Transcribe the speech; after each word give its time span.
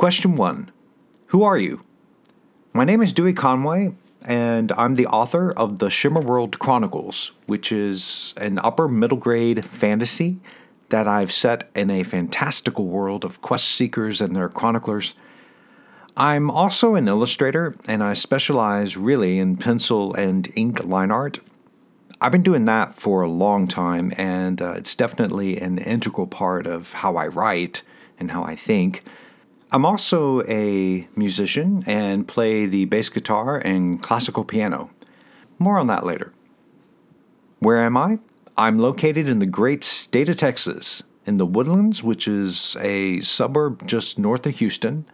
Question 0.00 0.34
one 0.34 0.70
Who 1.26 1.42
are 1.42 1.58
you? 1.58 1.82
My 2.72 2.84
name 2.84 3.02
is 3.02 3.12
Dewey 3.12 3.34
Conway, 3.34 3.92
and 4.24 4.72
I'm 4.72 4.94
the 4.94 5.06
author 5.06 5.52
of 5.52 5.78
the 5.78 5.90
Shimmer 5.90 6.22
World 6.22 6.58
Chronicles, 6.58 7.32
which 7.44 7.70
is 7.70 8.32
an 8.38 8.58
upper 8.60 8.88
middle 8.88 9.18
grade 9.18 9.62
fantasy 9.62 10.38
that 10.88 11.06
I've 11.06 11.30
set 11.30 11.68
in 11.74 11.90
a 11.90 12.02
fantastical 12.02 12.86
world 12.86 13.26
of 13.26 13.42
quest 13.42 13.68
seekers 13.72 14.22
and 14.22 14.34
their 14.34 14.48
chroniclers. 14.48 15.12
I'm 16.16 16.50
also 16.50 16.94
an 16.94 17.06
illustrator, 17.06 17.76
and 17.86 18.02
I 18.02 18.14
specialize 18.14 18.96
really 18.96 19.38
in 19.38 19.58
pencil 19.58 20.14
and 20.14 20.50
ink 20.56 20.82
line 20.82 21.10
art. 21.10 21.40
I've 22.22 22.32
been 22.32 22.42
doing 22.42 22.64
that 22.64 22.94
for 22.94 23.20
a 23.20 23.28
long 23.28 23.68
time, 23.68 24.14
and 24.16 24.62
uh, 24.62 24.72
it's 24.78 24.94
definitely 24.94 25.60
an 25.60 25.76
integral 25.76 26.26
part 26.26 26.66
of 26.66 26.94
how 26.94 27.16
I 27.16 27.26
write 27.26 27.82
and 28.18 28.30
how 28.30 28.42
I 28.42 28.56
think. 28.56 29.04
I'm 29.72 29.86
also 29.86 30.42
a 30.48 31.06
musician 31.14 31.84
and 31.86 32.26
play 32.26 32.66
the 32.66 32.86
bass 32.86 33.08
guitar 33.08 33.56
and 33.56 34.02
classical 34.02 34.44
piano. 34.44 34.90
More 35.60 35.78
on 35.78 35.86
that 35.86 36.04
later. 36.04 36.32
Where 37.60 37.78
am 37.78 37.96
I? 37.96 38.18
I'm 38.56 38.78
located 38.78 39.28
in 39.28 39.38
the 39.38 39.46
great 39.46 39.84
state 39.84 40.28
of 40.28 40.36
Texas, 40.36 41.04
in 41.24 41.36
the 41.36 41.46
Woodlands, 41.46 42.02
which 42.02 42.26
is 42.26 42.76
a 42.80 43.20
suburb 43.20 43.86
just 43.86 44.18
north 44.18 44.44
of 44.44 44.58
Houston. 44.58 45.04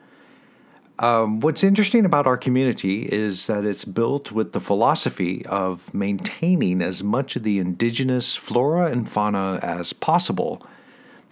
Um, 0.99 1.41
what's 1.41 1.63
interesting 1.63 2.07
about 2.07 2.27
our 2.27 2.39
community 2.39 3.03
is 3.03 3.49
that 3.49 3.67
it's 3.67 3.85
built 3.85 4.33
with 4.33 4.53
the 4.53 4.61
philosophy 4.61 5.45
of 5.47 5.93
maintaining 5.93 6.81
as 6.81 7.03
much 7.05 7.37
of 7.37 7.43
the 7.43 7.59
indigenous 7.59 8.35
flora 8.35 8.91
and 8.91 9.07
fauna 9.07 9.61
as 9.63 9.93
possible. 9.93 10.67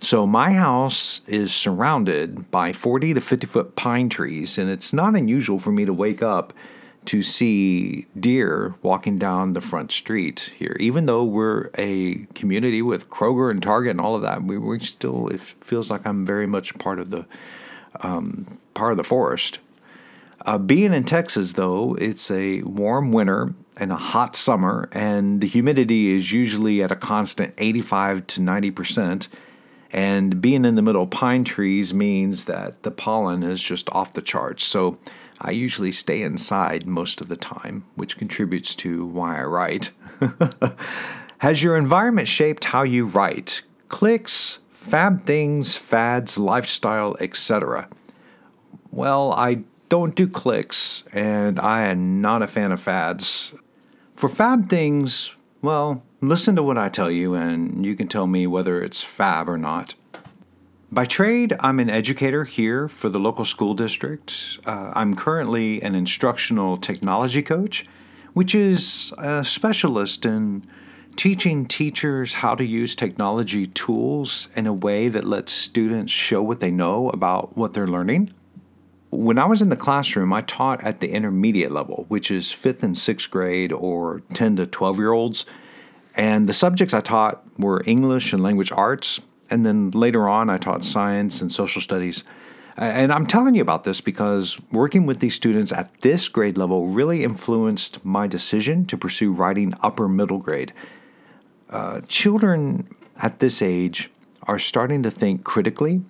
So, 0.04 0.26
my 0.26 0.52
house 0.52 1.22
is 1.26 1.50
surrounded 1.50 2.50
by 2.50 2.74
40 2.74 3.14
to 3.14 3.22
50 3.22 3.46
foot 3.46 3.74
pine 3.74 4.10
trees, 4.10 4.58
and 4.58 4.68
it's 4.68 4.92
not 4.92 5.16
unusual 5.16 5.58
for 5.58 5.72
me 5.72 5.86
to 5.86 5.94
wake 5.94 6.22
up 6.22 6.52
to 7.06 7.22
see 7.22 8.06
deer 8.20 8.74
walking 8.82 9.18
down 9.18 9.54
the 9.54 9.62
front 9.62 9.92
street 9.92 10.52
here. 10.58 10.76
Even 10.78 11.06
though 11.06 11.24
we're 11.24 11.70
a 11.78 12.16
community 12.34 12.82
with 12.82 13.08
Kroger 13.08 13.50
and 13.50 13.62
Target 13.62 13.92
and 13.92 14.00
all 14.02 14.14
of 14.14 14.20
that, 14.20 14.44
we, 14.44 14.58
we 14.58 14.78
still, 14.80 15.28
it 15.28 15.40
feels 15.40 15.90
like 15.90 16.06
I'm 16.06 16.26
very 16.26 16.46
much 16.46 16.76
part 16.76 16.98
of 16.98 17.08
the 17.08 17.24
um, 18.02 18.58
part 18.74 18.90
of 18.90 18.98
the 18.98 19.04
forest. 19.04 19.58
Uh, 20.44 20.58
being 20.58 20.92
in 20.92 21.04
Texas, 21.04 21.54
though, 21.54 21.94
it's 21.94 22.30
a 22.30 22.60
warm 22.60 23.10
winter 23.10 23.54
and 23.78 23.90
a 23.90 23.96
hot 23.96 24.36
summer, 24.36 24.86
and 24.92 25.40
the 25.40 25.46
humidity 25.46 26.14
is 26.14 26.30
usually 26.30 26.82
at 26.82 26.92
a 26.92 26.96
constant 26.96 27.54
85 27.56 28.26
to 28.26 28.42
90 28.42 28.70
percent. 28.70 29.28
And 29.94 30.42
being 30.42 30.64
in 30.64 30.74
the 30.74 30.82
middle 30.82 31.04
of 31.04 31.10
pine 31.10 31.44
trees 31.44 31.94
means 31.94 32.46
that 32.46 32.82
the 32.82 32.90
pollen 32.90 33.44
is 33.44 33.62
just 33.62 33.88
off 33.90 34.12
the 34.12 34.22
charts. 34.22 34.64
So 34.64 34.98
I 35.40 35.52
usually 35.52 35.92
stay 35.92 36.20
inside 36.20 36.84
most 36.84 37.20
of 37.20 37.28
the 37.28 37.36
time, 37.36 37.84
which 37.94 38.18
contributes 38.18 38.74
to 38.76 39.06
why 39.06 39.38
I 39.38 39.44
write. 39.44 39.92
Has 41.38 41.62
your 41.62 41.76
environment 41.76 42.26
shaped 42.26 42.64
how 42.64 42.82
you 42.82 43.06
write? 43.06 43.62
Clicks, 43.88 44.58
fab 44.70 45.26
things, 45.26 45.76
fads, 45.76 46.38
lifestyle, 46.38 47.16
etc. 47.20 47.88
Well, 48.90 49.32
I 49.32 49.62
don't 49.90 50.16
do 50.16 50.26
clicks, 50.26 51.04
and 51.12 51.60
I 51.60 51.86
am 51.86 52.20
not 52.20 52.42
a 52.42 52.48
fan 52.48 52.72
of 52.72 52.80
fads. 52.80 53.54
For 54.16 54.28
fab 54.28 54.68
things, 54.68 55.36
well, 55.64 56.02
listen 56.20 56.56
to 56.56 56.62
what 56.62 56.78
I 56.78 56.88
tell 56.88 57.10
you, 57.10 57.34
and 57.34 57.84
you 57.84 57.96
can 57.96 58.08
tell 58.08 58.26
me 58.26 58.46
whether 58.46 58.82
it's 58.82 59.02
fab 59.02 59.48
or 59.48 59.58
not. 59.58 59.94
By 60.92 61.06
trade, 61.06 61.56
I'm 61.58 61.80
an 61.80 61.90
educator 61.90 62.44
here 62.44 62.88
for 62.88 63.08
the 63.08 63.18
local 63.18 63.44
school 63.44 63.74
district. 63.74 64.60
Uh, 64.64 64.92
I'm 64.94 65.16
currently 65.16 65.82
an 65.82 65.96
instructional 65.96 66.76
technology 66.76 67.42
coach, 67.42 67.84
which 68.32 68.54
is 68.54 69.12
a 69.18 69.44
specialist 69.44 70.24
in 70.24 70.64
teaching 71.16 71.66
teachers 71.66 72.34
how 72.34 72.54
to 72.54 72.64
use 72.64 72.94
technology 72.94 73.66
tools 73.66 74.48
in 74.54 74.66
a 74.66 74.72
way 74.72 75.08
that 75.08 75.24
lets 75.24 75.52
students 75.52 76.12
show 76.12 76.42
what 76.42 76.60
they 76.60 76.70
know 76.70 77.08
about 77.10 77.56
what 77.56 77.72
they're 77.72 77.88
learning. 77.88 78.32
When 79.10 79.38
I 79.38 79.46
was 79.46 79.62
in 79.62 79.68
the 79.68 79.76
classroom, 79.76 80.32
I 80.32 80.42
taught 80.42 80.82
at 80.82 81.00
the 81.00 81.10
intermediate 81.10 81.70
level, 81.70 82.04
which 82.08 82.30
is 82.30 82.50
fifth 82.50 82.82
and 82.82 82.98
sixth 82.98 83.30
grade 83.30 83.72
or 83.72 84.22
10 84.34 84.56
to 84.56 84.66
12 84.66 84.98
year 84.98 85.12
olds. 85.12 85.46
And 86.16 86.48
the 86.48 86.52
subjects 86.52 86.94
I 86.94 87.00
taught 87.00 87.44
were 87.58 87.82
English 87.86 88.32
and 88.32 88.42
language 88.42 88.72
arts. 88.72 89.20
And 89.50 89.66
then 89.66 89.90
later 89.90 90.28
on, 90.28 90.48
I 90.48 90.58
taught 90.58 90.84
science 90.84 91.40
and 91.40 91.50
social 91.50 91.82
studies. 91.82 92.24
And 92.76 93.12
I'm 93.12 93.26
telling 93.26 93.54
you 93.54 93.62
about 93.62 93.84
this 93.84 94.00
because 94.00 94.58
working 94.72 95.06
with 95.06 95.20
these 95.20 95.34
students 95.34 95.72
at 95.72 96.00
this 96.00 96.28
grade 96.28 96.58
level 96.58 96.88
really 96.88 97.22
influenced 97.22 98.04
my 98.04 98.26
decision 98.26 98.84
to 98.86 98.96
pursue 98.96 99.32
writing 99.32 99.74
upper 99.80 100.08
middle 100.08 100.38
grade. 100.38 100.72
Uh, 101.70 102.00
children 102.08 102.88
at 103.22 103.38
this 103.38 103.62
age 103.62 104.10
are 104.44 104.58
starting 104.58 105.02
to 105.04 105.10
think 105.10 105.44
critically 105.44 106.02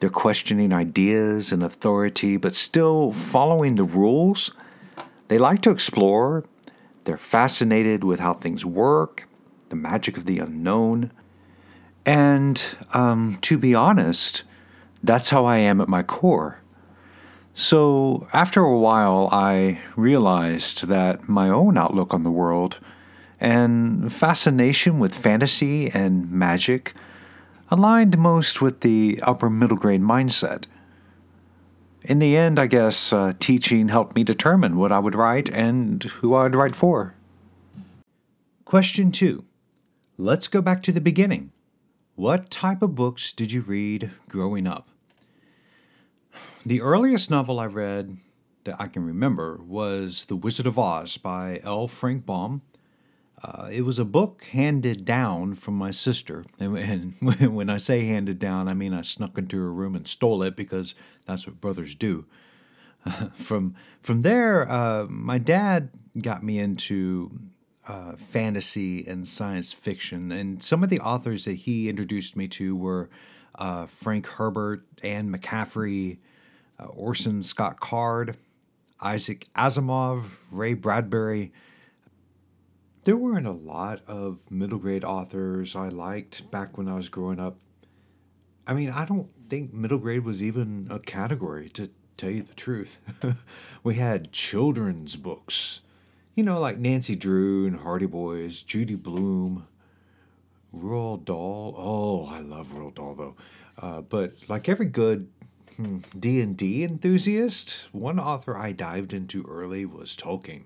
they're 0.00 0.08
questioning 0.08 0.72
ideas 0.72 1.52
and 1.52 1.62
authority, 1.62 2.38
but 2.38 2.54
still 2.54 3.12
following 3.12 3.74
the 3.74 3.84
rules. 3.84 4.50
They 5.28 5.38
like 5.38 5.60
to 5.62 5.70
explore. 5.70 6.44
They're 7.04 7.18
fascinated 7.18 8.02
with 8.02 8.18
how 8.18 8.34
things 8.34 8.64
work, 8.64 9.28
the 9.70 9.76
magic 9.76 10.16
of 10.16 10.26
the 10.26 10.38
unknown. 10.38 11.10
And 12.04 12.62
um, 12.92 13.38
to 13.42 13.58
be 13.58 13.74
honest, 13.74 14.42
that's 15.02 15.30
how 15.30 15.46
I 15.46 15.58
am 15.58 15.80
at 15.80 15.88
my 15.88 16.02
core. 16.02 16.58
So, 17.52 18.28
after 18.32 18.62
a 18.62 18.78
while, 18.78 19.28
I 19.32 19.80
realized 19.96 20.86
that 20.86 21.28
my 21.28 21.48
own 21.48 21.76
outlook 21.76 22.14
on 22.14 22.22
the 22.22 22.30
world 22.30 22.78
and 23.40 24.12
fascination 24.12 24.98
with 24.98 25.14
fantasy 25.14 25.90
and 25.90 26.30
magic 26.30 26.94
aligned 27.70 28.18
most 28.18 28.60
with 28.60 28.80
the 28.80 29.18
upper 29.22 29.50
middle 29.50 29.76
grade 29.76 30.02
mindset. 30.02 30.64
In 32.02 32.18
the 32.18 32.36
end, 32.36 32.58
I 32.58 32.66
guess 32.66 33.12
uh, 33.12 33.32
teaching 33.38 33.88
helped 33.88 34.14
me 34.14 34.24
determine 34.24 34.76
what 34.76 34.92
I 34.92 34.98
would 34.98 35.14
write 35.14 35.50
and 35.50 36.02
who 36.02 36.34
I 36.34 36.44
would 36.44 36.54
write 36.54 36.74
for. 36.74 37.14
Question 38.64 39.12
2. 39.12 39.44
Let's 40.20 40.48
go 40.48 40.60
back 40.60 40.82
to 40.82 40.92
the 40.92 41.00
beginning. 41.00 41.50
What 42.14 42.50
type 42.50 42.82
of 42.82 42.94
books 42.94 43.32
did 43.32 43.52
you 43.52 43.62
read 43.62 44.10
growing 44.28 44.66
up? 44.66 44.90
The 46.66 46.82
earliest 46.82 47.30
novel 47.30 47.58
I 47.58 47.64
read 47.64 48.18
that 48.64 48.76
I 48.78 48.88
can 48.88 49.06
remember 49.06 49.58
was 49.66 50.26
The 50.26 50.36
Wizard 50.36 50.66
of 50.66 50.78
Oz 50.78 51.16
by 51.16 51.62
L. 51.64 51.88
Frank 51.88 52.26
Baum. 52.26 52.60
Uh, 53.42 53.70
it 53.72 53.80
was 53.80 53.98
a 53.98 54.04
book 54.04 54.44
handed 54.44 55.06
down 55.06 55.54
from 55.54 55.72
my 55.72 55.90
sister. 55.90 56.44
And, 56.58 56.76
and 56.76 57.14
when 57.54 57.70
I 57.70 57.78
say 57.78 58.04
handed 58.04 58.38
down, 58.38 58.68
I 58.68 58.74
mean 58.74 58.92
I 58.92 59.00
snuck 59.00 59.38
into 59.38 59.56
her 59.56 59.72
room 59.72 59.96
and 59.96 60.06
stole 60.06 60.42
it 60.42 60.54
because 60.54 60.94
that's 61.24 61.46
what 61.46 61.62
brothers 61.62 61.94
do. 61.94 62.26
Uh, 63.06 63.28
from 63.32 63.74
from 64.02 64.20
there, 64.20 64.70
uh, 64.70 65.06
my 65.08 65.38
dad 65.38 65.88
got 66.20 66.44
me 66.44 66.58
into 66.58 67.40
uh, 67.90 68.16
fantasy 68.16 69.06
and 69.06 69.26
science 69.26 69.72
fiction, 69.72 70.30
and 70.32 70.62
some 70.62 70.82
of 70.82 70.88
the 70.88 71.00
authors 71.00 71.44
that 71.44 71.54
he 71.54 71.88
introduced 71.88 72.36
me 72.36 72.46
to 72.48 72.76
were 72.76 73.08
uh, 73.58 73.86
Frank 73.86 74.26
Herbert, 74.26 74.84
Anne 75.02 75.32
McCaffrey, 75.32 76.18
uh, 76.78 76.86
Orson 76.86 77.42
Scott 77.42 77.80
Card, 77.80 78.36
Isaac 79.00 79.48
Asimov, 79.56 80.24
Ray 80.52 80.74
Bradbury 80.74 81.52
there 83.04 83.16
weren't 83.16 83.46
a 83.46 83.52
lot 83.52 84.02
of 84.06 84.50
middle 84.50 84.78
grade 84.78 85.04
authors 85.04 85.74
I 85.74 85.88
liked 85.88 86.50
back 86.50 86.76
when 86.76 86.88
I 86.88 86.94
was 86.94 87.08
growing 87.08 87.40
up. 87.40 87.56
I 88.66 88.74
mean, 88.74 88.90
I 88.90 89.04
don't 89.04 89.28
think 89.48 89.72
middle 89.72 89.98
grade 89.98 90.24
was 90.24 90.42
even 90.42 90.86
a 90.90 90.98
category, 90.98 91.70
to 91.70 91.90
tell 92.16 92.30
you 92.30 92.42
the 92.42 92.54
truth. 92.54 92.98
we 93.82 93.94
had 93.94 94.32
children's 94.32 95.16
books, 95.16 95.80
you 96.34 96.44
know, 96.44 96.58
like 96.60 96.78
Nancy 96.78 97.16
Drew 97.16 97.66
and 97.66 97.80
Hardy 97.80 98.06
Boys, 98.06 98.62
Judy 98.62 98.94
Blume, 98.94 99.66
Roald 100.74 101.24
Dahl. 101.24 101.74
Oh, 101.76 102.26
I 102.26 102.40
love 102.40 102.68
Roald 102.68 102.94
Dahl 102.94 103.14
though. 103.14 103.36
Uh, 103.78 104.00
but 104.02 104.32
like 104.48 104.68
every 104.68 104.86
good 104.86 105.28
hmm, 105.76 105.98
D 106.18 106.40
and 106.40 106.56
D 106.56 106.84
enthusiast, 106.84 107.88
one 107.92 108.20
author 108.20 108.56
I 108.56 108.72
dived 108.72 109.12
into 109.12 109.44
early 109.48 109.84
was 109.86 110.16
Tolkien. 110.16 110.64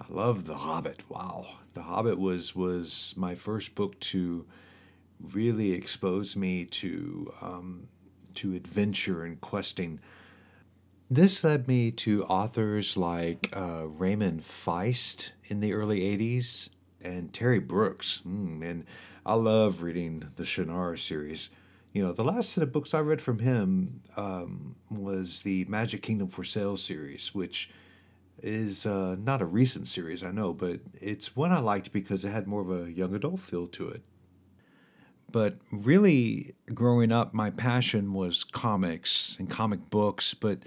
I 0.00 0.12
love 0.12 0.46
The 0.46 0.56
Hobbit. 0.56 1.02
Wow, 1.08 1.46
The 1.74 1.82
Hobbit 1.82 2.18
was 2.18 2.56
was 2.56 3.14
my 3.16 3.34
first 3.34 3.74
book 3.74 3.98
to 4.00 4.44
really 5.20 5.72
expose 5.72 6.34
me 6.34 6.64
to 6.64 7.32
um, 7.40 7.88
to 8.34 8.54
adventure 8.54 9.24
and 9.24 9.40
questing. 9.40 10.00
This 11.12 11.44
led 11.44 11.68
me 11.68 11.90
to 11.90 12.24
authors 12.24 12.96
like 12.96 13.50
uh, 13.52 13.84
Raymond 13.86 14.40
Feist 14.40 15.32
in 15.44 15.60
the 15.60 15.74
early 15.74 16.00
'80s 16.00 16.70
and 17.02 17.30
Terry 17.34 17.58
Brooks. 17.58 18.22
Mm, 18.26 18.64
and 18.64 18.84
I 19.26 19.34
love 19.34 19.82
reading 19.82 20.30
the 20.36 20.44
Shannara 20.44 20.98
series. 20.98 21.50
You 21.92 22.02
know, 22.02 22.12
the 22.14 22.24
last 22.24 22.48
set 22.48 22.62
of 22.62 22.72
books 22.72 22.94
I 22.94 23.00
read 23.00 23.20
from 23.20 23.40
him 23.40 24.00
um, 24.16 24.74
was 24.90 25.42
the 25.42 25.66
Magic 25.66 26.00
Kingdom 26.00 26.28
for 26.28 26.44
Sale 26.44 26.78
series, 26.78 27.34
which 27.34 27.68
is 28.42 28.86
uh, 28.86 29.16
not 29.18 29.42
a 29.42 29.46
recent 29.46 29.88
series, 29.88 30.22
I 30.24 30.30
know, 30.30 30.54
but 30.54 30.80
it's 30.94 31.36
one 31.36 31.52
I 31.52 31.58
liked 31.58 31.92
because 31.92 32.24
it 32.24 32.30
had 32.30 32.46
more 32.46 32.62
of 32.62 32.70
a 32.70 32.90
young 32.90 33.14
adult 33.14 33.40
feel 33.40 33.66
to 33.66 33.90
it. 33.90 34.00
But 35.30 35.58
really, 35.70 36.54
growing 36.72 37.12
up, 37.12 37.34
my 37.34 37.50
passion 37.50 38.14
was 38.14 38.44
comics 38.44 39.36
and 39.38 39.50
comic 39.50 39.90
books. 39.90 40.32
But 40.32 40.60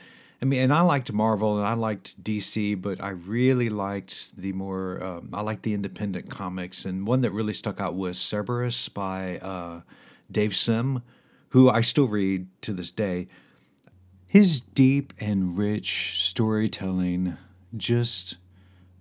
I 0.45 0.47
mean, 0.47 0.61
and 0.61 0.71
I 0.71 0.81
liked 0.81 1.11
Marvel 1.11 1.57
and 1.57 1.65
I 1.65 1.73
liked 1.73 2.23
DC, 2.23 2.79
but 2.79 3.01
I 3.01 3.09
really 3.09 3.67
liked 3.67 4.37
the 4.37 4.53
more, 4.53 5.03
um, 5.03 5.29
I 5.33 5.41
liked 5.41 5.63
the 5.63 5.73
independent 5.73 6.29
comics. 6.29 6.85
And 6.85 7.07
one 7.07 7.21
that 7.21 7.31
really 7.31 7.51
stuck 7.51 7.81
out 7.81 7.95
was 7.95 8.19
Cerebus 8.19 8.93
by 8.93 9.39
uh, 9.39 9.81
Dave 10.31 10.55
Sim, 10.55 11.01
who 11.49 11.71
I 11.71 11.81
still 11.81 12.07
read 12.07 12.45
to 12.61 12.73
this 12.73 12.91
day. 12.91 13.27
His 14.29 14.61
deep 14.61 15.13
and 15.19 15.57
rich 15.57 16.23
storytelling 16.23 17.37
just 17.75 18.37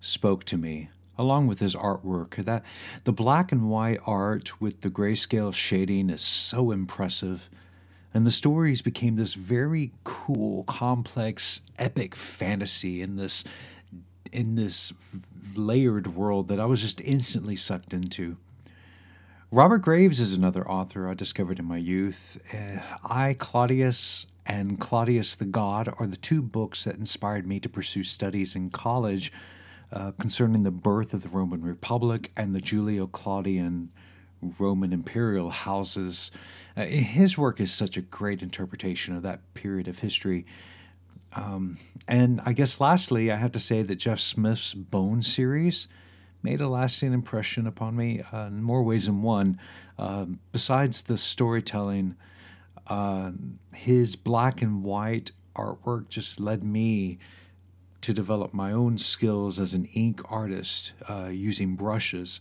spoke 0.01 0.45
to 0.45 0.57
me 0.57 0.89
along 1.19 1.47
with 1.47 1.61
his 1.61 1.77
artwork 1.77 2.37
that 2.37 2.65
the 3.05 3.13
black 3.13 3.53
and 3.53 3.69
white 3.69 4.01
art 4.07 4.63
with 4.63 4.81
the 4.81 4.91
grayscale 4.91 5.53
shading 5.53 6.09
is 6.09 6.23
so 6.23 6.71
impressive 6.71 7.51
and 8.15 8.25
the 8.25 8.31
stories 8.31 8.81
became 8.81 9.17
this 9.17 9.35
very 9.35 9.93
cool 10.05 10.65
complex 10.65 11.61
epic 11.79 12.15
fantasy 12.15 13.03
in 13.03 13.17
this 13.17 13.45
in 14.33 14.55
this 14.55 14.93
layered 15.55 16.17
world 16.17 16.49
that 16.49 16.59
I 16.59 16.65
was 16.65 16.81
just 16.81 17.01
instantly 17.03 17.57
sucked 17.57 17.93
into 17.93 18.37
Robert 19.51 19.79
Graves 19.79 20.19
is 20.19 20.33
another 20.37 20.69
author 20.69 21.09
I 21.09 21.15
discovered 21.15 21.61
in 21.61 21.65
my 21.65 21.77
youth. 21.77 22.39
Uh, 22.53 22.81
I, 23.05 23.35
Claudius, 23.35 24.27
and 24.45 24.81
Claudius 24.81 25.37
the 25.37 25.45
God 25.45 25.89
are 26.01 26.09
the 26.09 26.17
two 26.17 26.43
books 26.43 26.83
that 26.83 26.97
inspired 26.97 27.47
me 27.47 27.61
to 27.61 27.69
pursue 27.69 28.03
studies 28.03 28.57
in 28.57 28.71
college 28.71 29.33
uh, 29.93 30.11
concerning 30.19 30.65
the 30.65 30.73
birth 30.73 31.15
of 31.15 31.23
the 31.23 31.29
Roman 31.29 31.63
Republic 31.63 32.33
and 32.37 32.53
the 32.53 32.61
Julio 32.61 33.07
Claudian 33.07 33.91
Roman 34.59 34.93
imperial 34.93 35.51
houses. 35.51 36.31
Uh, 36.77 36.85
his 36.85 37.39
work 37.39 37.61
is 37.61 37.73
such 37.73 37.97
a 37.97 38.03
great 38.03 38.43
interpretation 38.43 39.17
of 39.17 39.23
that 39.23 39.55
period 39.55 39.89
of 39.89 40.01
history. 40.01 40.47
Um, 41.33 41.79
and 42.07 42.41
I 42.45 42.53
guess 42.53 42.81
lastly, 42.81 43.31
I 43.31 43.37
have 43.37 43.53
to 43.53 43.61
say 43.61 43.83
that 43.83 43.97
Jeff 43.97 44.21
Smith's 44.21 44.75
Bone 44.75 45.23
series 45.23 45.89
made 46.43 46.61
a 46.61 46.69
lasting 46.69 47.13
impression 47.13 47.67
upon 47.67 47.97
me 47.97 48.23
uh, 48.33 48.47
in 48.47 48.63
more 48.63 48.83
ways 48.83 49.07
than 49.07 49.23
one. 49.23 49.59
Uh, 49.99 50.27
besides 50.53 51.03
the 51.03 51.17
storytelling, 51.17 52.15
uh, 52.87 53.33
his 53.73 54.15
black 54.15 54.61
and 54.61 54.85
white 54.85 55.33
artwork 55.57 56.09
just 56.09 56.39
led 56.39 56.63
me 56.63 57.19
to 58.03 58.13
develop 58.13 58.53
my 58.53 58.71
own 58.71 58.99
skills 58.99 59.59
as 59.59 59.73
an 59.73 59.87
ink 59.95 60.21
artist 60.31 60.93
uh, 61.09 61.29
using 61.33 61.75
brushes. 61.75 62.41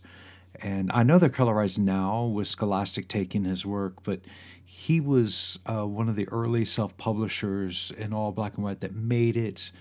And 0.60 0.90
I 0.92 1.02
know 1.02 1.18
they're 1.18 1.28
colorized 1.28 1.78
now 1.78 2.24
with 2.24 2.46
Scholastic 2.46 3.08
taking 3.08 3.44
his 3.44 3.66
work, 3.66 4.02
but 4.02 4.20
he 4.64 5.00
was 5.00 5.58
uh, 5.66 5.86
one 5.86 6.08
of 6.08 6.16
the 6.16 6.28
early 6.28 6.64
self 6.64 6.96
publishers 6.96 7.92
in 7.96 8.12
all 8.12 8.32
black 8.32 8.54
and 8.54 8.64
white 8.64 8.80
that 8.80 8.94
made 8.94 9.36
it 9.36 9.72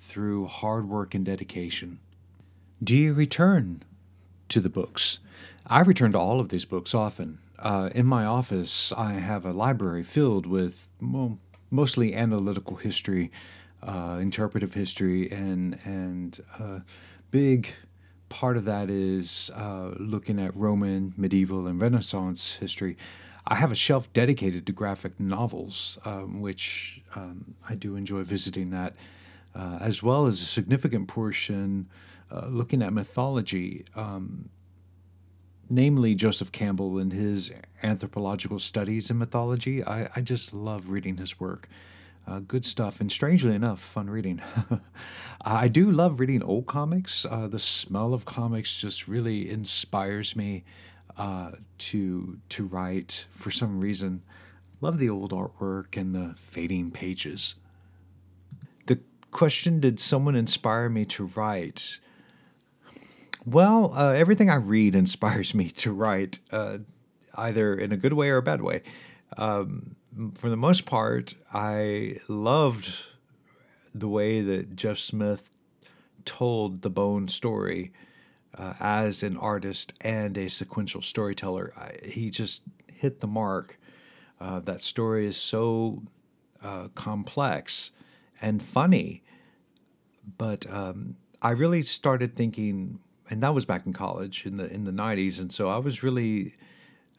through 0.00 0.46
hard 0.46 0.88
work 0.88 1.14
and 1.14 1.24
dedication. 1.24 1.98
Do 2.82 2.96
you 2.96 3.12
return 3.12 3.82
to 4.48 4.60
the 4.60 4.68
books? 4.68 5.18
I 5.66 5.80
return 5.80 6.12
to 6.12 6.18
all 6.18 6.40
of 6.40 6.48
these 6.48 6.64
books 6.64 6.94
often. 6.94 7.38
Uh, 7.58 7.90
in 7.94 8.06
my 8.06 8.24
office, 8.24 8.92
I 8.92 9.14
have 9.14 9.44
a 9.44 9.52
library 9.52 10.04
filled 10.04 10.46
with 10.46 10.88
well, 11.00 11.38
mostly 11.70 12.14
analytical 12.14 12.76
history, 12.76 13.30
uh, 13.82 14.18
interpretive 14.20 14.74
history, 14.74 15.30
and 15.30 15.78
and 15.84 16.40
uh, 16.58 16.80
big 17.30 17.74
part 18.28 18.56
of 18.56 18.64
that 18.64 18.90
is 18.90 19.50
uh, 19.54 19.92
looking 19.98 20.38
at 20.38 20.54
Roman, 20.56 21.14
medieval, 21.16 21.66
and 21.66 21.80
Renaissance 21.80 22.54
history. 22.56 22.96
I 23.46 23.54
have 23.54 23.72
a 23.72 23.74
shelf 23.74 24.12
dedicated 24.12 24.66
to 24.66 24.72
graphic 24.72 25.18
novels, 25.18 25.98
um, 26.04 26.40
which 26.40 27.00
um, 27.16 27.54
I 27.68 27.74
do 27.74 27.96
enjoy 27.96 28.22
visiting 28.22 28.70
that, 28.70 28.94
uh, 29.54 29.78
as 29.80 30.02
well 30.02 30.26
as 30.26 30.42
a 30.42 30.44
significant 30.44 31.08
portion 31.08 31.88
uh, 32.30 32.46
looking 32.48 32.82
at 32.82 32.92
mythology, 32.92 33.86
um, 33.96 34.50
namely 35.70 36.14
Joseph 36.14 36.52
Campbell 36.52 36.98
and 36.98 37.12
his 37.12 37.50
anthropological 37.82 38.58
studies 38.58 39.10
in 39.10 39.18
mythology. 39.18 39.82
I, 39.82 40.10
I 40.14 40.20
just 40.20 40.52
love 40.52 40.90
reading 40.90 41.16
his 41.16 41.40
work. 41.40 41.68
Uh, 42.28 42.40
good 42.40 42.64
stuff, 42.64 43.00
and 43.00 43.10
strangely 43.10 43.54
enough, 43.54 43.80
fun 43.80 44.10
reading. 44.10 44.42
I 45.40 45.66
do 45.68 45.90
love 45.90 46.20
reading 46.20 46.42
old 46.42 46.66
comics. 46.66 47.24
Uh, 47.24 47.48
the 47.48 47.58
smell 47.58 48.12
of 48.12 48.26
comics 48.26 48.76
just 48.76 49.08
really 49.08 49.48
inspires 49.48 50.36
me 50.36 50.64
uh, 51.16 51.52
to 51.78 52.38
to 52.50 52.66
write 52.66 53.26
for 53.34 53.50
some 53.50 53.80
reason. 53.80 54.22
Love 54.82 54.98
the 54.98 55.08
old 55.08 55.32
artwork 55.32 55.96
and 55.96 56.14
the 56.14 56.34
fading 56.36 56.90
pages. 56.90 57.54
The 58.84 59.00
question: 59.30 59.80
Did 59.80 59.98
someone 59.98 60.36
inspire 60.36 60.90
me 60.90 61.06
to 61.06 61.30
write? 61.34 61.98
Well, 63.46 63.94
uh, 63.94 64.12
everything 64.12 64.50
I 64.50 64.56
read 64.56 64.94
inspires 65.04 65.54
me 65.54 65.70
to 65.70 65.92
write, 65.92 66.40
uh, 66.50 66.78
either 67.34 67.74
in 67.74 67.90
a 67.90 67.96
good 67.96 68.12
way 68.12 68.28
or 68.28 68.36
a 68.36 68.42
bad 68.42 68.60
way. 68.60 68.82
Um, 69.38 69.96
for 70.34 70.50
the 70.50 70.56
most 70.56 70.84
part, 70.84 71.34
I 71.52 72.16
loved 72.28 73.06
the 73.94 74.08
way 74.08 74.40
that 74.40 74.76
Jeff 74.76 74.98
Smith 74.98 75.50
told 76.24 76.82
the 76.82 76.90
Bone 76.90 77.28
story 77.28 77.92
uh, 78.56 78.74
as 78.80 79.22
an 79.22 79.36
artist 79.36 79.92
and 80.00 80.36
a 80.36 80.48
sequential 80.48 81.02
storyteller. 81.02 81.72
I, 81.76 82.06
he 82.06 82.30
just 82.30 82.62
hit 82.92 83.20
the 83.20 83.26
mark. 83.26 83.78
Uh, 84.40 84.60
that 84.60 84.82
story 84.82 85.26
is 85.26 85.36
so 85.36 86.02
uh, 86.62 86.88
complex 86.94 87.92
and 88.40 88.62
funny, 88.62 89.22
but 90.36 90.66
um, 90.70 91.16
I 91.42 91.50
really 91.50 91.82
started 91.82 92.36
thinking 92.36 93.00
and 93.30 93.42
that 93.42 93.54
was 93.54 93.64
back 93.64 93.86
in 93.86 93.92
college 93.92 94.46
in 94.46 94.56
the 94.56 94.72
in 94.72 94.84
the 94.84 94.90
90s 94.90 95.40
and 95.40 95.52
so 95.52 95.68
i 95.68 95.76
was 95.76 96.02
really 96.02 96.54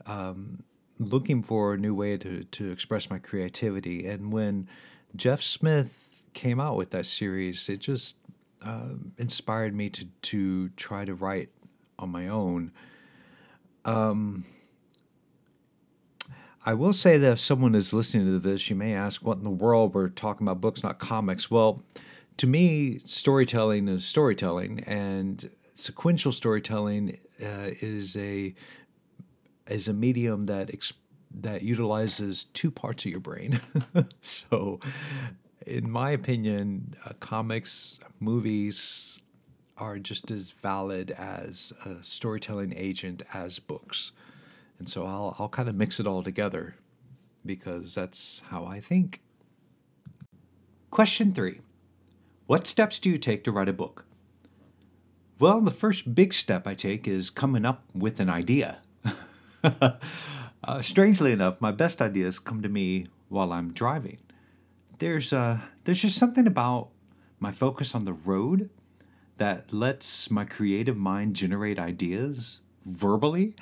um, 0.05 0.63
looking 0.99 1.41
for 1.41 1.73
a 1.73 1.77
new 1.77 1.95
way 1.95 2.17
to 2.17 2.43
to 2.45 2.71
express 2.71 3.09
my 3.09 3.17
creativity 3.17 4.05
and 4.05 4.31
when 4.33 4.67
jeff 5.15 5.41
smith 5.41 6.27
came 6.33 6.59
out 6.59 6.75
with 6.75 6.91
that 6.91 7.05
series 7.05 7.69
it 7.69 7.79
just 7.79 8.17
uh, 8.61 8.89
inspired 9.17 9.73
me 9.73 9.89
to 9.89 10.05
to 10.21 10.69
try 10.69 11.05
to 11.05 11.13
write 11.15 11.49
on 11.97 12.09
my 12.09 12.27
own 12.27 12.71
um, 13.85 14.45
I 16.65 16.73
will 16.73 16.93
say 16.93 17.17
that 17.17 17.31
if 17.31 17.39
someone 17.39 17.73
is 17.73 17.93
listening 17.93 18.25
to 18.25 18.39
this, 18.39 18.69
you 18.69 18.75
may 18.75 18.93
ask, 18.93 19.23
what 19.23 19.37
in 19.37 19.43
the 19.43 19.49
world? 19.49 19.93
We're 19.93 20.09
talking 20.09 20.45
about 20.45 20.61
books, 20.61 20.83
not 20.83 20.99
comics. 20.99 21.49
Well, 21.49 21.81
to 22.37 22.47
me, 22.47 22.99
storytelling 22.99 23.87
is 23.87 24.05
storytelling. 24.05 24.81
And 24.81 25.49
sequential 25.73 26.31
storytelling 26.31 27.17
uh, 27.41 27.71
is 27.81 28.15
a 28.17 28.53
is 29.67 29.87
a 29.87 29.93
medium 29.93 30.47
that 30.47 30.69
that 31.31 31.61
utilizes 31.61 32.45
two 32.45 32.71
parts 32.71 33.05
of 33.05 33.11
your 33.11 33.19
brain. 33.19 33.59
so, 34.21 34.79
in 35.65 35.89
my 35.89 36.11
opinion, 36.11 36.95
uh, 37.05 37.11
comics, 37.19 37.99
movies 38.19 39.19
are 39.77 39.97
just 39.97 40.29
as 40.31 40.51
valid 40.51 41.11
as 41.11 41.71
a 41.85 42.03
storytelling 42.03 42.73
agent 42.75 43.23
as 43.33 43.59
books. 43.59 44.11
And 44.77 44.87
so 44.89 45.05
I'll 45.05 45.35
I'll 45.39 45.49
kind 45.49 45.69
of 45.69 45.75
mix 45.75 45.99
it 45.99 46.07
all 46.07 46.23
together 46.23 46.75
because 47.45 47.95
that's 47.95 48.41
how 48.49 48.65
I 48.65 48.79
think. 48.79 49.21
Question 50.89 51.31
3. 51.31 51.61
What 52.47 52.67
steps 52.67 52.99
do 52.99 53.09
you 53.09 53.17
take 53.17 53.43
to 53.43 53.51
write 53.51 53.69
a 53.69 53.73
book? 53.73 54.05
Well, 55.37 55.61
the 55.61 55.71
first 55.71 56.15
big 56.15 56.33
step 56.33 56.67
I 56.67 56.73
take 56.73 57.07
is 57.07 57.29
coming 57.29 57.63
up 57.63 57.83
with 57.93 58.19
an 58.19 58.29
idea. 58.29 58.79
uh, 60.63 60.81
strangely 60.81 61.31
enough, 61.31 61.61
my 61.61 61.71
best 61.71 62.01
ideas 62.01 62.39
come 62.39 62.61
to 62.61 62.69
me 62.69 63.07
while 63.29 63.53
I'm 63.53 63.73
driving. 63.73 64.19
There's 64.97 65.31
uh, 65.31 65.59
there's 65.83 66.01
just 66.01 66.17
something 66.17 66.47
about 66.47 66.89
my 67.39 67.51
focus 67.51 67.95
on 67.95 68.05
the 68.05 68.13
road 68.13 68.69
that 69.37 69.71
lets 69.71 70.29
my 70.29 70.43
creative 70.43 70.97
mind 70.97 71.35
generate 71.35 71.79
ideas 71.79 72.59
verbally. 72.85 73.55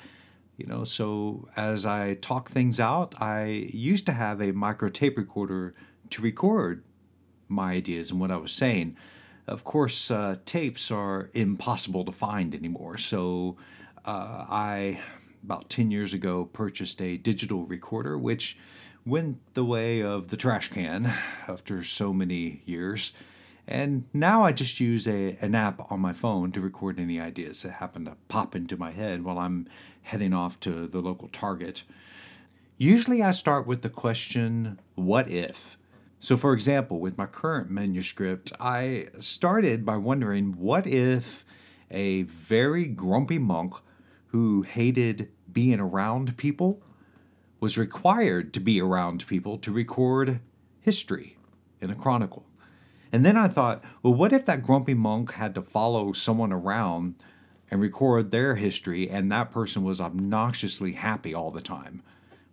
You 0.56 0.66
know, 0.66 0.82
so 0.82 1.48
as 1.56 1.86
I 1.86 2.14
talk 2.14 2.50
things 2.50 2.80
out, 2.80 3.14
I 3.22 3.68
used 3.72 4.04
to 4.06 4.12
have 4.12 4.40
a 4.40 4.52
micro 4.52 4.88
tape 4.88 5.16
recorder 5.16 5.72
to 6.10 6.22
record 6.22 6.82
my 7.46 7.74
ideas 7.74 8.10
and 8.10 8.18
what 8.20 8.32
I 8.32 8.36
was 8.38 8.50
saying. 8.50 8.96
Of 9.46 9.62
course, 9.62 10.10
uh, 10.10 10.36
tapes 10.44 10.90
are 10.90 11.30
impossible 11.32 12.04
to 12.04 12.12
find 12.12 12.54
anymore, 12.56 12.98
so 12.98 13.56
uh, 14.04 14.44
I 14.50 14.98
about 15.48 15.70
10 15.70 15.90
years 15.90 16.12
ago, 16.12 16.44
purchased 16.44 17.00
a 17.00 17.16
digital 17.16 17.64
recorder, 17.64 18.18
which 18.18 18.58
went 19.06 19.38
the 19.54 19.64
way 19.64 20.02
of 20.02 20.28
the 20.28 20.36
trash 20.36 20.68
can 20.68 21.06
after 21.48 21.82
so 21.82 22.12
many 22.12 22.60
years. 22.66 23.14
And 23.66 24.04
now 24.12 24.42
I 24.42 24.52
just 24.52 24.78
use 24.78 25.08
a, 25.08 25.38
an 25.40 25.54
app 25.54 25.90
on 25.90 26.00
my 26.00 26.12
phone 26.12 26.52
to 26.52 26.60
record 26.60 27.00
any 27.00 27.18
ideas 27.18 27.62
that 27.62 27.72
happen 27.72 28.04
to 28.04 28.18
pop 28.28 28.54
into 28.54 28.76
my 28.76 28.90
head 28.90 29.24
while 29.24 29.38
I'm 29.38 29.66
heading 30.02 30.34
off 30.34 30.60
to 30.60 30.86
the 30.86 31.00
local 31.00 31.28
Target. 31.28 31.84
Usually 32.76 33.22
I 33.22 33.30
start 33.30 33.66
with 33.66 33.80
the 33.80 33.88
question, 33.88 34.78
what 34.96 35.30
if? 35.30 35.78
So, 36.20 36.36
for 36.36 36.52
example, 36.52 37.00
with 37.00 37.16
my 37.16 37.24
current 37.24 37.70
manuscript, 37.70 38.52
I 38.60 39.06
started 39.18 39.86
by 39.86 39.96
wondering 39.96 40.58
what 40.58 40.86
if 40.86 41.46
a 41.90 42.24
very 42.24 42.84
grumpy 42.84 43.38
monk 43.38 43.76
who 44.28 44.62
hated 44.62 45.30
being 45.50 45.80
around 45.80 46.36
people 46.36 46.82
was 47.60 47.78
required 47.78 48.52
to 48.54 48.60
be 48.60 48.80
around 48.80 49.26
people 49.26 49.58
to 49.58 49.72
record 49.72 50.40
history 50.80 51.36
in 51.80 51.90
a 51.90 51.94
chronicle. 51.94 52.46
And 53.12 53.24
then 53.24 53.36
I 53.36 53.48
thought, 53.48 53.82
well, 54.02 54.14
what 54.14 54.32
if 54.32 54.44
that 54.46 54.62
grumpy 54.62 54.94
monk 54.94 55.32
had 55.32 55.54
to 55.54 55.62
follow 55.62 56.12
someone 56.12 56.52
around 56.52 57.14
and 57.70 57.80
record 57.80 58.30
their 58.30 58.54
history 58.54 59.08
and 59.08 59.32
that 59.32 59.50
person 59.50 59.82
was 59.82 60.00
obnoxiously 60.00 60.92
happy 60.92 61.34
all 61.34 61.50
the 61.50 61.60
time? 61.60 62.02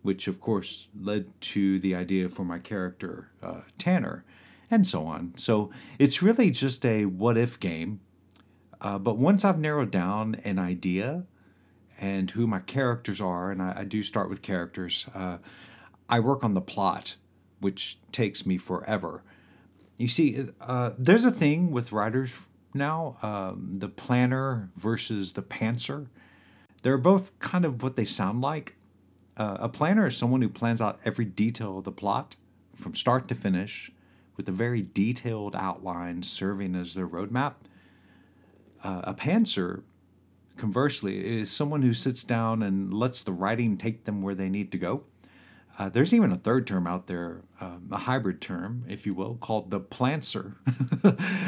Which, 0.02 0.28
of 0.28 0.40
course, 0.40 0.88
led 0.98 1.38
to 1.42 1.78
the 1.78 1.94
idea 1.94 2.28
for 2.28 2.44
my 2.44 2.58
character, 2.58 3.30
uh, 3.42 3.62
Tanner, 3.76 4.24
and 4.70 4.86
so 4.86 5.06
on. 5.06 5.34
So 5.36 5.70
it's 5.98 6.22
really 6.22 6.50
just 6.50 6.84
a 6.86 7.04
what 7.06 7.36
if 7.36 7.60
game. 7.60 8.00
Uh, 8.80 8.98
but 8.98 9.18
once 9.18 9.44
I've 9.44 9.58
narrowed 9.58 9.90
down 9.90 10.36
an 10.44 10.58
idea, 10.58 11.24
and 11.98 12.30
who 12.30 12.46
my 12.46 12.60
characters 12.60 13.20
are, 13.20 13.50
and 13.50 13.62
I, 13.62 13.80
I 13.80 13.84
do 13.84 14.02
start 14.02 14.28
with 14.28 14.42
characters. 14.42 15.06
Uh, 15.14 15.38
I 16.08 16.20
work 16.20 16.44
on 16.44 16.54
the 16.54 16.60
plot, 16.60 17.16
which 17.60 17.98
takes 18.12 18.46
me 18.46 18.58
forever. 18.58 19.22
You 19.96 20.08
see, 20.08 20.46
uh, 20.60 20.90
there's 20.98 21.24
a 21.24 21.30
thing 21.30 21.70
with 21.70 21.92
writers 21.92 22.32
now 22.74 23.16
um, 23.22 23.78
the 23.78 23.88
planner 23.88 24.70
versus 24.76 25.32
the 25.32 25.42
pantser. 25.42 26.06
They're 26.82 26.98
both 26.98 27.36
kind 27.38 27.64
of 27.64 27.82
what 27.82 27.96
they 27.96 28.04
sound 28.04 28.42
like. 28.42 28.76
Uh, 29.36 29.56
a 29.60 29.68
planner 29.68 30.06
is 30.06 30.16
someone 30.16 30.42
who 30.42 30.48
plans 30.48 30.80
out 30.80 31.00
every 31.04 31.24
detail 31.24 31.78
of 31.78 31.84
the 31.84 31.92
plot 31.92 32.36
from 32.74 32.94
start 32.94 33.28
to 33.28 33.34
finish 33.34 33.90
with 34.36 34.48
a 34.48 34.52
very 34.52 34.82
detailed 34.82 35.56
outline 35.56 36.22
serving 36.22 36.74
as 36.74 36.94
their 36.94 37.08
roadmap. 37.08 37.54
Uh, 38.84 39.00
a 39.04 39.14
pantser 39.14 39.82
conversely, 40.56 41.38
is 41.38 41.50
someone 41.50 41.82
who 41.82 41.92
sits 41.92 42.24
down 42.24 42.62
and 42.62 42.92
lets 42.92 43.22
the 43.22 43.32
writing 43.32 43.76
take 43.76 44.04
them 44.04 44.22
where 44.22 44.34
they 44.34 44.48
need 44.48 44.72
to 44.72 44.78
go. 44.78 45.04
Uh, 45.78 45.90
there's 45.90 46.14
even 46.14 46.32
a 46.32 46.36
third 46.36 46.66
term 46.66 46.86
out 46.86 47.06
there, 47.06 47.42
um, 47.60 47.88
a 47.92 47.98
hybrid 47.98 48.40
term, 48.40 48.84
if 48.88 49.04
you 49.04 49.12
will, 49.12 49.34
called 49.34 49.70
the 49.70 49.80
plantser, 49.80 50.54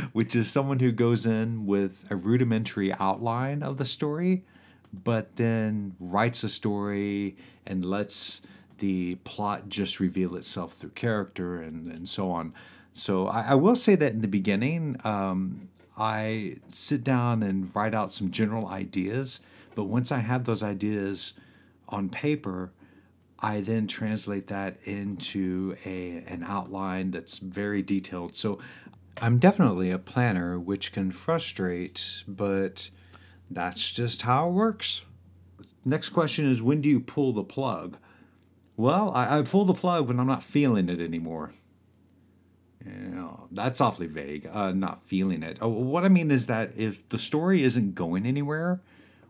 which 0.12 0.37
is 0.37 0.50
someone 0.50 0.79
who 0.79 0.93
goes 0.93 1.25
in 1.25 1.65
with 1.65 2.05
a 2.11 2.17
rudimentary 2.17 2.93
outline 2.95 3.62
of 3.62 3.79
the 3.79 3.87
story, 3.87 4.45
but 4.93 5.37
then 5.37 5.95
writes 5.99 6.45
a 6.45 6.49
story 6.49 7.37
and 7.67 7.85
lets 7.85 8.43
the 8.79 9.15
plot 9.25 9.69
just 9.69 9.99
reveal 9.99 10.37
itself 10.37 10.75
through 10.75 10.91
character 10.91 11.62
and, 11.62 11.91
and 11.91 12.07
so 12.07 12.31
on. 12.31 12.53
So 12.93 13.29
I, 13.29 13.43
I 13.43 13.55
will 13.55 13.77
say 13.77 13.95
that 13.95 14.12
in 14.12 14.21
the 14.21 14.29
beginning, 14.29 14.97
um, 15.05 15.69
I 15.99 16.57
sit 16.69 17.02
down 17.02 17.43
and 17.43 17.75
write 17.75 17.95
out 17.95 18.12
some 18.12 18.31
general 18.31 18.69
ideas. 18.69 19.40
But 19.75 19.85
once 19.85 20.12
I 20.12 20.19
have 20.19 20.45
those 20.45 20.62
ideas 20.62 21.35
on 21.88 22.09
paper, 22.09 22.73
I 23.40 23.61
then 23.61 23.87
translate 23.87 24.47
that 24.49 24.76
into 24.85 25.76
a 25.85 26.25
an 26.26 26.45
outline 26.45 27.11
that's 27.11 27.38
very 27.38 27.83
detailed. 27.83 28.35
So 28.35 28.59
I'm 29.21 29.38
definitely 29.38 29.90
a 29.90 29.99
planner, 29.99 30.59
which 30.59 30.93
can 30.93 31.11
frustrate, 31.11 32.23
but 32.26 32.90
that's 33.50 33.90
just 33.93 34.23
how 34.23 34.49
it 34.49 34.52
works. 34.52 35.05
Next 35.85 36.11
question 36.11 36.50
is 36.50 36.62
when 36.62 36.81
do 36.81 36.88
you 36.88 37.00
pull 37.00 37.33
the 37.33 37.45
plug? 37.45 37.97
Well, 38.76 39.11
I, 39.12 39.38
I 39.38 39.43
pull 39.43 39.64
the 39.64 39.75
plug 39.75 40.07
when 40.07 40.21
I'm 40.21 40.26
not 40.26 40.43
feeling 40.43 40.88
it 40.88 41.00
anymore. 41.00 41.52
Yeah, 42.87 43.31
that's 43.51 43.81
awfully 43.81 44.07
vague. 44.07 44.49
Uh, 44.53 44.73
not 44.73 45.05
feeling 45.05 45.43
it. 45.43 45.59
Oh, 45.61 45.69
what 45.69 46.05
I 46.05 46.09
mean 46.09 46.31
is 46.31 46.47
that 46.47 46.73
if 46.77 47.09
the 47.09 47.19
story 47.19 47.63
isn't 47.65 47.95
going 47.95 48.25
anywhere, 48.25 48.81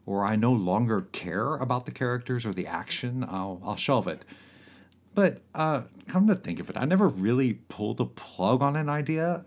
or 0.06 0.24
I 0.24 0.36
no 0.36 0.52
longer 0.52 1.02
care 1.12 1.56
about 1.56 1.86
the 1.86 1.92
characters 1.92 2.46
or 2.46 2.52
the 2.52 2.66
action, 2.66 3.24
I'll 3.28 3.60
I'll 3.64 3.76
shelve 3.76 4.08
it. 4.08 4.24
But 5.14 5.40
uh, 5.54 5.82
come 6.06 6.26
to 6.28 6.34
think 6.34 6.60
of 6.60 6.70
it, 6.70 6.76
I 6.76 6.84
never 6.84 7.08
really 7.08 7.54
pull 7.68 7.94
the 7.94 8.06
plug 8.06 8.62
on 8.62 8.76
an 8.76 8.88
idea 8.88 9.44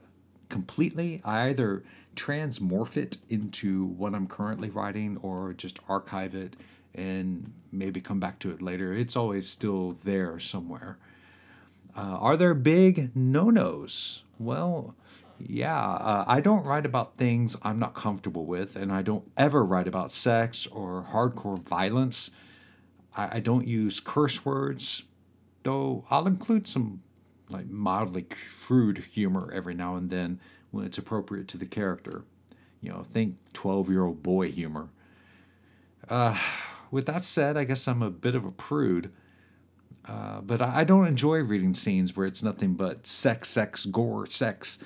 completely. 0.50 1.22
I 1.24 1.50
either 1.50 1.84
transmorph 2.16 2.98
it 2.98 3.18
into 3.30 3.86
what 3.86 4.14
I'm 4.14 4.28
currently 4.28 4.70
writing, 4.70 5.18
or 5.22 5.54
just 5.54 5.80
archive 5.88 6.36
it 6.36 6.56
and 6.94 7.54
maybe 7.72 8.02
come 8.02 8.20
back 8.20 8.40
to 8.40 8.52
it 8.52 8.62
later. 8.62 8.94
It's 8.94 9.16
always 9.16 9.48
still 9.48 9.98
there 10.04 10.40
somewhere. 10.40 10.98
Uh, 11.96 12.18
are 12.20 12.38
there 12.38 12.54
big 12.54 13.16
no 13.16 13.50
nos? 13.50 14.24
Well, 14.40 14.96
yeah, 15.40 15.80
uh, 15.80 16.26
I 16.28 16.42
don't 16.42 16.66
write 16.66 16.86
about 16.86 17.18
things 17.18 17.58
I'm 17.62 17.80
not 17.80 17.94
comfortable 17.94 18.46
with, 18.46 18.76
and 18.76 18.92
I 18.92 19.02
don't 19.02 19.30
ever 19.38 19.64
write 19.64 19.88
about 19.88 20.12
sex 20.12 20.68
or 20.68 21.06
hardcore 21.12 21.60
violence. 21.60 22.32
I, 23.16 23.38
I 23.38 23.40
don't 23.40 23.68
use 23.68 24.00
curse 24.00 24.46
words, 24.46 25.04
though 25.64 26.06
I'll 26.10 26.28
include 26.28 26.68
some 26.68 27.02
like 27.50 27.68
mildly 27.68 28.26
crude 28.64 28.98
humor 29.00 29.52
every 29.54 29.74
now 29.74 29.96
and 29.96 30.10
then 30.10 30.40
when 30.72 30.86
it's 30.86 30.98
appropriate 30.98 31.48
to 31.50 31.58
the 31.58 31.66
character. 31.66 32.24
You 32.82 32.92
know, 32.92 33.04
think 33.04 33.36
12 33.54 33.90
year 33.90 34.06
old 34.06 34.24
boy 34.24 34.52
humor. 34.52 34.90
Uh, 36.10 36.38
with 36.90 37.06
that 37.06 37.24
said, 37.24 37.58
I 37.58 37.64
guess 37.64 37.88
I'm 37.88 38.02
a 38.02 38.10
bit 38.10 38.36
of 38.36 38.46
a 38.46 38.52
prude. 38.52 39.12
Uh, 40.06 40.42
but 40.42 40.62
I 40.62 40.84
don't 40.84 41.06
enjoy 41.06 41.38
reading 41.40 41.74
scenes 41.74 42.16
where 42.16 42.26
it's 42.26 42.42
nothing 42.42 42.74
but 42.74 43.06
sex, 43.06 43.50
sex, 43.50 43.86
gore, 43.86 44.26
sex, 44.28 44.80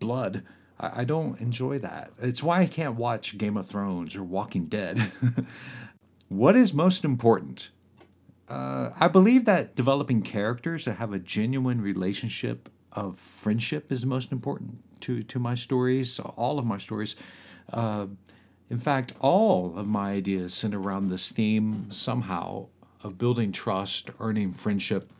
blood. 0.00 0.42
I, 0.78 1.02
I 1.02 1.04
don't 1.04 1.40
enjoy 1.40 1.78
that. 1.78 2.12
It's 2.20 2.42
why 2.42 2.60
I 2.60 2.66
can't 2.66 2.96
watch 2.96 3.38
Game 3.38 3.56
of 3.56 3.66
Thrones 3.66 4.16
or 4.16 4.24
Walking 4.24 4.66
Dead. 4.66 5.12
what 6.28 6.56
is 6.56 6.74
most 6.74 7.04
important? 7.04 7.70
Uh, 8.48 8.90
I 8.98 9.08
believe 9.08 9.44
that 9.44 9.74
developing 9.74 10.22
characters 10.22 10.84
that 10.84 10.94
have 10.94 11.12
a 11.12 11.18
genuine 11.18 11.80
relationship 11.80 12.68
of 12.92 13.18
friendship 13.18 13.92
is 13.92 14.06
most 14.06 14.32
important 14.32 14.78
to, 15.00 15.22
to 15.22 15.38
my 15.38 15.54
stories, 15.54 16.18
all 16.18 16.58
of 16.58 16.64
my 16.64 16.78
stories. 16.78 17.16
Uh, 17.72 18.06
in 18.70 18.78
fact, 18.78 19.12
all 19.20 19.76
of 19.76 19.86
my 19.86 20.12
ideas 20.12 20.54
center 20.54 20.80
around 20.80 21.08
this 21.08 21.30
theme 21.30 21.90
somehow 21.90 22.66
of 23.06 23.16
building 23.18 23.52
trust, 23.52 24.10
earning 24.18 24.52
friendship. 24.52 25.12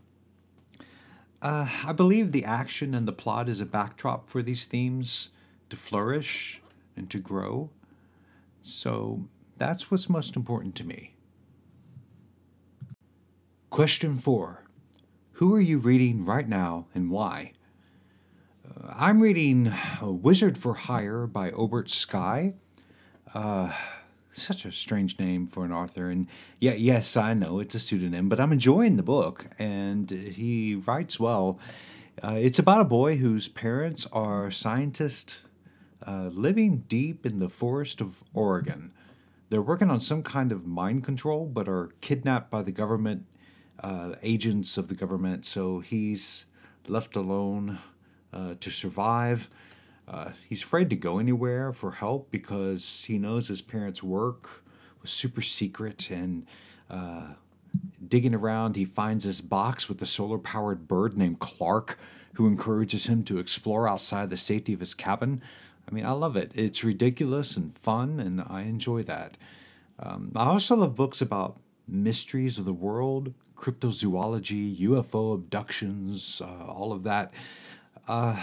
Uh, 1.41 1.69
I 1.85 1.93
believe 1.93 2.33
the 2.33 2.45
action 2.45 2.95
and 2.95 3.07
the 3.07 3.13
plot 3.13 3.49
is 3.49 3.61
a 3.61 3.67
backdrop 3.67 4.29
for 4.29 4.43
these 4.43 4.67
themes 4.67 5.31
to 5.71 5.77
flourish 5.77 6.61
and 6.97 7.09
to 7.11 7.21
grow. 7.21 7.71
So 8.61 9.29
that's 9.57 9.91
what's 9.91 10.09
most 10.09 10.35
important 10.35 10.75
to 10.77 10.85
me. 10.85 11.15
Question 13.71 14.17
four 14.17 14.65
Who 15.33 15.55
are 15.55 15.61
you 15.61 15.79
reading 15.79 16.25
right 16.25 16.49
now 16.49 16.89
and 16.93 17.11
why? 17.11 17.53
Uh, 18.65 18.93
I'm 18.97 19.21
reading 19.21 19.73
Wizard 20.03 20.59
for 20.59 20.75
Hire 20.75 21.29
by 21.29 21.51
Obert 21.53 21.89
Skye. 21.89 22.55
Uh, 23.33 23.73
such 24.43 24.65
a 24.65 24.73
strange 24.73 25.19
name 25.19 25.47
for 25.47 25.65
an 25.65 25.73
author. 25.73 26.11
And 26.11 26.27
yeah, 26.61 26.75
yes, 26.75 27.17
I 27.17 27.35
know 27.35 27.59
it's 27.61 27.75
a 27.75 27.79
pseudonym, 27.79 28.29
but 28.29 28.41
I'm 28.41 28.53
enjoying 28.53 28.97
the 28.97 29.03
book, 29.03 29.47
and 29.59 30.11
he 30.11 30.75
writes 30.75 31.19
well. 31.19 31.59
Uh, 32.23 32.39
it's 32.39 32.59
about 32.59 32.81
a 32.81 32.85
boy 32.85 33.17
whose 33.17 33.49
parents 33.49 34.07
are 34.13 34.51
scientists 34.51 35.39
uh, 36.07 36.31
living 36.33 36.85
deep 36.89 37.27
in 37.27 37.39
the 37.39 37.49
forest 37.49 38.01
of 38.01 38.23
Oregon. 38.33 38.93
They're 39.49 39.63
working 39.63 39.91
on 39.91 40.01
some 40.01 40.23
kind 40.23 40.51
of 40.51 40.67
mind 40.67 41.05
control, 41.05 41.47
but 41.47 41.69
are 41.69 41.91
kidnapped 42.01 42.51
by 42.51 42.63
the 42.63 42.73
government, 42.73 43.27
uh, 43.81 44.15
agents 44.23 44.77
of 44.79 44.89
the 44.89 44.95
government. 44.95 45.45
So 45.45 45.81
he's 45.81 46.47
left 46.89 47.17
alone 47.17 47.79
uh, 48.33 48.55
to 48.61 48.71
survive. 48.71 49.49
Uh, 50.09 50.31
he's 50.49 50.63
afraid 50.63 50.89
to 50.91 50.97
go 50.97 51.19
anywhere 51.19 51.73
for 51.73 51.93
help 51.93 52.31
because 52.31 53.05
he 53.07 53.19
knows 53.19 53.49
his 53.49 53.61
parents' 53.61 54.03
work 54.03 54.65
was 55.03 55.11
super 55.11 55.43
secret 55.43 56.11
and 56.11 56.47
uh, 56.89 57.29
digging 58.07 58.35
around, 58.35 58.77
he 58.77 58.85
finds 58.85 59.25
this 59.25 59.41
box 59.41 59.89
with 59.89 60.01
a 60.03 60.07
solar 60.07 60.39
powered 60.39 60.87
bird 60.89 61.17
named 61.17 61.39
Clark 61.41 61.99
who 62.35 62.47
encourages 62.47 63.07
him 63.07 63.25
to 63.25 63.39
explore 63.39 63.89
outside 63.89 64.31
the 64.31 64.37
safety 64.37 64.73
of 64.73 64.81
his 64.81 64.95
cabin. 64.95 65.41
I 65.89 65.95
mean, 65.95 66.05
I 66.05 66.13
love 66.13 66.37
it. 66.37 66.53
It's 66.55 66.85
ridiculous 66.85 67.57
and 67.57 67.77
fun, 67.77 68.21
and 68.21 68.43
I 68.47 68.63
enjoy 68.63 69.03
that. 69.05 69.37
Um, 69.99 70.33
I 70.37 70.47
also 70.47 70.77
love 70.77 70.95
books 70.95 71.23
about 71.23 71.59
mysteries 71.89 72.59
of 72.59 72.65
the 72.65 72.73
world, 72.73 73.33
cryptozoology, 73.57 74.77
UFO 74.81 75.35
abductions, 75.35 76.43
uh, 76.45 76.67
all 76.67 76.93
of 76.93 77.05
that. 77.05 77.33
Uh, 78.07 78.43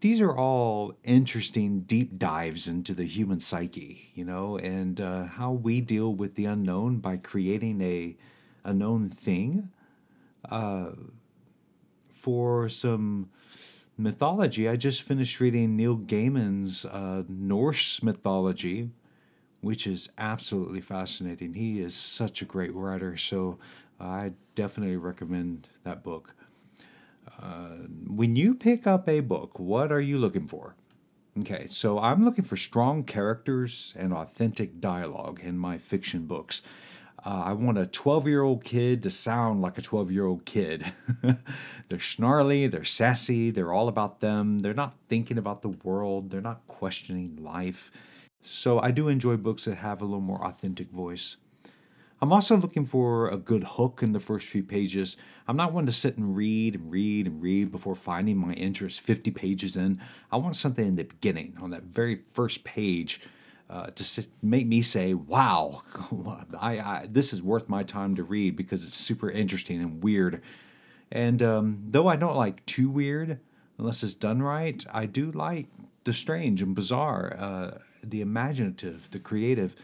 these 0.00 0.20
are 0.20 0.36
all 0.36 0.94
interesting 1.02 1.80
deep 1.80 2.18
dives 2.18 2.68
into 2.68 2.94
the 2.94 3.04
human 3.04 3.40
psyche, 3.40 4.12
you 4.14 4.24
know, 4.24 4.56
and 4.58 5.00
uh, 5.00 5.24
how 5.24 5.50
we 5.50 5.80
deal 5.80 6.14
with 6.14 6.36
the 6.36 6.44
unknown 6.44 6.98
by 6.98 7.16
creating 7.16 7.80
a, 7.80 8.16
a 8.64 8.72
known 8.72 9.10
thing. 9.10 9.70
Uh, 10.48 10.90
for 12.10 12.68
some 12.68 13.28
mythology, 13.96 14.68
I 14.68 14.76
just 14.76 15.02
finished 15.02 15.40
reading 15.40 15.76
Neil 15.76 15.96
Gaiman's 15.96 16.84
uh, 16.84 17.24
Norse 17.28 18.02
mythology, 18.02 18.90
which 19.60 19.86
is 19.86 20.10
absolutely 20.16 20.80
fascinating. 20.80 21.54
He 21.54 21.80
is 21.80 21.94
such 21.94 22.40
a 22.40 22.44
great 22.44 22.72
writer, 22.72 23.16
so 23.16 23.58
I 23.98 24.32
definitely 24.54 24.96
recommend 24.96 25.68
that 25.82 26.04
book. 26.04 26.34
Uh, 27.40 27.86
when 28.06 28.36
you 28.36 28.54
pick 28.54 28.86
up 28.86 29.08
a 29.08 29.20
book, 29.20 29.58
what 29.58 29.92
are 29.92 30.00
you 30.00 30.18
looking 30.18 30.46
for? 30.46 30.74
Okay, 31.40 31.66
so 31.68 32.00
I'm 32.00 32.24
looking 32.24 32.44
for 32.44 32.56
strong 32.56 33.04
characters 33.04 33.94
and 33.96 34.12
authentic 34.12 34.80
dialogue 34.80 35.40
in 35.42 35.56
my 35.56 35.78
fiction 35.78 36.26
books. 36.26 36.62
Uh, 37.24 37.42
I 37.46 37.52
want 37.52 37.78
a 37.78 37.86
12 37.86 38.26
year 38.26 38.42
old 38.42 38.64
kid 38.64 39.02
to 39.04 39.10
sound 39.10 39.62
like 39.62 39.78
a 39.78 39.82
12 39.82 40.10
year 40.10 40.26
old 40.26 40.44
kid. 40.44 40.92
they're 41.88 42.00
snarly, 42.00 42.66
they're 42.66 42.84
sassy, 42.84 43.50
they're 43.50 43.72
all 43.72 43.88
about 43.88 44.20
them, 44.20 44.60
they're 44.60 44.74
not 44.74 44.94
thinking 45.08 45.38
about 45.38 45.62
the 45.62 45.68
world, 45.68 46.30
they're 46.30 46.40
not 46.40 46.66
questioning 46.66 47.36
life. 47.40 47.90
So 48.40 48.80
I 48.80 48.90
do 48.90 49.08
enjoy 49.08 49.36
books 49.36 49.64
that 49.66 49.76
have 49.76 50.00
a 50.00 50.04
little 50.04 50.20
more 50.20 50.44
authentic 50.44 50.90
voice. 50.90 51.36
I'm 52.20 52.32
also 52.32 52.56
looking 52.56 52.84
for 52.84 53.28
a 53.28 53.36
good 53.36 53.62
hook 53.62 54.00
in 54.02 54.12
the 54.12 54.18
first 54.18 54.48
few 54.48 54.64
pages. 54.64 55.16
I'm 55.46 55.56
not 55.56 55.72
one 55.72 55.86
to 55.86 55.92
sit 55.92 56.16
and 56.18 56.34
read 56.34 56.74
and 56.74 56.90
read 56.90 57.26
and 57.26 57.40
read 57.40 57.70
before 57.70 57.94
finding 57.94 58.36
my 58.36 58.54
interest 58.54 59.00
50 59.00 59.30
pages 59.30 59.76
in. 59.76 60.00
I 60.32 60.36
want 60.38 60.56
something 60.56 60.86
in 60.86 60.96
the 60.96 61.04
beginning, 61.04 61.56
on 61.60 61.70
that 61.70 61.84
very 61.84 62.22
first 62.32 62.64
page, 62.64 63.20
uh, 63.70 63.86
to 63.90 64.02
sit, 64.02 64.28
make 64.42 64.66
me 64.66 64.82
say, 64.82 65.14
wow, 65.14 65.82
I, 66.58 66.80
I, 66.80 67.06
this 67.08 67.32
is 67.32 67.40
worth 67.40 67.68
my 67.68 67.84
time 67.84 68.16
to 68.16 68.24
read 68.24 68.56
because 68.56 68.82
it's 68.82 68.94
super 68.94 69.30
interesting 69.30 69.80
and 69.80 70.02
weird. 70.02 70.42
And 71.12 71.40
um, 71.40 71.84
though 71.88 72.08
I 72.08 72.16
don't 72.16 72.36
like 72.36 72.66
too 72.66 72.90
weird, 72.90 73.38
unless 73.78 74.02
it's 74.02 74.14
done 74.14 74.42
right, 74.42 74.84
I 74.92 75.06
do 75.06 75.30
like 75.30 75.66
the 76.02 76.12
strange 76.12 76.62
and 76.62 76.74
bizarre, 76.74 77.36
uh, 77.38 77.78
the 78.02 78.22
imaginative, 78.22 79.08
the 79.10 79.20
creative. 79.20 79.76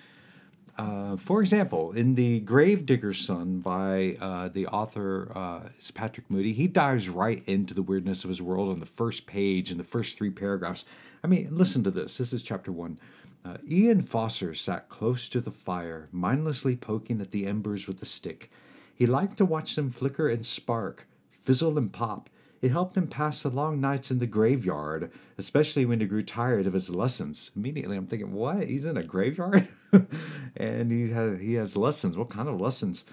Uh, 0.76 1.16
for 1.16 1.40
example, 1.40 1.92
in 1.92 2.14
The 2.14 2.40
Gravedigger's 2.40 3.20
Son 3.20 3.60
by 3.60 4.16
uh, 4.20 4.48
the 4.48 4.66
author 4.66 5.30
uh, 5.34 5.60
Patrick 5.94 6.28
Moody, 6.28 6.52
he 6.52 6.66
dives 6.66 7.08
right 7.08 7.42
into 7.46 7.74
the 7.74 7.82
weirdness 7.82 8.24
of 8.24 8.28
his 8.28 8.42
world 8.42 8.70
on 8.70 8.80
the 8.80 8.86
first 8.86 9.26
page 9.26 9.70
in 9.70 9.78
the 9.78 9.84
first 9.84 10.18
three 10.18 10.30
paragraphs. 10.30 10.84
I 11.22 11.28
mean, 11.28 11.48
listen 11.52 11.84
to 11.84 11.90
this. 11.92 12.18
This 12.18 12.32
is 12.32 12.42
chapter 12.42 12.72
one. 12.72 12.98
Uh, 13.44 13.58
Ian 13.70 14.02
Foster 14.02 14.54
sat 14.54 14.88
close 14.88 15.28
to 15.28 15.40
the 15.40 15.50
fire, 15.50 16.08
mindlessly 16.10 16.74
poking 16.74 17.20
at 17.20 17.30
the 17.30 17.46
embers 17.46 17.86
with 17.86 18.02
a 18.02 18.06
stick. 18.06 18.50
He 18.94 19.06
liked 19.06 19.36
to 19.38 19.44
watch 19.44 19.76
them 19.76 19.90
flicker 19.90 20.28
and 20.28 20.44
spark, 20.44 21.06
fizzle 21.30 21.78
and 21.78 21.92
pop, 21.92 22.30
it 22.64 22.70
helped 22.70 22.96
him 22.96 23.08
pass 23.08 23.42
the 23.42 23.50
long 23.50 23.78
nights 23.78 24.10
in 24.10 24.20
the 24.20 24.26
graveyard, 24.26 25.10
especially 25.36 25.84
when 25.84 26.00
he 26.00 26.06
grew 26.06 26.22
tired 26.22 26.66
of 26.66 26.72
his 26.72 26.88
lessons. 26.88 27.50
Immediately, 27.54 27.94
I'm 27.94 28.06
thinking, 28.06 28.32
what? 28.32 28.68
He's 28.68 28.86
in 28.86 28.96
a 28.96 29.02
graveyard? 29.02 29.68
and 30.56 30.90
he 30.90 31.10
has, 31.10 31.40
he 31.40 31.54
has 31.54 31.76
lessons. 31.76 32.16
What 32.16 32.30
kind 32.30 32.48
of 32.48 32.60
lessons? 32.60 33.04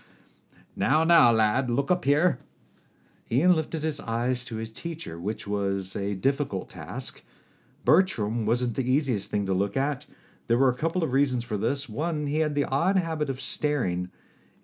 Now, 0.76 1.04
now, 1.04 1.32
lad, 1.32 1.70
look 1.70 1.92
up 1.92 2.06
here. 2.06 2.40
Ian 3.32 3.56
lifted 3.56 3.84
his 3.84 4.00
eyes 4.02 4.44
to 4.46 4.58
his 4.58 4.72
teacher, 4.72 5.20
which 5.20 5.48
was 5.48 5.96
a 5.96 6.16
difficult 6.16 6.70
task. 6.70 7.24
Bertram 7.86 8.46
wasn't 8.46 8.76
the 8.76 8.90
easiest 8.90 9.32
thing 9.32 9.46
to 9.46 9.54
look 9.54 9.78
at. 9.78 10.06
There 10.48 10.58
were 10.58 10.70
a 10.70 10.76
couple 10.76 11.04
of 11.04 11.14
reasons 11.14 11.44
for 11.44 11.58
this. 11.58 11.88
One, 11.88 12.28
he 12.28 12.40
had 12.40 12.56
the 12.56 12.66
odd 12.66 12.98
habit 12.98 13.30
of 13.30 13.40
staring. 13.40 14.12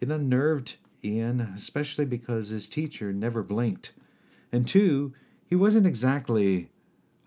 It 0.01 0.11
unnerved 0.11 0.77
Ian, 1.03 1.39
especially 1.55 2.05
because 2.05 2.49
his 2.49 2.67
teacher 2.67 3.13
never 3.13 3.41
blinked. 3.41 3.93
And 4.51 4.67
two, 4.67 5.13
he 5.45 5.55
wasn't 5.55 5.87
exactly 5.87 6.69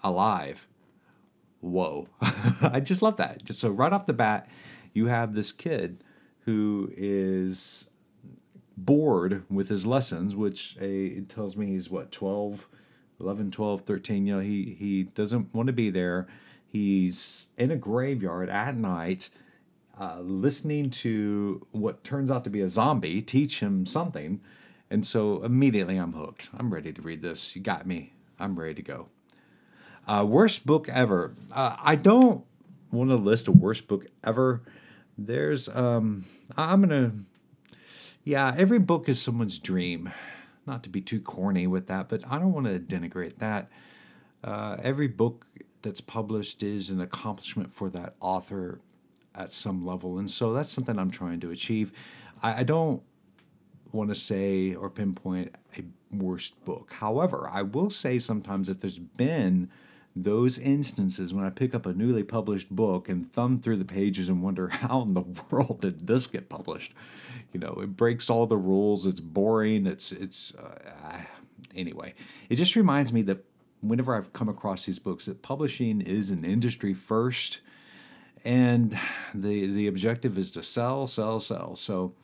alive. 0.03 0.68
Whoa. 1.61 2.09
I 2.62 2.81
just 2.81 3.03
love 3.03 3.16
that. 3.16 3.44
Just 3.44 3.61
so 3.61 3.70
right 3.70 3.92
off 3.92 4.07
the 4.07 4.12
bat, 4.12 4.48
you 4.92 5.07
have 5.07 5.35
this 5.35 5.53
kid 5.53 6.03
who 6.40 6.90
is 6.96 7.88
bored 8.76 9.44
with 9.50 9.68
his 9.68 9.87
lessons, 9.87 10.35
which 10.35 10.76
a, 10.81 11.07
it 11.07 11.29
tells 11.29 11.57
me 11.57 11.66
he's 11.66 11.90
what, 11.90 12.11
12, 12.12 12.68
11, 13.20 13.50
12, 13.50 13.83
13. 13.83 14.26
You 14.26 14.37
know, 14.37 14.40
he, 14.40 14.76
he 14.79 15.03
doesn't 15.05 15.55
want 15.55 15.66
to 15.66 15.72
be 15.72 15.90
there. 15.90 16.26
He's 16.66 17.48
in 17.59 17.70
a 17.70 17.76
graveyard 17.76 18.48
at 18.48 18.76
night, 18.76 19.29
uh, 20.00 20.20
listening 20.20 20.90
to 20.90 21.66
what 21.72 22.05
turns 22.05 22.31
out 22.31 22.44
to 22.44 22.50
be 22.50 22.61
a 22.61 22.68
zombie 22.68 23.20
teach 23.20 23.61
him 23.61 23.85
something 23.85 24.40
and 24.90 25.07
so 25.07 25.42
immediately 25.44 25.96
I'm 25.96 26.12
hooked. 26.12 26.50
I'm 26.59 26.74
ready 26.74 26.92
to 26.92 27.00
read 27.00 27.22
this. 27.22 27.55
You 27.55 27.62
got 27.62 27.87
me. 27.87 28.12
I'm 28.38 28.59
ready 28.59 28.74
to 28.74 28.83
go. 28.83 29.09
Uh, 30.07 30.24
worst 30.26 30.66
book 30.66 30.88
ever. 30.88 31.33
Uh, 31.53 31.76
I 31.81 31.94
don't 31.94 32.44
want 32.90 33.11
to 33.11 33.16
list 33.16 33.46
a 33.46 33.53
worst 33.53 33.87
book 33.87 34.07
ever. 34.24 34.62
There's, 35.26 35.68
um, 35.68 36.24
I'm 36.56 36.88
to, 36.88 37.12
yeah, 38.24 38.54
every 38.56 38.78
book 38.78 39.09
is 39.09 39.20
someone's 39.20 39.59
dream. 39.59 40.11
Not 40.66 40.83
to 40.85 40.88
be 40.88 41.02
too 41.02 41.20
corny 41.20 41.66
with 41.66 41.88
that, 41.88 42.09
but 42.09 42.22
I 42.30 42.38
don't 42.38 42.52
want 42.52 42.66
to 42.66 42.78
denigrate 42.78 43.38
that. 43.38 43.70
Uh, 44.42 44.78
every 44.83 45.09
book 45.09 45.46
that's 45.83 46.00
published 46.00 46.62
is 46.62 46.90
an 46.90 47.00
accomplishment 47.00 47.72
for 47.72 47.90
that 47.90 48.14
author 48.20 48.80
at 49.35 49.52
some 49.52 49.85
level. 49.85 50.18
And 50.18 50.30
so 50.30 50.52
that's 50.52 50.70
something 50.70 50.98
I'm 50.98 51.11
trying 51.11 51.40
to 51.40 51.50
achieve. 51.50 51.92
I, 52.42 52.61
I 52.61 52.62
don't 52.62 53.02
want 53.92 54.09
to 54.09 54.14
say 54.14 54.74
or 54.74 54.88
pinpoint 54.88 55.54
a 55.76 55.83
worst 56.11 56.64
book. 56.64 56.94
However, 56.94 57.48
I 57.52 57.62
will 57.62 57.90
say 57.90 58.18
sometimes 58.18 58.68
that 58.68 58.80
there's 58.80 58.98
been 58.98 59.70
those 60.16 60.59
instances 60.59 61.33
when 61.33 61.44
I 61.44 61.51
pick 61.51 61.75
up 61.75 61.87
a 61.87 61.92
newly 61.92 62.25
published 62.25 62.70
book 62.70 63.09
and 63.09 63.33
thumb 63.33 63.61
through 63.61 63.77
the 63.77 63.85
pages 63.85 64.29
and 64.29 64.42
wonder 64.42 64.68
how 64.68 65.03
in 65.03 65.14
the 65.14 65.25
world 65.51 65.81
did 65.83 66.07
this 66.07 66.27
get 66.27 66.49
published? 66.49 66.92
You 67.53 67.61
know, 67.61 67.79
it 67.83 67.96
breaks 67.96 68.31
all 68.31 68.46
the 68.46 68.57
rules. 68.57 69.07
It's 69.07 69.20
boring. 69.20 69.87
It's 69.87 70.12
it's 70.12 70.55
uh, 70.55 71.23
anyway. 71.75 72.14
It 72.49 72.57
just 72.57 72.77
reminds 72.77 73.12
me 73.12 73.23
that 73.23 73.44
whenever 73.81 74.16
I've 74.16 74.33
come 74.33 74.49
across 74.49 74.85
these 74.85 74.99
books, 74.99 75.27
that 75.27 75.42
publishing 75.42 76.01
is 76.01 76.31
an 76.31 76.44
industry 76.44 76.94
first, 76.94 77.61
and 78.44 78.99
the 79.35 79.66
the 79.66 79.87
objective 79.87 80.38
is 80.38 80.51
to 80.53 80.62
sell, 80.62 81.07
sell, 81.07 81.40
sell. 81.40 81.77
So 81.77 82.14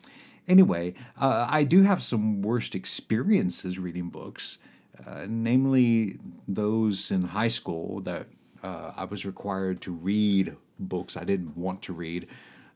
Anyway, 0.48 0.94
uh, 1.18 1.48
I 1.50 1.64
do 1.64 1.82
have 1.82 2.02
some 2.02 2.40
worst 2.42 2.74
experiences 2.74 3.78
reading 3.78 4.10
books, 4.10 4.58
uh, 5.06 5.26
namely 5.28 6.18
those 6.46 7.10
in 7.10 7.22
high 7.22 7.48
school 7.48 8.00
that 8.02 8.26
uh, 8.62 8.92
I 8.96 9.04
was 9.04 9.26
required 9.26 9.80
to 9.82 9.92
read 9.92 10.56
books 10.78 11.16
I 11.16 11.24
didn't 11.24 11.56
want 11.56 11.82
to 11.82 11.92
read. 11.92 12.28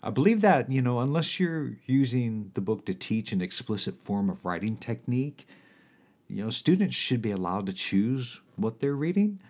I 0.02 0.10
believe 0.10 0.40
that, 0.40 0.70
you 0.70 0.80
know, 0.80 1.00
unless 1.00 1.38
you're 1.38 1.76
using 1.86 2.50
the 2.54 2.60
book 2.60 2.86
to 2.86 2.94
teach 2.94 3.32
an 3.32 3.42
explicit 3.42 3.98
form 3.98 4.30
of 4.30 4.44
writing 4.44 4.76
technique, 4.76 5.46
you 6.28 6.42
know, 6.42 6.50
students 6.50 6.96
should 6.96 7.20
be 7.20 7.32
allowed 7.32 7.66
to 7.66 7.72
choose 7.72 8.40
what 8.56 8.80
they're 8.80 8.94
reading, 8.94 9.40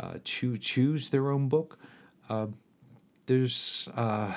uh, 0.00 0.14
to 0.24 0.58
choose 0.58 1.10
their 1.10 1.30
own 1.30 1.48
book. 1.48 1.78
Uh, 2.28 2.46
there's 3.26 3.88
uh, 3.94 4.34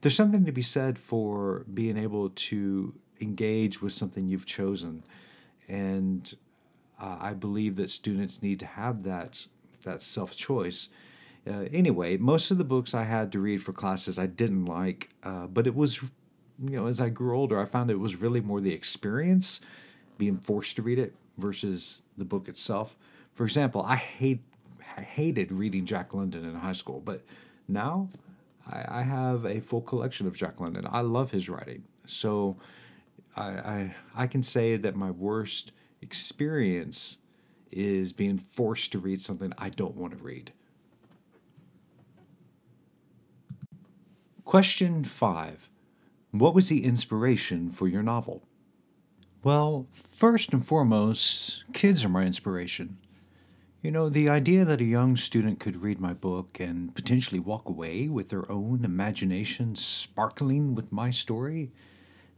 there's 0.00 0.14
something 0.14 0.44
to 0.44 0.52
be 0.52 0.60
said 0.62 0.98
for 0.98 1.64
being 1.72 1.96
able 1.96 2.28
to 2.30 2.94
engage 3.20 3.80
with 3.80 3.92
something 3.92 4.28
you've 4.28 4.44
chosen, 4.44 5.02
and 5.68 6.34
uh, 7.00 7.18
I 7.20 7.32
believe 7.34 7.76
that 7.76 7.90
students 7.90 8.42
need 8.42 8.60
to 8.60 8.66
have 8.66 9.02
that 9.04 9.46
that 9.82 10.00
self 10.02 10.36
choice. 10.36 10.88
Uh, 11.46 11.66
anyway, 11.72 12.16
most 12.16 12.50
of 12.50 12.56
the 12.58 12.64
books 12.64 12.94
I 12.94 13.02
had 13.04 13.30
to 13.32 13.38
read 13.38 13.62
for 13.62 13.72
classes 13.72 14.18
I 14.18 14.26
didn't 14.26 14.64
like, 14.64 15.10
uh, 15.22 15.46
but 15.46 15.66
it 15.66 15.74
was, 15.74 16.02
you 16.02 16.70
know, 16.76 16.86
as 16.86 17.02
I 17.02 17.10
grew 17.10 17.36
older, 17.36 17.60
I 17.60 17.66
found 17.66 17.90
it 17.90 18.00
was 18.00 18.16
really 18.16 18.40
more 18.40 18.62
the 18.62 18.72
experience, 18.72 19.60
being 20.16 20.38
forced 20.38 20.76
to 20.76 20.82
read 20.82 20.98
it 20.98 21.14
versus 21.36 22.02
the 22.16 22.24
book 22.24 22.48
itself. 22.48 22.96
For 23.34 23.44
example, 23.44 23.82
I 23.82 23.96
hate 23.96 24.40
I 24.96 25.02
hated 25.02 25.52
reading 25.52 25.84
Jack 25.84 26.14
London 26.14 26.44
in 26.44 26.54
high 26.54 26.72
school, 26.72 27.02
but 27.04 27.22
now 27.68 28.08
I, 28.70 29.00
I 29.00 29.02
have 29.02 29.44
a 29.44 29.60
full 29.60 29.80
collection 29.80 30.26
of 30.26 30.36
Jack 30.36 30.60
London. 30.60 30.86
I 30.90 31.00
love 31.00 31.30
his 31.30 31.48
writing. 31.48 31.84
So 32.06 32.56
I, 33.36 33.94
I, 34.14 34.26
can 34.26 34.42
say 34.42 34.76
that 34.76 34.94
my 34.94 35.10
worst 35.10 35.72
experience 36.00 37.18
is 37.70 38.12
being 38.12 38.38
forced 38.38 38.92
to 38.92 38.98
read 38.98 39.20
something 39.20 39.52
I 39.58 39.70
don't 39.70 39.96
want 39.96 40.16
to 40.16 40.22
read. 40.22 40.52
Question 44.44 45.02
five 45.04 45.68
What 46.30 46.54
was 46.54 46.68
the 46.68 46.84
inspiration 46.84 47.70
for 47.70 47.88
your 47.88 48.02
novel? 48.02 48.46
Well, 49.42 49.88
first 49.90 50.52
and 50.52 50.64
foremost, 50.64 51.64
kids 51.72 52.04
are 52.04 52.08
my 52.08 52.22
inspiration. 52.22 52.98
You 53.82 53.90
know, 53.90 54.08
the 54.08 54.30
idea 54.30 54.64
that 54.64 54.80
a 54.80 54.84
young 54.84 55.16
student 55.16 55.60
could 55.60 55.82
read 55.82 56.00
my 56.00 56.14
book 56.14 56.58
and 56.58 56.94
potentially 56.94 57.38
walk 57.38 57.68
away 57.68 58.08
with 58.08 58.30
their 58.30 58.50
own 58.50 58.82
imagination 58.82 59.74
sparkling 59.74 60.74
with 60.74 60.90
my 60.90 61.10
story, 61.10 61.70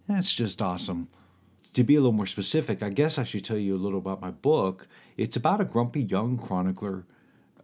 that's 0.09 0.35
just 0.35 0.63
awesome. 0.63 1.09
To 1.75 1.85
be 1.85 1.97
a 1.97 2.01
little 2.01 2.13
more 2.13 2.27
specific, 2.27 2.83
I 2.83 2.91
guess 2.91 3.19
I 3.19 3.25
should 3.25 3.45
tell 3.45 3.59
you 3.59 3.77
a 3.77 3.79
little 3.79 3.99
about 3.99 4.21
my 4.21 4.31
book. 4.31 4.89
It's 5.17 5.37
about 5.37 5.61
a 5.61 5.65
grumpy 5.65 6.03
young 6.03 6.39
chronicler 6.39 7.05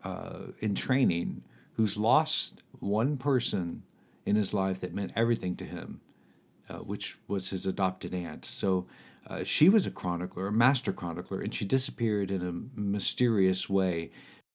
uh, 0.04 0.52
in 0.58 0.74
training 0.74 1.42
who's 1.74 1.96
lost 1.96 2.62
one 2.80 3.16
person 3.16 3.84
in 4.26 4.36
his 4.36 4.52
life 4.52 4.80
that 4.80 4.94
meant 4.94 5.12
everything 5.16 5.56
to 5.56 5.64
him, 5.64 6.00
uh, 6.68 6.78
which 6.78 7.18
was 7.28 7.50
his 7.50 7.66
adopted 7.66 8.12
aunt. 8.12 8.44
So 8.44 8.86
uh, 9.26 9.44
she 9.44 9.68
was 9.68 9.86
a 9.86 9.90
chronicler, 9.90 10.48
a 10.48 10.52
master 10.52 10.92
chronicler, 10.92 11.40
and 11.40 11.54
she 11.54 11.64
disappeared 11.64 12.30
in 12.30 12.42
a 12.46 12.80
mysterious 12.80 13.68
way. 13.68 14.10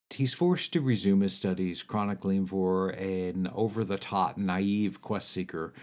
He's 0.10 0.34
forced 0.34 0.72
to 0.74 0.82
resume 0.82 1.22
his 1.22 1.34
studies, 1.34 1.84
chronicling 1.84 2.46
for 2.46 2.90
an 2.90 3.50
over 3.54 3.84
the 3.84 3.98
top, 3.98 4.38
naive 4.38 5.02
quest 5.02 5.32
seeker 5.32 5.74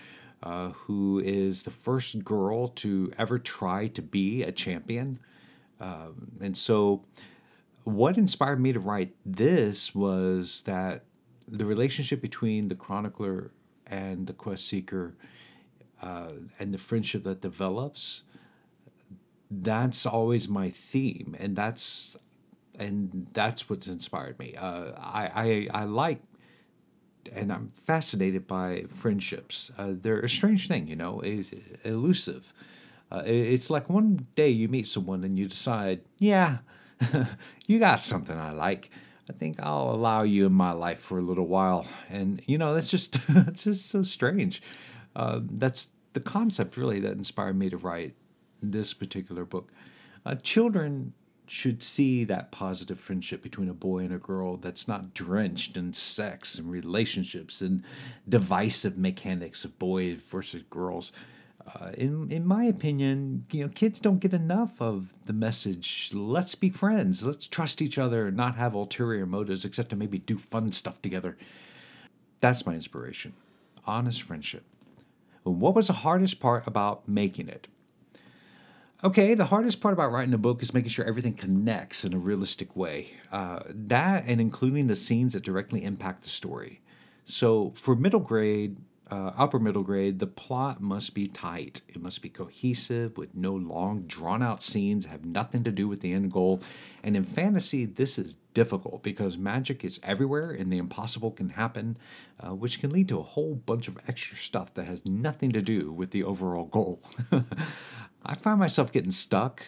uh, 0.44 0.68
who 0.68 1.20
is 1.24 1.62
the 1.62 1.70
first 1.70 2.22
girl 2.22 2.68
to 2.68 3.10
ever 3.18 3.38
try 3.38 3.88
to 3.88 4.02
be 4.02 4.42
a 4.42 4.52
champion. 4.52 5.18
Um, 5.80 6.32
and 6.40 6.56
so, 6.56 7.04
what 7.82 8.16
inspired 8.16 8.60
me 8.60 8.72
to 8.72 8.80
write 8.80 9.14
this 9.26 9.94
was 9.94 10.62
that 10.62 11.04
the 11.48 11.64
relationship 11.64 12.20
between 12.20 12.68
the 12.68 12.74
chronicler 12.74 13.50
and 13.86 14.26
the 14.26 14.32
quest 14.32 14.68
seeker 14.68 15.14
uh, 16.02 16.30
and 16.58 16.72
the 16.72 16.78
friendship 16.78 17.24
that 17.24 17.40
develops 17.40 18.22
that's 19.50 20.06
always 20.06 20.48
my 20.48 20.70
theme 20.70 21.36
and 21.38 21.54
that's 21.54 22.16
and 22.78 23.26
that's 23.32 23.68
what's 23.68 23.86
inspired 23.86 24.38
me 24.38 24.54
uh, 24.56 24.92
I, 24.98 25.68
I 25.72 25.82
i 25.82 25.84
like 25.84 26.22
and 27.32 27.52
i'm 27.52 27.70
fascinated 27.74 28.46
by 28.46 28.84
friendships 28.88 29.70
uh, 29.78 29.92
they're 29.92 30.20
a 30.20 30.28
strange 30.28 30.68
thing 30.68 30.86
you 30.86 30.96
know 30.96 31.20
it's 31.20 31.52
elusive 31.84 32.52
uh, 33.12 33.22
it's 33.24 33.70
like 33.70 33.88
one 33.88 34.26
day 34.34 34.48
you 34.48 34.68
meet 34.68 34.86
someone 34.86 35.24
and 35.24 35.38
you 35.38 35.48
decide 35.48 36.00
yeah 36.18 36.58
you 37.66 37.78
got 37.78 38.00
something 38.00 38.36
i 38.36 38.50
like 38.50 38.90
I 39.28 39.32
think 39.32 39.58
I'll 39.60 39.90
allow 39.90 40.22
you 40.22 40.46
in 40.46 40.52
my 40.52 40.72
life 40.72 40.98
for 40.98 41.18
a 41.18 41.22
little 41.22 41.46
while. 41.46 41.86
And, 42.10 42.42
you 42.46 42.58
know, 42.58 42.74
that's 42.74 42.90
just, 42.90 43.16
that's 43.34 43.62
just 43.62 43.88
so 43.88 44.02
strange. 44.02 44.62
Uh, 45.16 45.40
that's 45.42 45.88
the 46.12 46.20
concept, 46.20 46.76
really, 46.76 47.00
that 47.00 47.12
inspired 47.12 47.56
me 47.56 47.70
to 47.70 47.76
write 47.76 48.14
this 48.62 48.92
particular 48.92 49.44
book. 49.44 49.72
Uh, 50.26 50.34
children 50.36 51.12
should 51.46 51.82
see 51.82 52.24
that 52.24 52.50
positive 52.50 52.98
friendship 52.98 53.42
between 53.42 53.68
a 53.68 53.74
boy 53.74 53.98
and 53.98 54.14
a 54.14 54.18
girl 54.18 54.56
that's 54.56 54.88
not 54.88 55.12
drenched 55.12 55.76
in 55.76 55.92
sex 55.92 56.58
and 56.58 56.70
relationships 56.70 57.60
and 57.60 57.82
divisive 58.28 58.96
mechanics 58.96 59.64
of 59.64 59.78
boys 59.78 60.22
versus 60.22 60.62
girls. 60.70 61.12
Uh, 61.66 61.92
in 61.96 62.30
in 62.30 62.46
my 62.46 62.64
opinion, 62.64 63.46
you 63.50 63.62
know, 63.62 63.70
kids 63.70 63.98
don't 63.98 64.18
get 64.20 64.34
enough 64.34 64.80
of 64.80 65.14
the 65.24 65.32
message. 65.32 66.10
Let's 66.12 66.54
be 66.54 66.68
friends. 66.68 67.24
Let's 67.24 67.46
trust 67.46 67.80
each 67.80 67.98
other. 67.98 68.30
Not 68.30 68.56
have 68.56 68.74
ulterior 68.74 69.24
motives, 69.24 69.64
except 69.64 69.90
to 69.90 69.96
maybe 69.96 70.18
do 70.18 70.36
fun 70.36 70.70
stuff 70.72 71.00
together. 71.00 71.36
That's 72.40 72.66
my 72.66 72.74
inspiration. 72.74 73.32
Honest 73.86 74.22
friendship. 74.22 74.64
What 75.42 75.74
was 75.74 75.86
the 75.86 75.94
hardest 75.94 76.40
part 76.40 76.66
about 76.66 77.08
making 77.08 77.48
it? 77.48 77.68
Okay, 79.04 79.34
the 79.34 79.44
hardest 79.44 79.82
part 79.82 79.92
about 79.92 80.12
writing 80.12 80.32
a 80.32 80.38
book 80.38 80.62
is 80.62 80.72
making 80.72 80.88
sure 80.88 81.04
everything 81.04 81.34
connects 81.34 82.06
in 82.06 82.14
a 82.14 82.18
realistic 82.18 82.74
way. 82.74 83.10
Uh, 83.30 83.60
that 83.68 84.24
and 84.26 84.40
including 84.40 84.86
the 84.86 84.96
scenes 84.96 85.34
that 85.34 85.42
directly 85.42 85.84
impact 85.84 86.22
the 86.22 86.30
story. 86.30 86.80
So 87.26 87.74
for 87.76 87.94
middle 87.94 88.20
grade, 88.20 88.78
uh, 89.10 89.32
upper 89.36 89.58
middle 89.58 89.82
grade, 89.82 90.20
the 90.20 90.26
plot 90.26 90.80
must 90.80 91.12
be 91.12 91.28
tight. 91.28 91.82
It 91.86 92.00
must 92.00 92.22
be 92.22 92.30
cohesive 92.30 93.18
with 93.18 93.34
no 93.34 93.52
long, 93.52 94.04
drawn 94.06 94.42
out 94.42 94.62
scenes, 94.62 95.04
have 95.04 95.26
nothing 95.26 95.64
to 95.64 95.70
do 95.70 95.86
with 95.86 96.00
the 96.00 96.14
end 96.14 96.32
goal. 96.32 96.62
And 97.02 97.14
in 97.14 97.24
fantasy, 97.24 97.84
this 97.84 98.18
is 98.18 98.38
difficult 98.54 99.02
because 99.02 99.36
magic 99.36 99.84
is 99.84 100.00
everywhere 100.02 100.50
and 100.50 100.72
the 100.72 100.78
impossible 100.78 101.30
can 101.30 101.50
happen, 101.50 101.98
uh, 102.40 102.54
which 102.54 102.80
can 102.80 102.90
lead 102.90 103.08
to 103.08 103.18
a 103.18 103.22
whole 103.22 103.54
bunch 103.54 103.86
of 103.86 103.98
extra 104.08 104.38
stuff 104.38 104.72
that 104.74 104.86
has 104.86 105.04
nothing 105.04 105.52
to 105.52 105.60
do 105.60 105.92
with 105.92 106.10
the 106.12 106.24
overall 106.24 106.64
goal. 106.64 107.02
I 108.24 108.34
find 108.34 108.58
myself 108.58 108.90
getting 108.92 109.10
stuck 109.10 109.64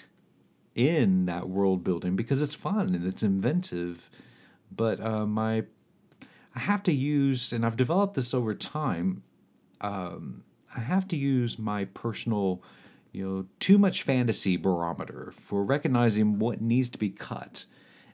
in 0.75 1.27
that 1.27 1.49
world 1.49 1.83
building 1.85 2.17
because 2.17 2.43
it's 2.43 2.55
fun 2.55 2.95
and 2.95 3.07
it's 3.07 3.23
inventive. 3.23 4.11
But 4.75 5.01
uh, 5.01 5.27
my 5.27 5.65
I 6.55 6.61
have 6.61 6.83
to 6.85 6.93
use, 6.93 7.53
and 7.53 7.67
I've 7.67 7.77
developed 7.77 8.15
this 8.15 8.33
over 8.33 8.55
time. 8.55 9.23
Um, 9.83 10.43
I 10.75 10.81
have 10.81 11.07
to 11.09 11.17
use 11.17 11.59
my 11.59 11.85
personal, 11.85 12.63
you 13.13 13.29
know, 13.29 13.47
too 13.61 13.77
much 13.77 14.03
fantasy 14.03 14.57
barometer 14.57 15.35
for 15.39 15.63
recognizing 15.63 16.39
what 16.39 16.63
needs 16.63 16.89
to 16.91 16.99
be 16.99 17.11
cut, 17.11 17.67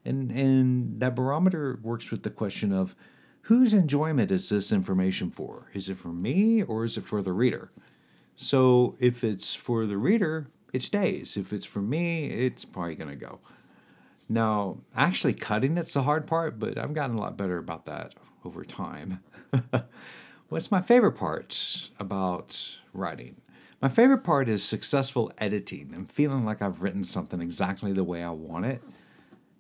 and 0.05 0.33
and 0.33 1.01
that 1.01 1.15
barometer 1.15 1.79
works 1.83 2.11
with 2.11 2.25
the 2.25 2.31
question 2.31 2.73
of 2.73 2.97
whose 3.43 3.73
enjoyment 3.75 4.31
is 4.31 4.49
this 4.49 4.73
information 4.73 5.31
for? 5.31 5.71
Is 5.73 5.89
it 5.89 5.99
for 5.99 6.13
me 6.13 6.63
or 6.63 6.85
is 6.85 6.97
it 6.97 7.05
for 7.05 7.23
the 7.23 7.33
reader? 7.33 7.71
So 8.37 8.97
if 8.99 9.23
it's 9.23 9.55
for 9.55 9.87
the 9.87 9.99
reader, 9.99 10.49
it 10.73 10.83
stays. 10.83 11.37
If 11.37 11.53
it's 11.53 11.67
for 11.67 11.83
me, 11.83 12.27
it's 12.27 12.65
probably 12.65 12.95
gonna 12.95 13.17
go. 13.17 13.41
Now, 14.29 14.79
actually 14.97 15.35
cutting 15.35 15.77
it's 15.77 15.95
the 15.95 16.03
hard 16.03 16.27
part, 16.27 16.59
but 16.59 16.79
I've 16.79 16.95
gotten 16.95 17.17
a 17.17 17.21
lot 17.21 17.37
better 17.37 17.59
about 17.59 17.87
that 17.87 18.15
over 18.45 18.65
time. 18.65 19.23
What's 20.49 20.71
my 20.71 20.81
favorite 20.81 21.13
part 21.13 21.91
about 21.99 22.79
writing? 22.93 23.37
My 23.81 23.89
favorite 23.89 24.23
part 24.23 24.49
is 24.49 24.63
successful 24.63 25.33
editing 25.39 25.93
and 25.95 26.09
feeling 26.09 26.45
like 26.45 26.63
I've 26.63 26.83
written 26.83 27.03
something 27.03 27.41
exactly 27.41 27.93
the 27.93 28.05
way 28.05 28.23
I 28.23 28.31
want 28.31 28.67
it. 28.67 28.83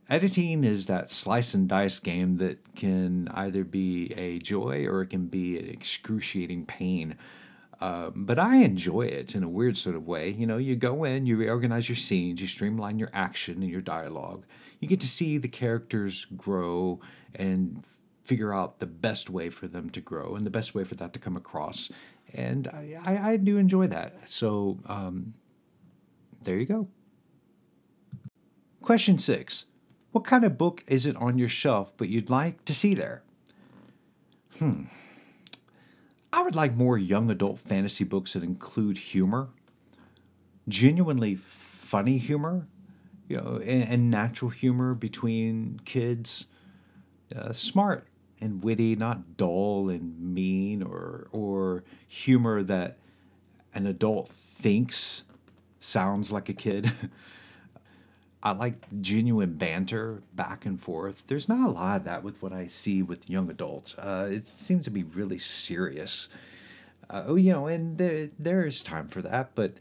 Editing 0.08 0.64
is 0.64 0.86
that 0.86 1.10
slice 1.10 1.54
and 1.54 1.68
dice 1.68 1.98
game 1.98 2.36
that 2.36 2.74
can 2.74 3.28
either 3.28 3.64
be 3.64 4.12
a 4.16 4.38
joy 4.38 4.86
or 4.86 5.02
it 5.02 5.08
can 5.08 5.26
be 5.26 5.58
an 5.58 5.68
excruciating 5.68 6.66
pain. 6.66 7.16
Um, 7.82 8.12
but 8.14 8.38
I 8.38 8.58
enjoy 8.58 9.06
it 9.06 9.34
in 9.34 9.42
a 9.42 9.48
weird 9.48 9.76
sort 9.76 9.96
of 9.96 10.06
way. 10.06 10.30
You 10.30 10.46
know, 10.46 10.56
you 10.56 10.76
go 10.76 11.02
in, 11.02 11.26
you 11.26 11.36
reorganize 11.36 11.88
your 11.88 11.96
scenes, 11.96 12.40
you 12.40 12.46
streamline 12.46 12.96
your 12.96 13.10
action 13.12 13.60
and 13.60 13.68
your 13.68 13.80
dialogue. 13.80 14.44
You 14.78 14.86
get 14.86 15.00
to 15.00 15.08
see 15.08 15.36
the 15.36 15.48
characters 15.48 16.24
grow 16.36 17.00
and 17.34 17.82
figure 18.22 18.54
out 18.54 18.78
the 18.78 18.86
best 18.86 19.30
way 19.30 19.50
for 19.50 19.66
them 19.66 19.90
to 19.90 20.00
grow 20.00 20.36
and 20.36 20.44
the 20.44 20.50
best 20.50 20.76
way 20.76 20.84
for 20.84 20.94
that 20.94 21.12
to 21.14 21.18
come 21.18 21.36
across. 21.36 21.90
And 22.34 22.68
I, 22.68 22.98
I, 23.04 23.30
I 23.32 23.36
do 23.36 23.58
enjoy 23.58 23.88
that. 23.88 24.30
So 24.30 24.78
um, 24.86 25.34
there 26.44 26.58
you 26.58 26.66
go. 26.66 26.86
Question 28.80 29.18
six 29.18 29.64
What 30.12 30.22
kind 30.22 30.44
of 30.44 30.56
book 30.56 30.84
is 30.86 31.04
it 31.04 31.16
on 31.16 31.36
your 31.36 31.48
shelf 31.48 31.96
but 31.96 32.08
you'd 32.08 32.30
like 32.30 32.64
to 32.66 32.74
see 32.74 32.94
there? 32.94 33.24
Hmm. 34.60 34.84
I 36.32 36.42
would 36.42 36.54
like 36.54 36.74
more 36.74 36.96
young 36.96 37.28
adult 37.30 37.58
fantasy 37.58 38.04
books 38.04 38.32
that 38.32 38.42
include 38.42 38.96
humor, 38.96 39.48
genuinely 40.66 41.34
funny 41.34 42.16
humor, 42.16 42.66
you 43.28 43.36
know, 43.36 43.60
and, 43.62 43.82
and 43.82 44.10
natural 44.10 44.50
humor 44.50 44.94
between 44.94 45.80
kids. 45.84 46.46
Uh, 47.34 47.52
smart 47.52 48.06
and 48.40 48.62
witty, 48.62 48.94
not 48.96 49.36
dull 49.36 49.88
and 49.88 50.18
mean 50.34 50.82
or 50.82 51.28
or 51.32 51.84
humor 52.08 52.62
that 52.62 52.98
an 53.74 53.86
adult 53.86 54.28
thinks 54.28 55.24
sounds 55.80 56.30
like 56.30 56.48
a 56.48 56.52
kid. 56.54 56.92
I 58.42 58.52
like 58.52 58.86
genuine 59.00 59.54
banter 59.54 60.22
back 60.34 60.66
and 60.66 60.80
forth. 60.80 61.22
There's 61.28 61.48
not 61.48 61.68
a 61.68 61.70
lot 61.70 62.00
of 62.00 62.04
that 62.04 62.24
with 62.24 62.42
what 62.42 62.52
I 62.52 62.66
see 62.66 63.02
with 63.02 63.30
young 63.30 63.48
adults. 63.48 63.96
Uh, 63.96 64.28
it 64.32 64.46
seems 64.46 64.84
to 64.84 64.90
be 64.90 65.04
really 65.04 65.38
serious. 65.38 66.28
Uh, 67.08 67.22
oh, 67.26 67.34
you 67.36 67.52
know, 67.52 67.66
and 67.66 67.98
there 67.98 68.30
there 68.38 68.66
is 68.66 68.82
time 68.82 69.06
for 69.06 69.22
that, 69.22 69.54
but 69.54 69.74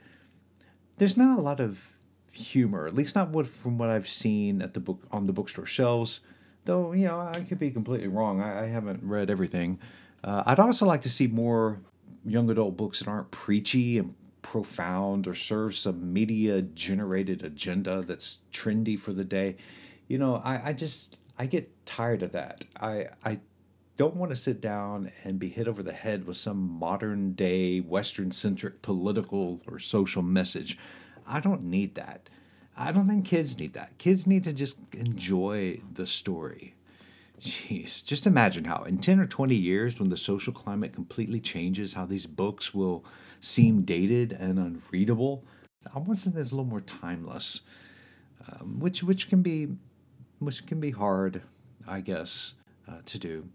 there's 0.97 1.17
not 1.17 1.39
a 1.39 1.41
lot 1.41 1.59
of 1.59 1.97
humor. 2.33 2.85
At 2.85 2.93
least 2.93 3.15
not 3.15 3.29
what 3.29 3.47
from 3.47 3.77
what 3.77 3.89
I've 3.89 4.07
seen 4.07 4.61
at 4.61 4.73
the 4.73 4.79
book 4.79 5.01
on 5.11 5.25
the 5.25 5.33
bookstore 5.33 5.65
shelves. 5.65 6.21
Though, 6.65 6.91
you 6.91 7.07
know, 7.07 7.19
I 7.19 7.41
could 7.41 7.57
be 7.57 7.71
completely 7.71 8.07
wrong. 8.07 8.41
I, 8.41 8.63
I 8.63 8.67
haven't 8.67 9.01
read 9.03 9.31
everything. 9.31 9.79
Uh, 10.23 10.43
I'd 10.45 10.59
also 10.59 10.85
like 10.85 11.01
to 11.01 11.09
see 11.09 11.25
more 11.25 11.81
young 12.23 12.49
adult 12.51 12.77
books 12.77 12.99
that 12.99 13.07
aren't 13.07 13.31
preachy 13.31 13.97
and 13.97 14.13
profound 14.41 15.27
or 15.27 15.35
serve 15.35 15.75
some 15.75 16.13
media 16.13 16.61
generated 16.61 17.43
agenda 17.43 18.01
that's 18.01 18.39
trendy 18.51 18.99
for 18.99 19.13
the 19.13 19.23
day. 19.23 19.57
You 20.07 20.17
know, 20.17 20.41
I, 20.43 20.69
I 20.69 20.73
just 20.73 21.19
I 21.37 21.45
get 21.45 21.85
tired 21.85 22.23
of 22.23 22.31
that. 22.33 22.65
I 22.79 23.07
I 23.23 23.39
don't 23.97 24.15
want 24.15 24.31
to 24.31 24.35
sit 24.35 24.61
down 24.61 25.11
and 25.23 25.37
be 25.37 25.49
hit 25.49 25.67
over 25.67 25.83
the 25.83 25.93
head 25.93 26.25
with 26.25 26.37
some 26.37 26.57
modern 26.57 27.33
day 27.33 27.79
Western 27.79 28.31
centric 28.31 28.81
political 28.81 29.61
or 29.67 29.79
social 29.79 30.21
message. 30.21 30.77
I 31.27 31.39
don't 31.39 31.63
need 31.63 31.95
that. 31.95 32.29
I 32.75 32.91
don't 32.91 33.07
think 33.07 33.25
kids 33.25 33.59
need 33.59 33.73
that. 33.73 33.97
Kids 33.97 34.25
need 34.25 34.43
to 34.45 34.53
just 34.53 34.77
enjoy 34.93 35.81
the 35.93 36.05
story. 36.05 36.73
Jeez, 37.41 38.03
just 38.05 38.27
imagine 38.27 38.65
how 38.65 38.83
in 38.83 38.99
10 38.99 39.19
or 39.19 39.25
20 39.25 39.55
years, 39.55 39.99
when 39.99 40.09
the 40.09 40.17
social 40.17 40.53
climate 40.53 40.93
completely 40.93 41.39
changes, 41.39 41.93
how 41.93 42.05
these 42.05 42.27
books 42.27 42.73
will 42.73 43.03
seem 43.41 43.81
dated 43.81 44.31
and 44.31 44.57
unreadable. 44.57 45.43
I 45.93 45.99
want 45.99 46.19
something 46.19 46.39
that's 46.39 46.51
a 46.51 46.55
little 46.55 46.69
more 46.69 46.81
timeless, 46.81 47.61
um, 48.47 48.79
which 48.79 49.03
which 49.03 49.27
can 49.27 49.41
be 49.41 49.67
which 50.39 50.65
can 50.65 50.79
be 50.79 50.91
hard, 50.91 51.41
I 51.87 51.99
guess, 52.01 52.55
uh, 52.87 52.99
to 53.05 53.19
do. 53.19 53.49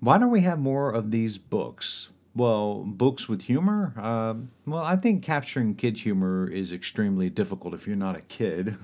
Why 0.00 0.18
don't 0.18 0.30
we 0.30 0.42
have 0.42 0.58
more 0.58 0.90
of 0.90 1.10
these 1.10 1.38
books? 1.38 2.10
Well, 2.34 2.84
books 2.84 3.28
with 3.28 3.42
humor? 3.42 3.92
Um, 3.96 4.50
well, 4.66 4.82
I 4.82 4.96
think 4.96 5.22
capturing 5.22 5.74
kid 5.74 5.98
humor 5.98 6.48
is 6.48 6.72
extremely 6.72 7.28
difficult 7.28 7.74
if 7.74 7.86
you're 7.86 7.96
not 7.96 8.16
a 8.16 8.20
kid 8.22 8.76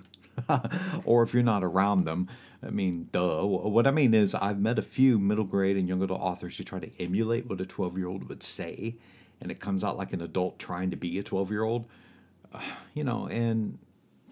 or 1.04 1.22
if 1.22 1.32
you're 1.32 1.42
not 1.42 1.62
around 1.62 2.04
them. 2.04 2.28
I 2.62 2.70
mean, 2.70 3.08
duh. 3.12 3.44
What 3.44 3.86
I 3.86 3.92
mean 3.92 4.14
is, 4.14 4.34
I've 4.34 4.58
met 4.58 4.78
a 4.78 4.82
few 4.82 5.18
middle 5.18 5.44
grade 5.44 5.76
and 5.76 5.88
young 5.88 6.02
adult 6.02 6.20
authors 6.20 6.58
who 6.58 6.64
try 6.64 6.80
to 6.80 7.02
emulate 7.02 7.46
what 7.46 7.60
a 7.60 7.66
12 7.66 7.96
year 7.96 8.08
old 8.08 8.28
would 8.28 8.42
say, 8.42 8.96
and 9.40 9.50
it 9.50 9.60
comes 9.60 9.84
out 9.84 9.96
like 9.96 10.12
an 10.12 10.20
adult 10.20 10.58
trying 10.58 10.90
to 10.90 10.96
be 10.96 11.18
a 11.18 11.22
12 11.22 11.50
year 11.50 11.62
old. 11.62 11.86
Uh, 12.52 12.60
you 12.94 13.04
know, 13.04 13.26
and 13.26 13.78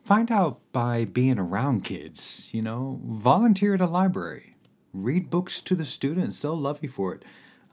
find 0.04 0.30
out 0.30 0.60
by 0.72 1.04
being 1.04 1.38
around 1.38 1.84
kids, 1.84 2.50
you 2.52 2.62
know, 2.62 3.00
volunteer 3.04 3.74
at 3.74 3.80
a 3.80 3.86
library 3.86 4.54
read 4.94 5.28
books 5.28 5.60
to 5.60 5.74
the 5.74 5.84
students. 5.84 6.40
They'll 6.40 6.56
love 6.56 6.78
you 6.80 6.88
for 6.88 7.14
it. 7.14 7.24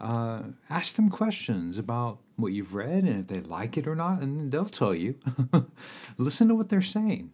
Uh, 0.02 0.41
ask 0.70 0.96
them 0.96 1.10
questions 1.10 1.78
about 1.78 2.17
what 2.36 2.52
you've 2.52 2.74
read 2.74 3.04
and 3.04 3.22
if 3.22 3.28
they 3.28 3.39
like 3.39 3.78
it 3.78 3.88
or 3.88 3.96
not, 3.96 4.22
and 4.22 4.52
they'll 4.52 4.65
tell 4.65 4.96
you. 4.96 5.15
Listen 6.17 6.48
to 6.48 6.56
what 6.56 6.70
they're 6.70 6.82
saying. 6.82 7.32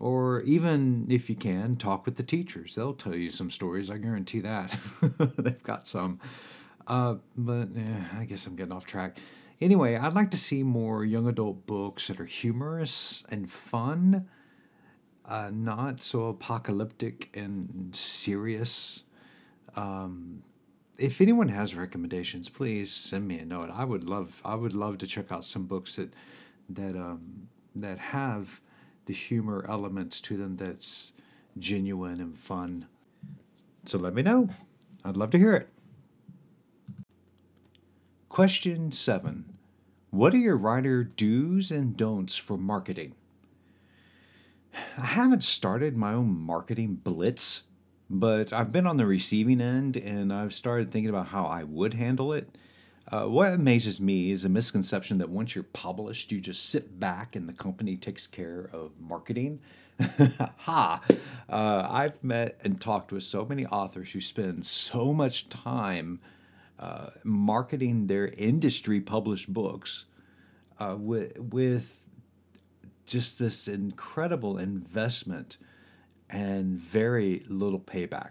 Or 0.00 0.40
even 0.40 1.06
if 1.10 1.28
you 1.28 1.36
can, 1.36 1.76
talk 1.76 2.06
with 2.06 2.16
the 2.16 2.24
teachers. 2.24 2.74
They'll 2.74 2.94
tell 2.94 3.14
you 3.14 3.30
some 3.30 3.50
stories, 3.50 3.90
I 3.90 3.98
guarantee 3.98 4.40
that. 4.40 4.76
They've 5.36 5.62
got 5.62 5.86
some. 5.86 6.18
Uh, 6.86 7.16
but 7.36 7.68
eh, 7.76 8.18
I 8.18 8.24
guess 8.24 8.46
I'm 8.46 8.56
getting 8.56 8.72
off 8.72 8.84
track. 8.84 9.18
Anyway, 9.60 9.96
I'd 9.96 10.14
like 10.14 10.30
to 10.32 10.36
see 10.36 10.62
more 10.62 11.04
young 11.04 11.28
adult 11.28 11.66
books 11.66 12.08
that 12.08 12.20
are 12.20 12.24
humorous 12.24 13.24
and 13.28 13.48
fun 13.48 14.28
uh, 15.24 15.50
not 15.52 16.02
so 16.02 16.26
apocalyptic 16.26 17.34
and 17.34 17.94
serious. 17.94 19.04
Um, 19.76 20.42
if 20.98 21.20
anyone 21.20 21.48
has 21.48 21.74
recommendations, 21.74 22.48
please 22.48 22.92
send 22.92 23.26
me 23.26 23.38
a 23.38 23.44
note. 23.44 23.70
I 23.72 23.84
would 23.84 24.04
love 24.04 24.42
I 24.44 24.54
would 24.54 24.74
love 24.74 24.98
to 24.98 25.06
check 25.06 25.32
out 25.32 25.44
some 25.44 25.66
books 25.66 25.96
that 25.96 26.12
that 26.68 26.96
um, 26.96 27.48
that 27.74 27.98
have 27.98 28.60
the 29.06 29.14
humor 29.14 29.64
elements 29.68 30.20
to 30.22 30.36
them 30.36 30.56
that's 30.56 31.12
genuine 31.58 32.20
and 32.20 32.36
fun. 32.36 32.86
So 33.84 33.98
let 33.98 34.14
me 34.14 34.22
know. 34.22 34.48
I'd 35.04 35.16
love 35.16 35.30
to 35.30 35.38
hear 35.38 35.54
it. 35.54 35.68
Question 38.32 38.90
7. 38.90 39.44
What 40.08 40.32
are 40.32 40.38
your 40.38 40.56
writer 40.56 41.04
do's 41.04 41.70
and 41.70 41.94
don'ts 41.94 42.38
for 42.38 42.56
marketing? 42.56 43.14
I 44.96 45.04
haven't 45.04 45.44
started 45.44 45.98
my 45.98 46.14
own 46.14 46.40
marketing 46.40 46.94
blitz, 46.94 47.64
but 48.08 48.50
I've 48.50 48.72
been 48.72 48.86
on 48.86 48.96
the 48.96 49.04
receiving 49.04 49.60
end 49.60 49.98
and 49.98 50.32
I've 50.32 50.54
started 50.54 50.90
thinking 50.90 51.10
about 51.10 51.26
how 51.26 51.44
I 51.44 51.64
would 51.64 51.92
handle 51.92 52.32
it. 52.32 52.56
Uh, 53.06 53.24
what 53.26 53.52
amazes 53.52 54.00
me 54.00 54.30
is 54.30 54.46
a 54.46 54.48
misconception 54.48 55.18
that 55.18 55.28
once 55.28 55.54
you're 55.54 55.64
published, 55.64 56.32
you 56.32 56.40
just 56.40 56.70
sit 56.70 56.98
back 56.98 57.36
and 57.36 57.46
the 57.46 57.52
company 57.52 57.98
takes 57.98 58.26
care 58.26 58.70
of 58.72 58.98
marketing. 58.98 59.60
ha! 60.56 61.02
Uh, 61.50 61.86
I've 61.86 62.24
met 62.24 62.58
and 62.64 62.80
talked 62.80 63.12
with 63.12 63.24
so 63.24 63.44
many 63.44 63.66
authors 63.66 64.12
who 64.12 64.22
spend 64.22 64.64
so 64.64 65.12
much 65.12 65.50
time 65.50 66.18
marketing 67.24 68.06
their 68.06 68.28
industry 68.28 69.00
published 69.00 69.52
books 69.52 70.06
uh, 70.78 70.96
with, 70.98 71.38
with 71.38 72.02
just 73.06 73.38
this 73.38 73.68
incredible 73.68 74.58
investment 74.58 75.58
and 76.30 76.78
very 76.78 77.42
little 77.48 77.80
payback. 77.80 78.30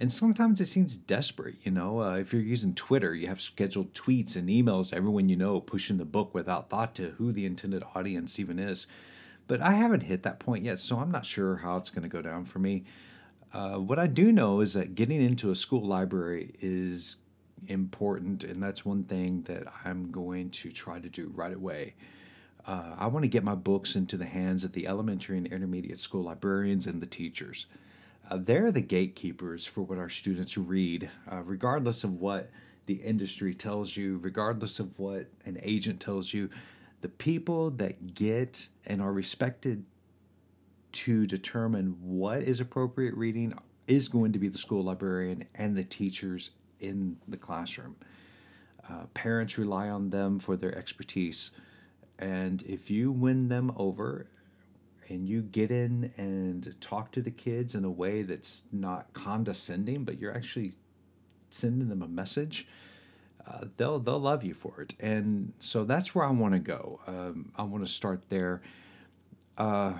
And 0.00 0.12
sometimes 0.12 0.60
it 0.60 0.66
seems 0.66 0.96
desperate, 0.96 1.56
you 1.62 1.70
know. 1.70 2.02
Uh, 2.02 2.16
if 2.16 2.32
you're 2.32 2.42
using 2.42 2.74
Twitter, 2.74 3.14
you 3.14 3.28
have 3.28 3.40
scheduled 3.40 3.92
tweets 3.92 4.36
and 4.36 4.48
emails 4.48 4.90
to 4.90 4.96
everyone 4.96 5.28
you 5.28 5.36
know 5.36 5.60
pushing 5.60 5.98
the 5.98 6.04
book 6.04 6.34
without 6.34 6.68
thought 6.68 6.94
to 6.96 7.10
who 7.10 7.32
the 7.32 7.46
intended 7.46 7.82
audience 7.94 8.38
even 8.40 8.58
is. 8.58 8.86
But 9.46 9.60
I 9.60 9.72
haven't 9.72 10.02
hit 10.02 10.22
that 10.24 10.40
point 10.40 10.64
yet, 10.64 10.78
so 10.78 10.98
I'm 10.98 11.10
not 11.10 11.26
sure 11.26 11.56
how 11.56 11.76
it's 11.76 11.90
going 11.90 12.02
to 12.02 12.08
go 12.08 12.22
down 12.22 12.44
for 12.44 12.58
me. 12.58 12.84
Uh, 13.52 13.76
what 13.76 14.00
I 14.00 14.08
do 14.08 14.32
know 14.32 14.60
is 14.60 14.74
that 14.74 14.96
getting 14.96 15.22
into 15.22 15.50
a 15.50 15.54
school 15.54 15.86
library 15.86 16.54
is 16.60 17.18
important, 17.68 18.44
and 18.44 18.62
that's 18.62 18.84
one 18.84 19.04
thing 19.04 19.42
that 19.42 19.64
I'm 19.84 20.10
going 20.10 20.50
to 20.50 20.70
try 20.70 20.98
to 21.00 21.08
do 21.08 21.30
right 21.34 21.54
away. 21.54 21.94
Uh, 22.66 22.94
I 22.98 23.06
want 23.08 23.24
to 23.24 23.28
get 23.28 23.44
my 23.44 23.54
books 23.54 23.94
into 23.94 24.16
the 24.16 24.24
hands 24.24 24.64
of 24.64 24.72
the 24.72 24.86
elementary 24.86 25.36
and 25.36 25.46
intermediate 25.46 25.98
school 25.98 26.24
librarians 26.24 26.86
and 26.86 27.00
the 27.00 27.06
teachers. 27.06 27.66
Uh, 28.30 28.38
they're 28.40 28.72
the 28.72 28.80
gatekeepers 28.80 29.66
for 29.66 29.82
what 29.82 29.98
our 29.98 30.08
students 30.08 30.56
read, 30.56 31.10
uh, 31.30 31.42
regardless 31.42 32.04
of 32.04 32.20
what 32.20 32.50
the 32.86 32.94
industry 32.94 33.52
tells 33.52 33.96
you, 33.96 34.18
regardless 34.22 34.80
of 34.80 34.98
what 34.98 35.26
an 35.44 35.58
agent 35.62 36.00
tells 36.00 36.32
you. 36.32 36.48
The 37.02 37.08
people 37.08 37.70
that 37.72 38.14
get 38.14 38.68
and 38.86 39.02
are 39.02 39.12
respected 39.12 39.84
to 40.92 41.26
determine 41.26 41.96
what 42.00 42.42
is 42.44 42.60
appropriate 42.60 43.14
reading 43.14 43.52
is 43.86 44.08
going 44.08 44.32
to 44.32 44.38
be 44.38 44.48
the 44.48 44.58
school 44.58 44.84
librarian 44.84 45.44
and 45.54 45.76
the 45.76 45.84
teachers 45.84 46.50
in 46.80 47.16
the 47.28 47.36
classroom. 47.36 47.96
Uh, 48.88 49.06
parents 49.14 49.56
rely 49.56 49.88
on 49.88 50.10
them 50.10 50.38
for 50.38 50.56
their 50.56 50.76
expertise. 50.76 51.50
And 52.18 52.62
if 52.62 52.90
you 52.90 53.10
win 53.10 53.48
them 53.48 53.72
over 53.76 54.26
and 55.08 55.26
you 55.26 55.42
get 55.42 55.70
in 55.70 56.12
and 56.16 56.74
talk 56.80 57.10
to 57.12 57.22
the 57.22 57.30
kids 57.30 57.74
in 57.74 57.84
a 57.84 57.90
way 57.90 58.22
that's 58.22 58.64
not 58.72 59.12
condescending, 59.12 60.04
but 60.04 60.18
you're 60.18 60.34
actually 60.34 60.72
sending 61.50 61.88
them 61.88 62.02
a 62.02 62.08
message, 62.08 62.66
uh, 63.46 63.64
they'll 63.76 63.98
they'll 63.98 64.18
love 64.18 64.42
you 64.42 64.54
for 64.54 64.80
it. 64.80 64.94
And 65.00 65.52
so 65.58 65.84
that's 65.84 66.14
where 66.14 66.24
I 66.24 66.30
want 66.30 66.54
to 66.54 66.60
go. 66.60 67.00
Um, 67.06 67.52
I 67.56 67.62
want 67.62 67.84
to 67.84 67.90
start 67.92 68.22
there. 68.28 68.62
Uh, 69.58 69.94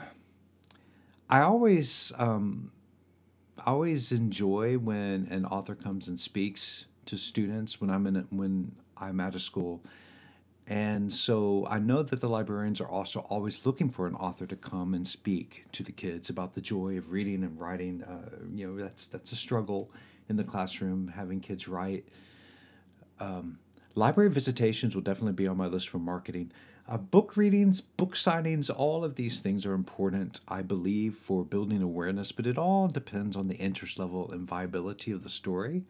I 1.29 1.41
always 1.41 2.13
um, 2.19 2.71
I 3.59 3.71
always 3.71 4.12
enjoy 4.12 4.79
when 4.79 5.29
an 5.31 5.45
author 5.47 5.75
comes 5.75 6.09
and 6.09 6.19
speaks 6.19 6.87
to 7.07 7.17
students 7.17 7.81
when 7.81 7.90
I'm 7.90 8.07
in 8.07 8.17
a, 8.17 8.21
when 8.31 8.73
I'm 8.97 9.21
at 9.21 9.35
a 9.35 9.38
school 9.38 9.83
and 10.67 11.12
so 11.12 11.67
I 11.69 11.79
know 11.79 12.03
that 12.03 12.21
the 12.21 12.29
librarians 12.29 12.81
are 12.81 12.88
also 12.88 13.21
always 13.21 13.67
looking 13.67 13.90
for 13.90 14.07
an 14.07 14.14
author 14.14 14.47
to 14.47 14.57
come 14.57 14.95
and 14.95 15.07
speak 15.07 15.67
to 15.73 15.83
the 15.83 15.93
kids 15.93 16.31
about 16.31 16.55
the 16.55 16.62
joy 16.62 16.97
of 16.97 17.12
reading 17.12 17.43
and 17.45 17.61
writing. 17.61 18.03
Uh, 18.03 18.31
you 18.55 18.67
know, 18.67 18.83
that's 18.83 19.09
that's 19.09 19.33
a 19.33 19.37
struggle 19.37 19.90
in 20.31 20.37
the 20.37 20.45
classroom 20.45 21.09
having 21.09 21.40
kids 21.40 21.69
write. 21.69 22.09
Um, 23.21 23.59
library 23.95 24.31
visitations 24.31 24.95
will 24.95 25.03
definitely 25.03 25.35
be 25.35 25.47
on 25.47 25.59
my 25.59 25.67
list 25.67 25.90
for 25.90 25.99
marketing. 25.99 26.51
Uh, 26.87 26.99
book 26.99 27.35
readings, 27.35 27.81
book 27.81 28.14
signings, 28.14 28.70
all 28.75 29.05
of 29.05 29.14
these 29.14 29.40
things 29.40 29.64
are 29.64 29.73
important, 29.73 30.40
I 30.47 30.61
believe, 30.61 31.14
for 31.14 31.42
building 31.42 31.81
awareness, 31.81 32.31
but 32.31 32.47
it 32.47 32.59
all 32.59 32.88
depends 32.88 33.37
on 33.37 33.49
the 33.49 33.55
interest 33.55 33.99
level 33.99 34.31
and 34.31 34.47
viability 34.47 35.11
of 35.11 35.23
the 35.23 35.31
story 35.31 35.85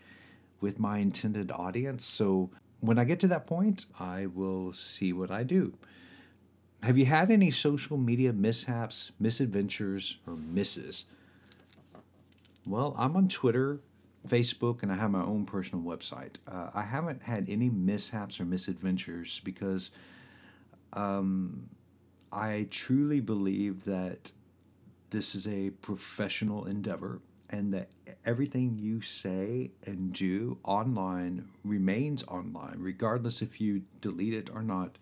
with 0.60 0.78
my 0.78 0.98
intended 0.98 1.50
audience. 1.50 2.04
So 2.04 2.50
when 2.78 2.96
I 2.96 3.04
get 3.04 3.18
to 3.20 3.28
that 3.28 3.44
point, 3.44 3.86
I 3.98 4.26
will 4.26 4.72
see 4.72 5.12
what 5.12 5.32
I 5.32 5.42
do. 5.42 5.74
Have 6.84 6.96
you 6.96 7.06
had 7.06 7.28
any 7.28 7.50
social 7.50 7.96
media 7.96 8.32
mishaps, 8.32 9.10
misadventures, 9.18 10.18
or 10.28 10.36
misses? 10.36 11.06
Well, 12.68 12.94
I'm 12.96 13.16
on 13.16 13.26
Twitter, 13.26 13.80
Facebook, 14.28 14.84
and 14.84 14.92
I 14.92 14.96
have 14.96 15.10
my 15.10 15.22
own 15.22 15.44
personal 15.44 15.84
website. 15.84 16.36
Uh, 16.46 16.70
I 16.72 16.82
haven't 16.82 17.22
had 17.22 17.48
any 17.48 17.68
mishaps 17.68 18.38
or 18.38 18.44
misadventures 18.44 19.40
because 19.44 19.90
um, 20.94 21.68
I 22.32 22.66
truly 22.70 23.20
believe 23.20 23.84
that 23.84 24.30
this 25.10 25.34
is 25.34 25.46
a 25.46 25.70
professional 25.70 26.64
endeavor 26.64 27.20
and 27.50 27.72
that 27.72 27.88
everything 28.24 28.76
you 28.78 29.00
say 29.00 29.70
and 29.86 30.12
do 30.12 30.58
online 30.64 31.48
remains 31.62 32.24
online, 32.24 32.76
regardless 32.78 33.42
if 33.42 33.60
you 33.60 33.82
delete 34.00 34.34
it 34.34 34.50
or 34.52 34.62
not. 34.62 34.96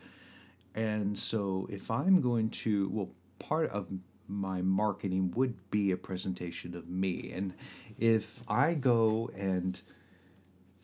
And 0.74 1.16
so, 1.16 1.66
if 1.70 1.90
I'm 1.90 2.20
going 2.20 2.50
to, 2.50 2.88
well, 2.92 3.11
part 3.38 3.70
of 3.70 3.88
my 4.28 4.62
marketing 4.62 5.31
would 5.35 5.55
be 5.70 5.90
a 5.90 5.96
presentation 5.96 6.74
of 6.74 6.88
me. 6.88 7.33
And 7.35 7.55
if 7.98 8.42
I 8.48 8.74
go 8.74 9.31
and 9.37 9.81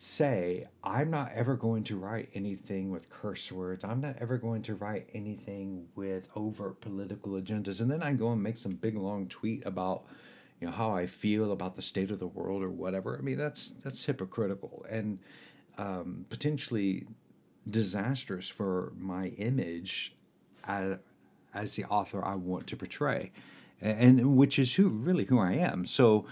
say 0.01 0.65
I'm 0.81 1.11
not 1.11 1.29
ever 1.33 1.57
going 1.57 1.83
to 1.83 1.97
write 1.97 2.29
anything 2.33 2.89
with 2.89 3.09
curse 3.09 3.51
words. 3.51 3.83
I'm 3.83 3.99
not 3.99 4.15
ever 4.21 4.37
going 4.37 4.61
to 4.61 4.75
write 4.75 5.09
anything 5.13 5.89
with 5.93 6.29
overt 6.37 6.79
political 6.79 7.33
agendas. 7.33 7.81
And 7.81 7.91
then 7.91 8.01
I 8.01 8.13
go 8.13 8.31
and 8.31 8.41
make 8.41 8.55
some 8.55 8.75
big 8.75 8.95
long 8.95 9.27
tweet 9.27 9.65
about 9.65 10.05
you 10.61 10.67
know 10.67 10.73
how 10.73 10.95
I 10.95 11.05
feel 11.05 11.51
about 11.51 11.75
the 11.75 11.81
state 11.81 12.11
of 12.11 12.19
the 12.19 12.27
world 12.27 12.63
or 12.63 12.69
whatever. 12.69 13.17
I 13.17 13.21
mean 13.21 13.37
that's 13.37 13.71
that's 13.71 14.05
hypocritical 14.05 14.85
and 14.89 15.19
um, 15.77 16.25
potentially 16.29 17.05
disastrous 17.69 18.47
for 18.47 18.93
my 18.97 19.27
image 19.37 20.15
as, 20.63 20.97
as 21.53 21.75
the 21.75 21.83
author 21.85 22.23
I 22.23 22.35
want 22.35 22.67
to 22.67 22.77
portray, 22.77 23.33
and, 23.81 24.19
and 24.19 24.37
which 24.37 24.59
is 24.59 24.75
who 24.75 24.87
really 24.87 25.25
who 25.25 25.39
I 25.39 25.55
am. 25.55 25.85
So 25.85 26.25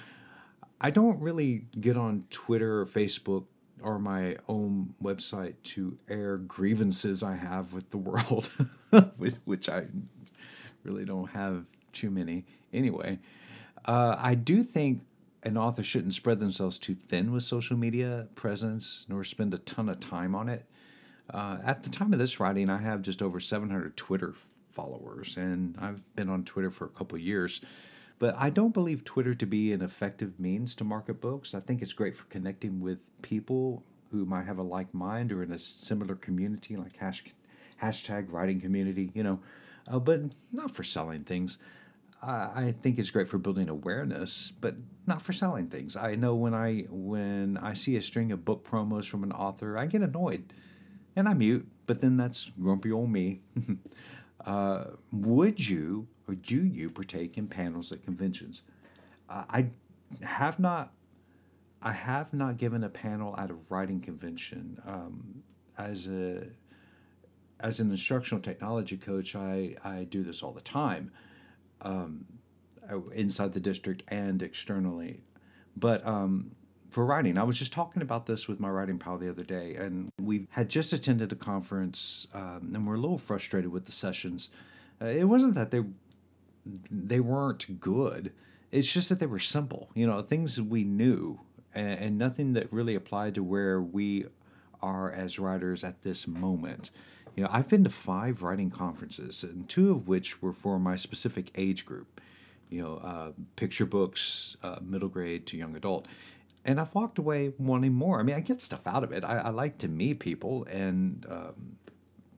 I 0.79 0.89
don't 0.89 1.19
really 1.19 1.65
get 1.81 1.97
on 1.97 2.23
Twitter 2.29 2.79
or 2.79 2.85
Facebook 2.85 3.43
or 3.81 3.99
my 3.99 4.37
own 4.47 4.93
website 5.01 5.55
to 5.63 5.97
air 6.09 6.37
grievances 6.37 7.23
I 7.23 7.35
have 7.35 7.73
with 7.73 7.89
the 7.91 7.97
world, 7.97 8.49
which 9.45 9.69
I 9.69 9.85
really 10.83 11.05
don't 11.05 11.29
have 11.29 11.65
too 11.93 12.09
many 12.09 12.45
anyway. 12.73 13.19
Uh, 13.85 14.15
I 14.17 14.35
do 14.35 14.63
think 14.63 15.03
an 15.43 15.57
author 15.57 15.83
shouldn't 15.83 16.13
spread 16.13 16.39
themselves 16.39 16.77
too 16.77 16.95
thin 16.95 17.31
with 17.31 17.43
social 17.43 17.77
media 17.77 18.27
presence, 18.35 19.05
nor 19.07 19.23
spend 19.23 19.53
a 19.53 19.59
ton 19.59 19.89
of 19.89 19.99
time 19.99 20.35
on 20.35 20.49
it. 20.49 20.65
Uh, 21.29 21.57
at 21.63 21.83
the 21.83 21.89
time 21.89 22.13
of 22.13 22.19
this 22.19 22.39
writing, 22.39 22.69
I 22.69 22.77
have 22.77 23.01
just 23.01 23.21
over 23.21 23.39
700 23.39 23.95
Twitter 23.95 24.33
followers, 24.71 25.37
and 25.37 25.77
I've 25.79 26.01
been 26.15 26.29
on 26.29 26.43
Twitter 26.43 26.71
for 26.71 26.85
a 26.85 26.89
couple 26.89 27.17
years. 27.17 27.61
But 28.19 28.35
I 28.37 28.49
don't 28.49 28.73
believe 28.73 29.03
Twitter 29.03 29.35
to 29.35 29.45
be 29.45 29.73
an 29.73 29.81
effective 29.81 30.39
means 30.39 30.73
to 30.75 30.83
market 30.83 31.21
books. 31.21 31.53
I 31.53 31.59
think 31.59 31.81
it's 31.81 31.93
great 31.93 32.15
for 32.15 32.23
connecting 32.25 32.79
with 32.79 32.97
people 33.21 33.83
who 34.11 34.25
might 34.25 34.45
have 34.45 34.57
a 34.57 34.63
like 34.63 34.91
mind 34.93 35.31
or 35.31 35.43
in 35.43 35.51
a 35.51 35.59
similar 35.59 36.15
community, 36.15 36.75
like 36.75 36.97
hash, 36.97 37.23
hashtag 37.81 38.31
writing 38.31 38.59
community, 38.59 39.11
you 39.13 39.23
know, 39.23 39.39
uh, 39.87 39.99
but 39.99 40.21
not 40.51 40.71
for 40.71 40.83
selling 40.83 41.23
things. 41.23 41.57
I 42.19 42.73
think 42.81 42.97
it's 42.97 43.11
great 43.11 43.27
for 43.27 43.37
building 43.37 43.69
awareness, 43.69 44.51
but 44.59 44.81
not 45.05 45.21
for 45.21 45.33
selling 45.33 45.67
things. 45.67 45.95
I 45.95 46.15
know 46.15 46.35
when 46.35 46.55
I 46.55 46.85
when 46.89 47.57
I 47.61 47.75
see 47.75 47.95
a 47.95 48.01
string 48.01 48.31
of 48.31 48.43
book 48.43 48.67
promos 48.67 49.07
from 49.07 49.23
an 49.23 49.31
author, 49.31 49.77
I 49.77 49.85
get 49.85 50.01
annoyed, 50.01 50.51
and 51.15 51.29
I 51.29 51.35
mute. 51.35 51.67
But 51.85 52.01
then 52.01 52.17
that's 52.17 52.51
grumpy 52.59 52.91
old 52.91 53.11
me. 53.11 53.41
uh, 54.45 54.85
would 55.11 55.67
you 55.67 56.07
or 56.27 56.35
do 56.35 56.63
you 56.65 56.89
partake 56.89 57.37
in 57.37 57.47
panels 57.47 57.91
at 57.91 58.03
conventions? 58.03 58.63
Uh, 59.29 59.43
I 59.49 59.67
have 60.21 60.59
not. 60.59 60.93
I 61.81 61.91
have 61.91 62.33
not 62.33 62.57
given 62.57 62.83
a 62.83 62.89
panel 62.89 63.37
at 63.37 63.51
a 63.51 63.55
writing 63.69 64.01
convention. 64.01 64.81
Um, 64.85 65.43
as 65.77 66.07
a 66.07 66.47
as 67.59 67.79
an 67.79 67.89
instructional 67.91 68.41
technology 68.41 68.97
coach, 68.97 69.35
I, 69.35 69.75
I 69.83 70.03
do 70.03 70.23
this 70.23 70.43
all 70.43 70.51
the 70.51 70.61
time, 70.61 71.11
um, 71.81 72.25
inside 73.13 73.53
the 73.53 73.59
district 73.59 74.03
and 74.09 74.41
externally. 74.41 75.21
But 75.75 76.05
um, 76.05 76.51
for 76.89 77.05
writing, 77.05 77.37
I 77.37 77.43
was 77.43 77.57
just 77.59 77.73
talking 77.73 78.01
about 78.01 78.25
this 78.25 78.47
with 78.47 78.59
my 78.59 78.69
writing 78.69 78.97
pal 78.97 79.17
the 79.17 79.29
other 79.29 79.43
day, 79.43 79.75
and 79.75 80.09
we 80.19 80.47
had 80.51 80.69
just 80.69 80.93
attended 80.93 81.31
a 81.31 81.35
conference, 81.35 82.27
um, 82.33 82.71
and 82.73 82.87
we're 82.87 82.95
a 82.95 82.99
little 82.99 83.17
frustrated 83.17 83.71
with 83.71 83.85
the 83.85 83.91
sessions. 83.91 84.49
Uh, 85.01 85.05
it 85.05 85.25
wasn't 85.25 85.53
that 85.55 85.71
they 85.71 85.83
they 86.91 87.19
weren't 87.19 87.79
good. 87.79 88.33
It's 88.71 88.91
just 88.91 89.09
that 89.09 89.19
they 89.19 89.25
were 89.25 89.39
simple, 89.39 89.89
you 89.93 90.05
know, 90.05 90.21
things 90.21 90.61
we 90.61 90.83
knew 90.83 91.39
and, 91.73 91.99
and 91.99 92.17
nothing 92.17 92.53
that 92.53 92.71
really 92.73 92.95
applied 92.95 93.35
to 93.35 93.43
where 93.43 93.81
we 93.81 94.25
are 94.81 95.11
as 95.11 95.39
writers 95.39 95.83
at 95.83 96.01
this 96.01 96.27
moment. 96.27 96.91
You 97.35 97.43
know, 97.43 97.49
I've 97.51 97.69
been 97.69 97.83
to 97.83 97.89
five 97.89 98.41
writing 98.41 98.69
conferences, 98.69 99.43
and 99.43 99.69
two 99.69 99.91
of 99.91 100.07
which 100.07 100.41
were 100.41 100.53
for 100.53 100.79
my 100.79 100.95
specific 100.95 101.51
age 101.55 101.85
group. 101.85 102.19
You 102.69 102.81
know, 102.81 102.95
uh, 102.97 103.31
picture 103.55 103.85
books, 103.85 104.57
uh, 104.63 104.79
middle 104.81 105.07
grade 105.07 105.45
to 105.47 105.57
young 105.57 105.75
adult, 105.75 106.07
and 106.67 106.81
I've 106.81 106.93
walked 106.93 107.17
away 107.17 107.53
wanting 107.57 107.93
more. 107.93 108.19
I 108.19 108.23
mean, 108.23 108.35
I 108.35 108.41
get 108.41 108.59
stuff 108.61 108.85
out 108.85 109.03
of 109.03 109.13
it. 109.13 109.23
I, 109.23 109.39
I 109.39 109.49
like 109.49 109.77
to 109.79 109.87
meet 109.87 110.19
people, 110.19 110.67
and 110.69 111.25
um, 111.29 111.77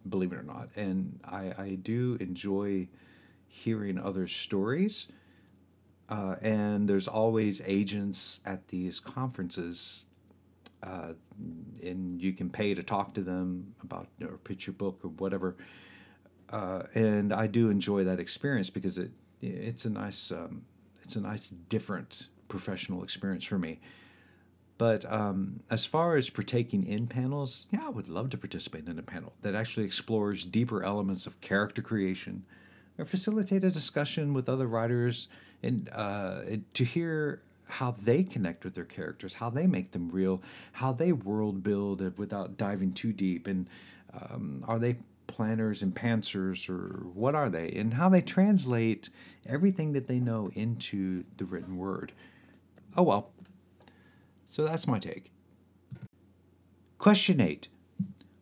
believe 0.07 0.31
it 0.31 0.37
or 0.37 0.43
not, 0.43 0.69
and 0.75 1.19
I, 1.25 1.51
I 1.57 1.77
do 1.81 2.15
enjoy 2.21 2.87
hearing 3.47 3.97
other 3.97 4.27
stories. 4.27 5.07
Uh, 6.07 6.35
and 6.41 6.87
there's 6.87 7.07
always 7.07 7.61
agents 7.65 8.41
at 8.45 8.67
these 8.67 8.99
conferences, 8.99 10.05
uh, 10.81 11.13
and 11.83 12.21
you 12.21 12.33
can 12.33 12.49
pay 12.49 12.73
to 12.73 12.81
talk 12.81 13.13
to 13.15 13.21
them 13.21 13.75
about 13.83 14.07
you 14.19 14.27
know, 14.27 14.33
pitch 14.43 14.67
your 14.67 14.73
book 14.73 14.99
or 15.03 15.09
whatever. 15.09 15.55
Uh, 16.49 16.83
and 16.95 17.33
I 17.33 17.47
do 17.47 17.69
enjoy 17.69 18.03
that 18.05 18.19
experience 18.19 18.69
because 18.69 18.97
it 18.97 19.11
it's 19.41 19.85
a 19.85 19.89
nice 19.89 20.31
um, 20.31 20.63
it's 21.01 21.15
a 21.15 21.21
nice 21.21 21.49
different 21.49 22.29
professional 22.47 23.03
experience 23.03 23.43
for 23.43 23.59
me. 23.59 23.79
But 24.79 25.03
um, 25.11 25.59
as 25.69 25.83
far 25.83 26.15
as 26.15 26.29
partaking 26.29 26.85
in 26.85 27.05
panels, 27.05 27.67
yeah, 27.69 27.85
I 27.85 27.89
would 27.89 28.07
love 28.07 28.29
to 28.29 28.37
participate 28.37 28.87
in 28.87 28.97
a 28.97 29.03
panel 29.03 29.33
that 29.41 29.53
actually 29.53 29.85
explores 29.85 30.45
deeper 30.45 30.83
elements 30.83 31.27
of 31.27 31.39
character 31.41 31.81
creation, 31.81 32.45
or 32.97 33.03
facilitate 33.03 33.65
a 33.65 33.71
discussion 33.71 34.33
with 34.33 34.47
other 34.47 34.67
writers 34.67 35.27
and 35.61 35.89
uh, 35.91 36.43
to 36.73 36.85
hear 36.85 37.41
how 37.67 37.91
they 37.91 38.23
connect 38.23 38.63
with 38.63 38.73
their 38.73 38.85
characters, 38.85 39.33
how 39.33 39.49
they 39.49 39.67
make 39.67 39.91
them 39.91 40.09
real, 40.09 40.41
how 40.71 40.93
they 40.93 41.11
world 41.11 41.61
build 41.61 42.17
without 42.17 42.57
diving 42.57 42.93
too 42.93 43.11
deep, 43.11 43.47
and 43.47 43.69
um, 44.13 44.63
are 44.65 44.79
they 44.79 44.95
planners 45.27 45.81
and 45.81 45.93
pantsers 45.93 46.69
or 46.69 47.05
what 47.13 47.35
are 47.35 47.49
they, 47.49 47.69
and 47.71 47.95
how 47.95 48.07
they 48.07 48.21
translate 48.21 49.09
everything 49.45 49.91
that 49.91 50.07
they 50.07 50.19
know 50.19 50.49
into 50.55 51.25
the 51.35 51.43
written 51.43 51.75
word. 51.75 52.13
Oh 52.95 53.03
well. 53.03 53.31
So 54.49 54.65
that's 54.65 54.87
my 54.87 54.99
take. 54.99 55.31
Question 56.97 57.39
eight. 57.39 57.69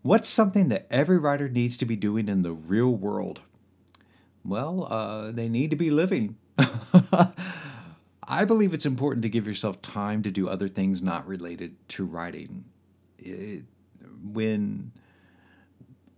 What's 0.02 0.30
something 0.30 0.70
that 0.70 0.88
every 0.90 1.18
writer 1.18 1.50
needs 1.50 1.76
to 1.78 1.86
be 1.86 1.98
doing 1.98 2.30
in 2.30 2.42
the 2.42 2.54
real 2.54 2.96
world? 2.96 3.42
Well, 4.44 4.88
uh, 4.90 5.32
they 5.32 5.50
need 5.50 5.70
to 5.72 5.76
be 5.76 5.92
living. 5.92 6.38
I 8.28 8.46
believe 8.46 8.74
it's 8.74 8.86
important 8.86 9.24
to 9.24 9.30
give 9.30 9.46
yourself 9.46 9.82
time 9.82 10.24
to 10.24 10.32
do 10.32 10.48
other 10.48 10.70
things 10.70 11.02
not 11.02 11.28
related 11.28 11.76
to 11.90 12.06
writing. 12.06 12.64
It, 13.20 13.64
when 14.24 14.94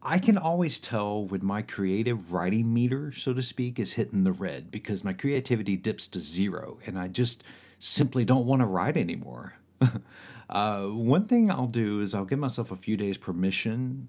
I 0.03 0.19
can 0.19 0.37
always 0.37 0.79
tell 0.79 1.25
when 1.25 1.43
my 1.43 1.63
creative 1.63 2.31
writing 2.31 2.71
meter, 2.71 3.11
so 3.11 3.33
to 3.33 3.41
speak, 3.41 3.79
is 3.79 3.93
hitting 3.93 4.23
the 4.23 4.31
red 4.31 4.69
because 4.69 5.03
my 5.03 5.13
creativity 5.13 5.75
dips 5.75 6.07
to 6.09 6.21
zero 6.21 6.77
and 6.85 6.97
I 6.97 7.07
just 7.07 7.43
simply 7.79 8.23
don't 8.23 8.45
want 8.45 8.61
to 8.61 8.65
write 8.65 8.95
anymore. 8.97 9.55
uh, 10.49 10.83
one 10.83 11.25
thing 11.25 11.49
I'll 11.49 11.67
do 11.67 12.01
is 12.01 12.13
I'll 12.13 12.25
give 12.25 12.39
myself 12.39 12.71
a 12.71 12.75
few 12.75 12.97
days 12.97 13.17
permission 13.17 14.07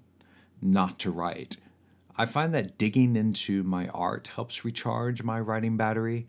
not 0.61 0.99
to 0.99 1.11
write. 1.11 1.57
I 2.17 2.25
find 2.25 2.53
that 2.53 2.77
digging 2.77 3.15
into 3.15 3.63
my 3.63 3.87
art 3.89 4.29
helps 4.35 4.63
recharge 4.63 5.23
my 5.23 5.39
writing 5.39 5.77
battery. 5.77 6.27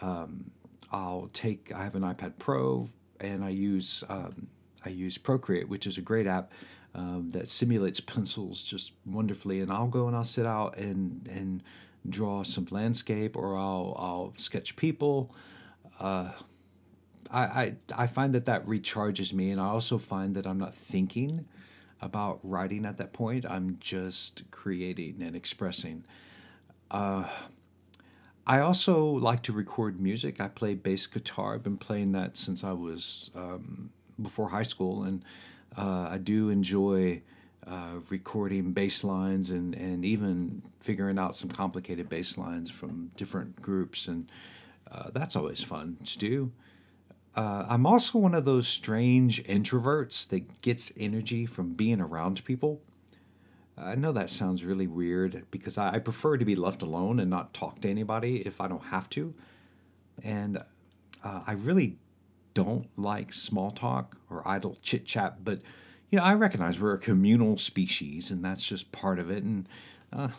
Um, 0.00 0.50
I'll 0.90 1.28
take. 1.32 1.72
I 1.74 1.84
have 1.84 1.94
an 1.94 2.02
iPad 2.02 2.34
Pro, 2.38 2.88
and 3.20 3.44
I 3.44 3.50
use 3.50 4.02
um, 4.08 4.48
I 4.84 4.88
use 4.90 5.18
Procreate, 5.18 5.68
which 5.68 5.86
is 5.86 5.98
a 5.98 6.00
great 6.00 6.26
app 6.26 6.52
um, 6.94 7.28
that 7.30 7.48
simulates 7.48 8.00
pencils 8.14 8.62
just 8.62 8.92
wonderfully. 9.06 9.60
And 9.60 9.70
I'll 9.70 9.86
go 9.86 10.06
and 10.06 10.16
I'll 10.16 10.24
sit 10.24 10.46
out 10.46 10.76
and 10.78 11.28
and 11.30 11.62
draw 12.08 12.42
some 12.42 12.66
landscape, 12.70 13.36
or 13.36 13.56
I'll 13.56 13.94
I'll 13.98 14.32
sketch 14.36 14.76
people. 14.76 15.34
Uh, 16.00 16.30
I, 17.30 17.74
I 17.96 18.06
find 18.06 18.34
that 18.34 18.46
that 18.46 18.66
recharges 18.66 19.32
me, 19.32 19.50
and 19.50 19.60
I 19.60 19.66
also 19.66 19.98
find 19.98 20.34
that 20.34 20.46
I'm 20.46 20.58
not 20.58 20.74
thinking 20.74 21.46
about 22.00 22.40
writing 22.42 22.86
at 22.86 22.98
that 22.98 23.12
point. 23.12 23.44
I'm 23.44 23.76
just 23.80 24.50
creating 24.50 25.22
and 25.22 25.34
expressing. 25.34 26.04
Uh, 26.90 27.24
I 28.46 28.60
also 28.60 29.04
like 29.04 29.42
to 29.42 29.52
record 29.52 30.00
music. 30.00 30.40
I 30.40 30.48
play 30.48 30.74
bass 30.74 31.06
guitar. 31.06 31.54
I've 31.54 31.62
been 31.62 31.76
playing 31.76 32.12
that 32.12 32.36
since 32.36 32.64
I 32.64 32.72
was 32.72 33.30
um, 33.34 33.90
before 34.20 34.48
high 34.48 34.62
school, 34.62 35.02
and 35.02 35.22
uh, 35.76 36.08
I 36.10 36.18
do 36.18 36.48
enjoy 36.48 37.20
uh, 37.66 37.96
recording 38.08 38.72
bass 38.72 39.04
lines 39.04 39.50
and, 39.50 39.74
and 39.74 40.04
even 40.04 40.62
figuring 40.80 41.18
out 41.18 41.36
some 41.36 41.50
complicated 41.50 42.08
bass 42.08 42.38
lines 42.38 42.70
from 42.70 43.10
different 43.16 43.60
groups, 43.60 44.08
and 44.08 44.30
uh, 44.90 45.10
that's 45.12 45.36
always 45.36 45.62
fun 45.62 45.98
to 46.04 46.16
do. 46.16 46.52
Uh, 47.38 47.64
I'm 47.68 47.86
also 47.86 48.18
one 48.18 48.34
of 48.34 48.44
those 48.44 48.66
strange 48.66 49.44
introverts 49.44 50.28
that 50.30 50.60
gets 50.60 50.92
energy 50.96 51.46
from 51.46 51.72
being 51.72 52.00
around 52.00 52.44
people. 52.44 52.82
I 53.76 53.94
know 53.94 54.10
that 54.10 54.28
sounds 54.28 54.64
really 54.64 54.88
weird 54.88 55.46
because 55.52 55.78
I, 55.78 56.00
prefer 56.00 56.36
to 56.36 56.44
be 56.44 56.56
left 56.56 56.82
alone 56.82 57.20
and 57.20 57.30
not 57.30 57.54
talk 57.54 57.80
to 57.82 57.88
anybody 57.88 58.38
if 58.38 58.60
I 58.60 58.66
don't 58.66 58.82
have 58.86 59.08
to. 59.10 59.32
And 60.24 60.58
uh, 61.22 61.42
I 61.46 61.52
really 61.52 61.96
don't 62.54 62.88
like 62.96 63.32
small 63.32 63.70
talk 63.70 64.16
or 64.30 64.42
idle 64.44 64.76
chit 64.82 65.06
chat, 65.06 65.44
but 65.44 65.60
you 66.10 66.18
know, 66.18 66.24
I 66.24 66.34
recognize 66.34 66.80
we're 66.80 66.94
a 66.94 66.98
communal 66.98 67.56
species, 67.56 68.32
and 68.32 68.44
that's 68.44 68.64
just 68.64 68.90
part 68.90 69.20
of 69.20 69.30
it. 69.30 69.44
And 69.44 69.68
uh, 70.12 70.30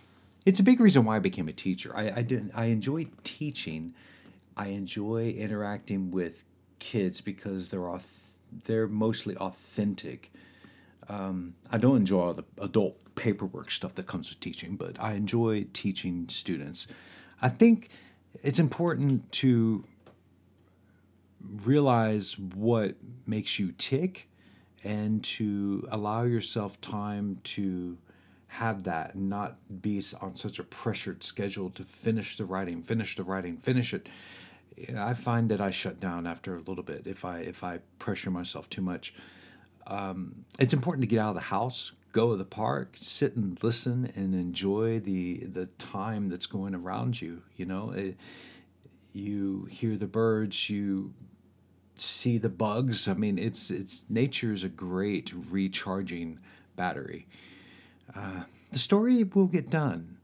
it's 0.46 0.60
a 0.60 0.64
big 0.64 0.82
reason 0.82 1.06
why 1.06 1.16
I 1.16 1.20
became 1.20 1.48
a 1.48 1.54
teacher. 1.54 1.96
I 1.96 2.12
I, 2.18 2.22
did, 2.24 2.52
I 2.54 2.66
enjoy 2.66 3.08
teaching. 3.24 3.94
I 4.58 4.68
enjoy 4.68 5.30
interacting 5.30 6.12
with 6.12 6.44
kids 6.80 7.22
because 7.22 7.70
they're 7.70 8.00
they're 8.66 8.88
mostly 8.88 9.36
authentic. 9.38 10.32
Um, 11.08 11.56
I 11.72 11.78
don't 11.78 11.98
enjoy 11.98 12.22
all 12.22 12.34
the 12.34 12.46
adult 12.62 12.98
paperwork 13.16 13.72
stuff 13.72 13.96
that 13.96 14.08
comes 14.08 14.30
with 14.30 14.40
teaching, 14.40 14.76
but 14.76 15.00
I 15.00 15.14
enjoy 15.14 15.66
teaching 15.74 16.28
students. 16.30 16.88
I 17.42 17.50
think 17.50 17.90
it's 18.44 18.60
important 18.60 19.32
to 19.34 19.84
realize 21.64 22.38
what 22.38 22.96
makes 23.26 23.60
you 23.60 23.72
tick 23.78 24.30
and 24.84 25.24
to 25.24 25.88
allow 25.92 26.24
yourself 26.24 26.80
time 26.82 27.40
to 27.44 27.98
have 28.48 28.84
that 28.84 29.14
and 29.16 29.30
not 29.30 29.58
be 29.82 30.02
on 30.22 30.36
such 30.36 30.60
a 30.60 30.64
pressured 30.64 31.24
schedule 31.24 31.70
to 31.70 31.84
finish 31.84 32.36
the 32.36 32.46
writing 32.46 32.82
finish 32.82 33.16
the 33.16 33.24
writing 33.24 33.58
finish 33.58 33.94
it 33.94 34.10
i 34.98 35.14
find 35.14 35.50
that 35.50 35.62
i 35.62 35.70
shut 35.70 36.00
down 36.00 36.28
after 36.28 36.56
a 36.56 36.62
little 36.62 36.84
bit 36.84 37.06
if 37.06 37.26
i 37.26 37.40
if 37.40 37.64
i 37.64 37.80
pressure 37.98 38.32
myself 38.32 38.70
too 38.70 38.82
much 38.82 39.14
um, 39.88 40.46
it's 40.60 40.74
important 40.74 41.02
to 41.02 41.08
get 41.08 41.20
out 41.20 41.30
of 41.30 41.36
the 41.36 41.42
house 41.42 41.94
go 42.12 42.32
to 42.32 42.36
the 42.36 42.46
park 42.46 42.92
sit 42.96 43.36
and 43.36 43.62
listen 43.64 44.12
and 44.16 44.36
enjoy 44.36 45.00
the 45.00 45.40
the 45.46 45.66
time 45.78 46.30
that's 46.30 46.46
going 46.46 46.76
around 46.76 47.20
you 47.22 47.42
you 47.56 47.66
know 47.66 47.92
it, 47.92 48.18
you 49.14 49.68
hear 49.72 49.96
the 49.96 50.08
birds 50.08 50.70
you 50.70 51.14
see 52.02 52.38
the 52.38 52.50
bugs. 52.50 53.08
I 53.08 53.14
mean, 53.14 53.38
it's 53.38 53.72
it's 53.72 54.06
nature 54.10 54.54
is 54.54 54.64
a 54.64 54.70
great 54.70 55.34
recharging 55.50 56.40
battery. 56.76 57.28
Uh, 58.16 58.44
the 58.72 58.80
story 58.80 59.24
will 59.24 59.48
get 59.48 59.70
done, 59.70 60.18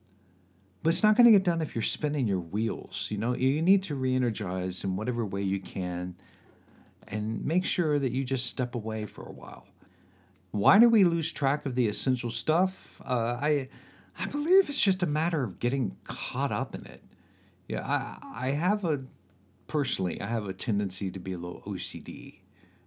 but 0.86 0.90
it's 0.90 1.02
not 1.02 1.18
going 1.18 1.26
to 1.26 1.32
get 1.32 1.44
done 1.44 1.64
if 1.64 1.74
you're 1.74 1.82
spinning 1.82 2.28
your 2.28 2.40
wheels. 2.40 3.08
You 3.10 3.18
know, 3.18 3.36
you 3.36 3.60
need 3.60 3.82
to 3.84 3.96
re-energize 3.96 4.84
in 4.84 4.96
whatever 4.96 5.26
way 5.26 5.42
you 5.42 5.60
can, 5.60 6.16
and 7.08 7.44
make 7.44 7.66
sure 7.66 7.98
that 7.98 8.12
you 8.12 8.24
just 8.24 8.46
step 8.46 8.76
away 8.76 9.08
for 9.08 9.26
a 9.26 9.32
while. 9.32 9.66
Why 10.52 10.78
do 10.78 10.88
we 10.88 11.04
lose 11.04 11.34
track 11.34 11.66
of 11.66 11.74
the 11.74 11.88
essential 11.88 12.30
stuff? 12.30 13.02
Uh, 13.04 13.40
I 13.42 13.68
I 14.20 14.28
believe 14.28 14.70
it's 14.70 14.80
just 14.80 15.02
a 15.02 15.08
matter 15.08 15.44
of 15.44 15.60
getting 15.60 15.98
caught 16.04 16.52
up 16.52 16.76
in 16.76 16.86
it. 16.86 17.02
Yeah, 17.68 17.82
I 17.84 18.20
I 18.36 18.50
have 18.52 18.86
a 18.86 19.02
personally, 19.66 20.22
I 20.22 20.28
have 20.28 20.46
a 20.46 20.54
tendency 20.54 21.10
to 21.10 21.20
be 21.20 21.34
a 21.34 21.38
little 21.40 21.62
OCD. 21.62 22.42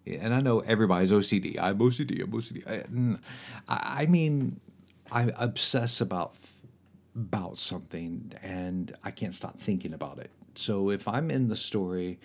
And 0.07 0.33
I 0.33 0.41
know 0.41 0.61
everybody's 0.61 1.11
OCD. 1.11 1.59
I'm 1.61 1.79
OCD. 1.81 2.23
I'm 2.23 2.31
OCD. 2.31 3.19
I, 3.69 4.03
I 4.03 4.07
mean, 4.07 4.61
I 5.11 5.33
obsess 5.37 6.01
about 6.01 6.37
about 7.19 7.59
something, 7.59 8.33
and 8.43 8.97
I 9.05 9.11
can't 9.11 9.35
stop 9.35 9.59
thinking 9.59 9.93
about 9.93 10.19
it. 10.19 10.31
So 10.55 10.91
if 10.91 11.07
I'm 11.09 11.31
in 11.31 11.49
the 11.49 11.57
story, 11.57 12.19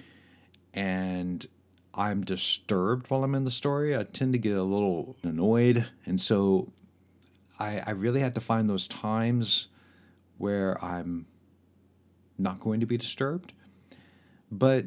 and 0.73 1.45
I'm 1.93 2.23
disturbed 2.23 3.09
while 3.09 3.23
I'm 3.23 3.35
in 3.35 3.45
the 3.45 3.51
story, 3.51 3.97
I 3.97 4.03
tend 4.03 4.33
to 4.33 4.39
get 4.39 4.55
a 4.55 4.63
little 4.63 5.15
annoyed, 5.23 5.85
and 6.05 6.19
so 6.19 6.71
I, 7.59 7.81
I 7.85 7.91
really 7.91 8.21
had 8.21 8.35
to 8.35 8.41
find 8.41 8.69
those 8.69 8.87
times 8.87 9.67
where 10.37 10.83
I'm 10.83 11.25
not 12.37 12.59
going 12.59 12.79
to 12.79 12.85
be 12.85 12.97
disturbed 12.97 13.53
but 14.53 14.85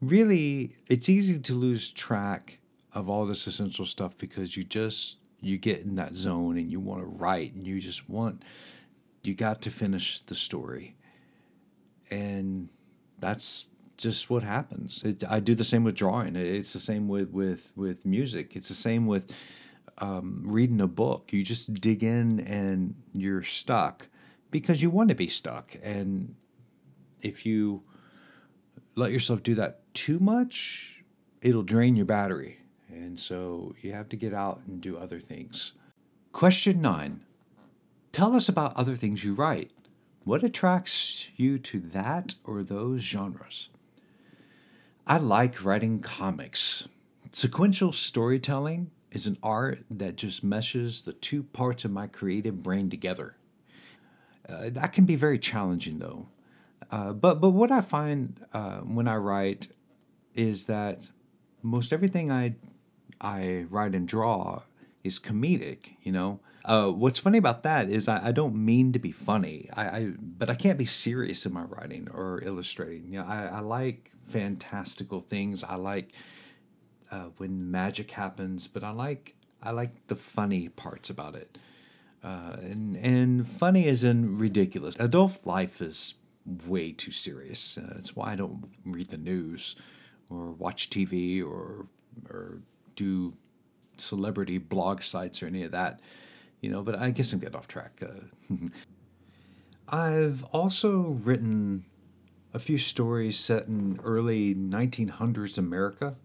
really, 0.00 0.72
it's 0.88 1.08
easy 1.08 1.38
to 1.38 1.54
lose 1.54 1.90
track 1.90 2.58
of 2.92 3.08
all 3.08 3.24
this 3.26 3.46
essential 3.46 3.86
stuff 3.86 4.16
because 4.18 4.56
you 4.56 4.64
just 4.64 5.18
you 5.40 5.58
get 5.58 5.80
in 5.80 5.96
that 5.96 6.14
zone 6.14 6.56
and 6.58 6.70
you 6.70 6.80
want 6.80 7.00
to 7.00 7.06
write 7.06 7.54
and 7.54 7.66
you 7.66 7.80
just 7.80 8.08
want 8.08 8.42
you 9.26 9.34
got 9.34 9.62
to 9.62 9.70
finish 9.70 10.20
the 10.20 10.34
story. 10.34 10.96
And 12.10 12.68
that's 13.18 13.68
just 13.96 14.30
what 14.30 14.42
happens. 14.42 15.02
It, 15.04 15.24
I 15.28 15.40
do 15.40 15.54
the 15.54 15.64
same 15.64 15.84
with 15.84 15.94
drawing. 15.94 16.36
It's 16.36 16.72
the 16.72 16.78
same 16.78 17.08
with 17.08 17.30
with 17.30 17.72
with 17.76 18.04
music. 18.04 18.56
It's 18.56 18.68
the 18.68 18.74
same 18.74 19.06
with 19.06 19.36
um, 19.98 20.42
reading 20.44 20.80
a 20.80 20.86
book. 20.86 21.32
You 21.32 21.42
just 21.42 21.72
dig 21.74 22.02
in 22.02 22.40
and 22.40 22.94
you're 23.12 23.42
stuck 23.42 24.08
because 24.50 24.82
you 24.82 24.90
want 24.90 25.08
to 25.08 25.14
be 25.14 25.28
stuck. 25.28 25.74
And 25.82 26.34
if 27.22 27.46
you 27.46 27.82
let 28.94 29.12
yourself 29.12 29.42
do 29.42 29.54
that 29.56 29.80
too 29.94 30.18
much, 30.18 31.02
it'll 31.40 31.62
drain 31.62 31.96
your 31.96 32.06
battery. 32.06 32.58
And 32.88 33.18
so 33.18 33.74
you 33.80 33.92
have 33.92 34.08
to 34.10 34.16
get 34.16 34.32
out 34.32 34.60
and 34.66 34.80
do 34.80 34.96
other 34.96 35.20
things. 35.20 35.72
Question 36.32 36.80
nine 36.80 37.25
Tell 38.16 38.34
us 38.34 38.48
about 38.48 38.74
other 38.76 38.96
things 38.96 39.24
you 39.24 39.34
write. 39.34 39.72
What 40.24 40.42
attracts 40.42 41.28
you 41.36 41.58
to 41.58 41.80
that 41.80 42.34
or 42.44 42.62
those 42.62 43.02
genres? 43.02 43.68
I 45.06 45.18
like 45.18 45.62
writing 45.62 46.00
comics. 46.00 46.88
Sequential 47.30 47.92
storytelling 47.92 48.90
is 49.10 49.26
an 49.26 49.36
art 49.42 49.84
that 49.90 50.16
just 50.16 50.42
meshes 50.42 51.02
the 51.02 51.12
two 51.12 51.42
parts 51.42 51.84
of 51.84 51.90
my 51.90 52.06
creative 52.06 52.62
brain 52.62 52.88
together. 52.88 53.36
Uh, 54.48 54.70
that 54.70 54.94
can 54.94 55.04
be 55.04 55.16
very 55.16 55.38
challenging, 55.38 55.98
though. 55.98 56.26
Uh, 56.90 57.12
but 57.12 57.38
but 57.38 57.50
what 57.50 57.70
I 57.70 57.82
find 57.82 58.40
uh, 58.54 58.78
when 58.78 59.08
I 59.08 59.16
write 59.16 59.68
is 60.34 60.64
that 60.64 61.10
most 61.62 61.92
everything 61.92 62.32
I 62.32 62.54
I 63.20 63.66
write 63.68 63.94
and 63.94 64.08
draw 64.08 64.62
is 65.04 65.18
comedic. 65.18 65.96
You 66.00 66.12
know, 66.12 66.40
uh, 66.66 66.90
what's 66.90 67.20
funny 67.20 67.38
about 67.38 67.62
that 67.62 67.88
is 67.88 68.08
I, 68.08 68.28
I 68.28 68.32
don't 68.32 68.56
mean 68.56 68.92
to 68.92 68.98
be 68.98 69.12
funny. 69.12 69.70
I, 69.72 69.82
I, 69.82 70.12
but 70.18 70.50
I 70.50 70.54
can't 70.54 70.78
be 70.78 70.84
serious 70.84 71.46
in 71.46 71.52
my 71.52 71.62
writing 71.62 72.08
or 72.12 72.42
illustrating. 72.42 73.12
You 73.12 73.20
know, 73.20 73.26
I, 73.26 73.46
I 73.46 73.60
like 73.60 74.10
fantastical 74.26 75.20
things. 75.20 75.62
I 75.62 75.76
like 75.76 76.12
uh, 77.10 77.28
when 77.36 77.70
magic 77.70 78.10
happens, 78.10 78.66
but 78.66 78.82
I 78.82 78.90
like 78.90 79.36
I 79.62 79.70
like 79.70 80.08
the 80.08 80.16
funny 80.16 80.68
parts 80.68 81.08
about 81.08 81.36
it. 81.36 81.56
Uh, 82.22 82.56
and 82.60 82.96
and 82.96 83.48
funny 83.48 83.86
is 83.86 84.02
in 84.02 84.36
ridiculous. 84.36 84.96
Adult 84.96 85.46
life 85.46 85.80
is 85.80 86.14
way 86.66 86.90
too 86.90 87.12
serious. 87.12 87.78
Uh, 87.78 87.92
that's 87.94 88.16
why 88.16 88.32
I 88.32 88.36
don't 88.36 88.64
read 88.84 89.10
the 89.10 89.18
news 89.18 89.76
or 90.28 90.50
watch 90.50 90.90
TV 90.90 91.44
or 91.44 91.86
or 92.28 92.58
do 92.96 93.34
celebrity 93.96 94.58
blog 94.58 95.02
sites 95.02 95.42
or 95.44 95.46
any 95.46 95.62
of 95.62 95.70
that. 95.70 96.00
You 96.60 96.70
know, 96.70 96.82
but 96.82 96.98
I 96.98 97.10
guess 97.10 97.32
I'm 97.32 97.38
getting 97.38 97.56
off 97.56 97.68
track. 97.68 98.02
Uh, 98.02 98.54
I've 99.88 100.42
also 100.44 101.10
written 101.22 101.84
a 102.52 102.58
few 102.58 102.78
stories 102.78 103.38
set 103.38 103.66
in 103.66 104.00
early 104.02 104.54
1900s 104.54 105.58
America, 105.58 106.16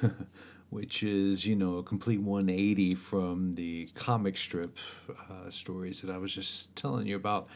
which 0.70 1.02
is, 1.02 1.44
you 1.44 1.56
know, 1.56 1.76
a 1.76 1.82
complete 1.82 2.20
180 2.20 2.94
from 2.94 3.52
the 3.54 3.88
comic 3.94 4.36
strip 4.36 4.78
uh, 5.10 5.50
stories 5.50 6.00
that 6.00 6.10
I 6.10 6.18
was 6.18 6.32
just 6.32 6.74
telling 6.76 7.06
you 7.06 7.16
about. 7.16 7.48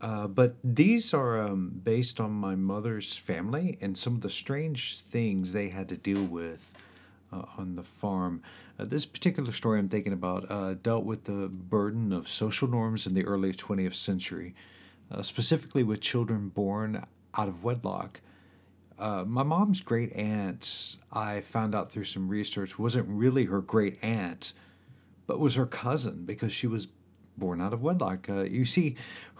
Uh, 0.00 0.26
but 0.26 0.56
these 0.64 1.14
are 1.14 1.40
um, 1.40 1.80
based 1.84 2.18
on 2.18 2.32
my 2.32 2.56
mother's 2.56 3.16
family 3.16 3.78
and 3.80 3.96
some 3.96 4.14
of 4.14 4.20
the 4.22 4.30
strange 4.30 5.00
things 5.00 5.52
they 5.52 5.68
had 5.68 5.88
to 5.90 5.96
deal 5.96 6.24
with 6.24 6.74
uh, 7.32 7.42
on 7.56 7.76
the 7.76 7.84
farm. 7.84 8.42
Uh, 8.78 8.84
this 8.84 9.06
particular 9.06 9.52
story 9.52 9.78
I'm 9.78 9.88
thinking 9.88 10.12
about 10.12 10.50
uh, 10.50 10.74
dealt 10.74 11.04
with 11.04 11.24
the 11.24 11.48
burden 11.48 12.12
of 12.12 12.28
social 12.28 12.68
norms 12.68 13.06
in 13.06 13.14
the 13.14 13.24
early 13.24 13.52
20th 13.52 13.94
century, 13.94 14.54
uh, 15.10 15.22
specifically 15.22 15.82
with 15.82 16.00
children 16.00 16.48
born 16.48 17.04
out 17.36 17.48
of 17.48 17.62
wedlock. 17.62 18.20
my 18.98 19.42
mom's 19.42 19.80
great 19.80 20.12
aunt, 20.12 20.96
I 21.12 21.40
found 21.40 21.74
out 21.74 21.90
through 21.90 22.04
some 22.04 22.28
research, 22.28 22.78
wasn't 22.78 23.08
really 23.08 23.44
her 23.44 23.60
great 23.60 24.02
aunt, 24.02 24.52
but 25.26 25.38
was 25.38 25.54
her 25.54 25.66
cousin 25.66 26.24
because 26.24 26.52
she 26.52 26.66
was 26.66 26.88
born 27.36 27.60
out 27.60 27.72
of 27.72 27.82
wedlock. 27.82 28.28
Uh, 28.28 28.42
you 28.42 28.64
see, 28.64 28.96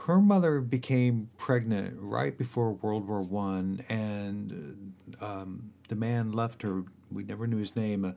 her 0.06 0.20
mother 0.20 0.60
became 0.60 1.30
pregnant 1.36 1.96
right 1.98 2.36
before 2.36 2.72
World 2.72 3.08
War 3.08 3.22
One, 3.22 3.84
and 3.88 4.94
um, 5.20 5.70
the 5.88 5.96
man 5.96 6.32
left 6.32 6.62
her. 6.62 6.84
We 7.12 7.22
never 7.22 7.46
knew 7.46 7.58
his 7.58 7.76
name. 7.76 8.04
Uh, 8.04 8.12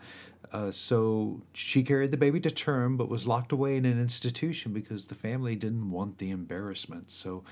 uh, 0.51 0.72
so 0.72 1.41
she 1.53 1.84
carried 1.84 2.11
the 2.11 2.18
baby 2.18 2.39
to 2.39 2.49
term, 2.49 2.97
but 2.97 3.09
was 3.09 3.28
locked 3.28 3.51
away 3.51 3.78
in 3.78 3.86
an 3.86 3.99
institution 3.99 4.74
because 4.74 5.05
the 5.05 5.15
family 5.15 5.55
didn't 5.55 5.91
want 5.91 6.18
the 6.18 6.30
embarrassment. 6.30 7.11
So 7.11 7.43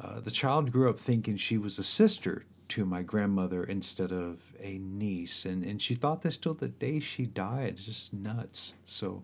uh, 0.00 0.20
the 0.20 0.30
child 0.30 0.72
grew 0.72 0.88
up 0.88 0.98
thinking 0.98 1.36
she 1.36 1.58
was 1.58 1.78
a 1.78 1.84
sister 1.84 2.44
to 2.68 2.84
my 2.84 3.02
grandmother 3.02 3.64
instead 3.64 4.12
of 4.12 4.40
a 4.60 4.78
niece, 4.78 5.44
and 5.46 5.64
and 5.64 5.80
she 5.80 5.94
thought 5.94 6.22
this 6.22 6.36
till 6.36 6.54
the 6.54 6.68
day 6.68 7.00
she 7.00 7.24
died. 7.24 7.76
Just 7.76 8.12
nuts. 8.12 8.74
So 8.84 9.22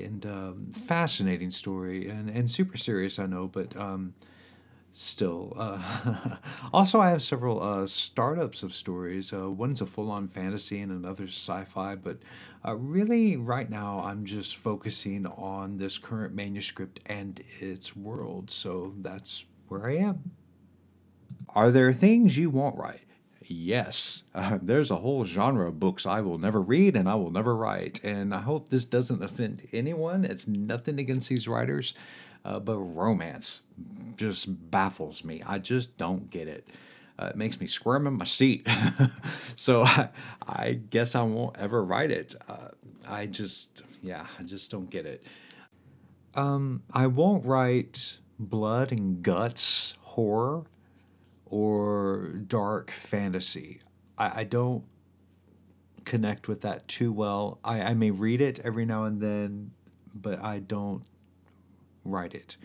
and 0.00 0.26
um, 0.26 0.66
fascinating 0.72 1.50
story 1.50 2.08
and, 2.08 2.28
and 2.28 2.50
super 2.50 2.76
serious, 2.76 3.18
I 3.18 3.26
know, 3.26 3.48
but 3.48 3.78
um, 3.78 4.14
still. 4.94 5.52
Uh, 5.56 6.36
also, 6.72 7.00
I 7.00 7.10
have 7.10 7.22
several 7.22 7.62
uh, 7.62 7.86
startups 7.86 8.62
of 8.62 8.72
stories. 8.72 9.32
Uh, 9.32 9.50
one's 9.50 9.80
a 9.80 9.86
full 9.86 10.10
on 10.10 10.28
fantasy 10.28 10.80
and 10.80 10.90
another's 10.90 11.34
sci 11.34 11.64
fi, 11.64 11.96
but 11.96 12.18
uh, 12.64 12.74
really, 12.76 13.36
right 13.36 13.68
now, 13.68 14.00
I'm 14.00 14.24
just 14.24 14.56
focusing 14.56 15.26
on 15.26 15.76
this 15.76 15.98
current 15.98 16.34
manuscript 16.34 17.00
and 17.06 17.42
its 17.60 17.94
world. 17.94 18.50
So 18.50 18.94
that's 18.98 19.44
where 19.68 19.86
I 19.86 19.96
am. 19.96 20.30
Are 21.50 21.70
there 21.70 21.92
things 21.92 22.38
you 22.38 22.48
won't 22.48 22.78
write? 22.78 23.00
Yes, 23.46 24.22
there's 24.62 24.90
a 24.90 24.96
whole 24.96 25.24
genre 25.24 25.68
of 25.68 25.78
books 25.78 26.06
I 26.06 26.20
will 26.20 26.38
never 26.38 26.60
read 26.60 26.96
and 26.96 27.08
I 27.08 27.14
will 27.16 27.30
never 27.30 27.54
write. 27.54 28.02
And 28.02 28.34
I 28.34 28.40
hope 28.40 28.68
this 28.68 28.84
doesn't 28.84 29.22
offend 29.22 29.68
anyone. 29.72 30.24
It's 30.24 30.46
nothing 30.46 30.98
against 30.98 31.28
these 31.28 31.46
writers, 31.46 31.94
uh, 32.44 32.58
but 32.58 32.76
romance 32.78 33.62
just 34.16 34.70
baffles 34.70 35.24
me. 35.24 35.42
I 35.46 35.58
just 35.58 35.96
don't 35.96 36.30
get 36.30 36.48
it. 36.48 36.68
Uh, 37.18 37.26
it 37.26 37.36
makes 37.36 37.60
me 37.60 37.66
squirm 37.66 38.06
in 38.06 38.14
my 38.14 38.24
seat. 38.24 38.66
so 39.54 39.82
I, 39.82 40.08
I, 40.46 40.80
guess 40.90 41.14
I 41.14 41.22
won't 41.22 41.56
ever 41.58 41.84
write 41.84 42.10
it. 42.10 42.34
Uh, 42.48 42.68
I 43.08 43.26
just, 43.26 43.82
yeah, 44.02 44.26
I 44.38 44.42
just 44.42 44.70
don't 44.70 44.90
get 44.90 45.06
it. 45.06 45.24
Um, 46.34 46.82
I 46.92 47.06
won't 47.06 47.44
write 47.44 48.18
blood 48.38 48.90
and 48.90 49.22
guts 49.22 49.96
horror 50.00 50.64
or 51.46 52.32
dark 52.46 52.90
fantasy. 52.90 53.80
I, 54.18 54.40
I 54.40 54.44
don't 54.44 54.84
connect 56.04 56.48
with 56.48 56.62
that 56.62 56.86
too 56.88 57.12
well. 57.12 57.58
I, 57.64 57.80
I 57.80 57.94
may 57.94 58.10
read 58.10 58.40
it 58.40 58.60
every 58.64 58.84
now 58.84 59.04
and 59.04 59.20
then, 59.20 59.70
but 60.14 60.42
I 60.42 60.58
don't 60.58 61.04
write 62.04 62.34
it. 62.34 62.56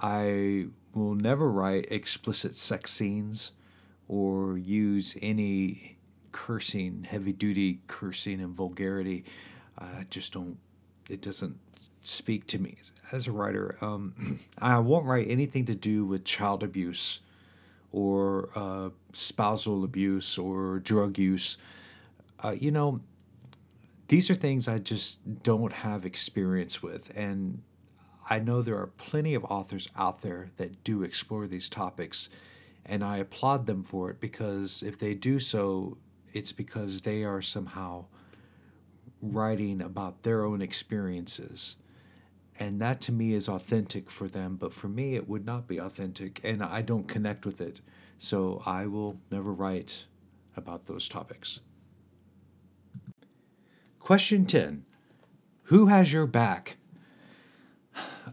I 0.00 0.66
will 0.94 1.14
never 1.14 1.50
write 1.50 1.90
explicit 1.90 2.54
sex 2.56 2.92
scenes 2.92 3.52
or 4.08 4.56
use 4.56 5.16
any 5.20 5.98
cursing, 6.32 7.04
heavy 7.04 7.32
duty 7.32 7.80
cursing 7.86 8.40
and 8.40 8.54
vulgarity. 8.54 9.24
I 9.78 10.06
just 10.10 10.32
don't, 10.32 10.58
it 11.08 11.20
doesn't 11.20 11.56
speak 12.02 12.46
to 12.48 12.58
me 12.58 12.76
as 13.12 13.26
a 13.26 13.32
writer. 13.32 13.76
Um, 13.80 14.38
I 14.60 14.78
won't 14.78 15.06
write 15.06 15.28
anything 15.28 15.66
to 15.66 15.74
do 15.74 16.04
with 16.04 16.24
child 16.24 16.62
abuse 16.62 17.20
or 17.92 18.50
uh, 18.54 18.90
spousal 19.12 19.84
abuse 19.84 20.38
or 20.38 20.80
drug 20.80 21.18
use. 21.18 21.58
Uh, 22.42 22.54
you 22.58 22.70
know, 22.70 23.00
these 24.08 24.30
are 24.30 24.34
things 24.34 24.68
I 24.68 24.78
just 24.78 25.42
don't 25.42 25.72
have 25.72 26.04
experience 26.06 26.82
with. 26.82 27.12
And 27.16 27.62
I 28.30 28.38
know 28.38 28.60
there 28.60 28.78
are 28.78 28.88
plenty 28.88 29.34
of 29.34 29.44
authors 29.44 29.88
out 29.96 30.20
there 30.22 30.50
that 30.58 30.84
do 30.84 31.02
explore 31.02 31.46
these 31.46 31.68
topics. 31.68 32.28
And 32.84 33.02
I 33.02 33.18
applaud 33.18 33.66
them 33.66 33.82
for 33.82 34.10
it 34.10 34.20
because 34.20 34.82
if 34.82 34.98
they 34.98 35.14
do 35.14 35.38
so, 35.38 35.96
it's 36.32 36.52
because 36.52 37.02
they 37.02 37.24
are 37.24 37.42
somehow 37.42 38.06
writing 39.20 39.80
about 39.80 40.22
their 40.22 40.44
own 40.44 40.60
experiences. 40.60 41.76
And 42.58 42.80
that 42.80 43.00
to 43.02 43.12
me 43.12 43.34
is 43.34 43.48
authentic 43.48 44.10
for 44.10 44.26
them 44.28 44.56
but 44.56 44.74
for 44.74 44.88
me 44.88 45.14
it 45.14 45.28
would 45.28 45.46
not 45.46 45.68
be 45.68 45.78
authentic 45.78 46.40
and 46.42 46.62
i 46.62 46.82
don't 46.82 47.06
connect 47.06 47.46
with 47.46 47.60
it. 47.60 47.80
So 48.18 48.62
i 48.66 48.86
will 48.86 49.18
never 49.30 49.52
write 49.52 50.06
about 50.56 50.86
those 50.86 51.08
topics. 51.08 51.60
Question 54.00 54.44
10 54.44 54.84
who 55.64 55.86
has 55.86 56.12
your 56.12 56.26
back 56.26 56.77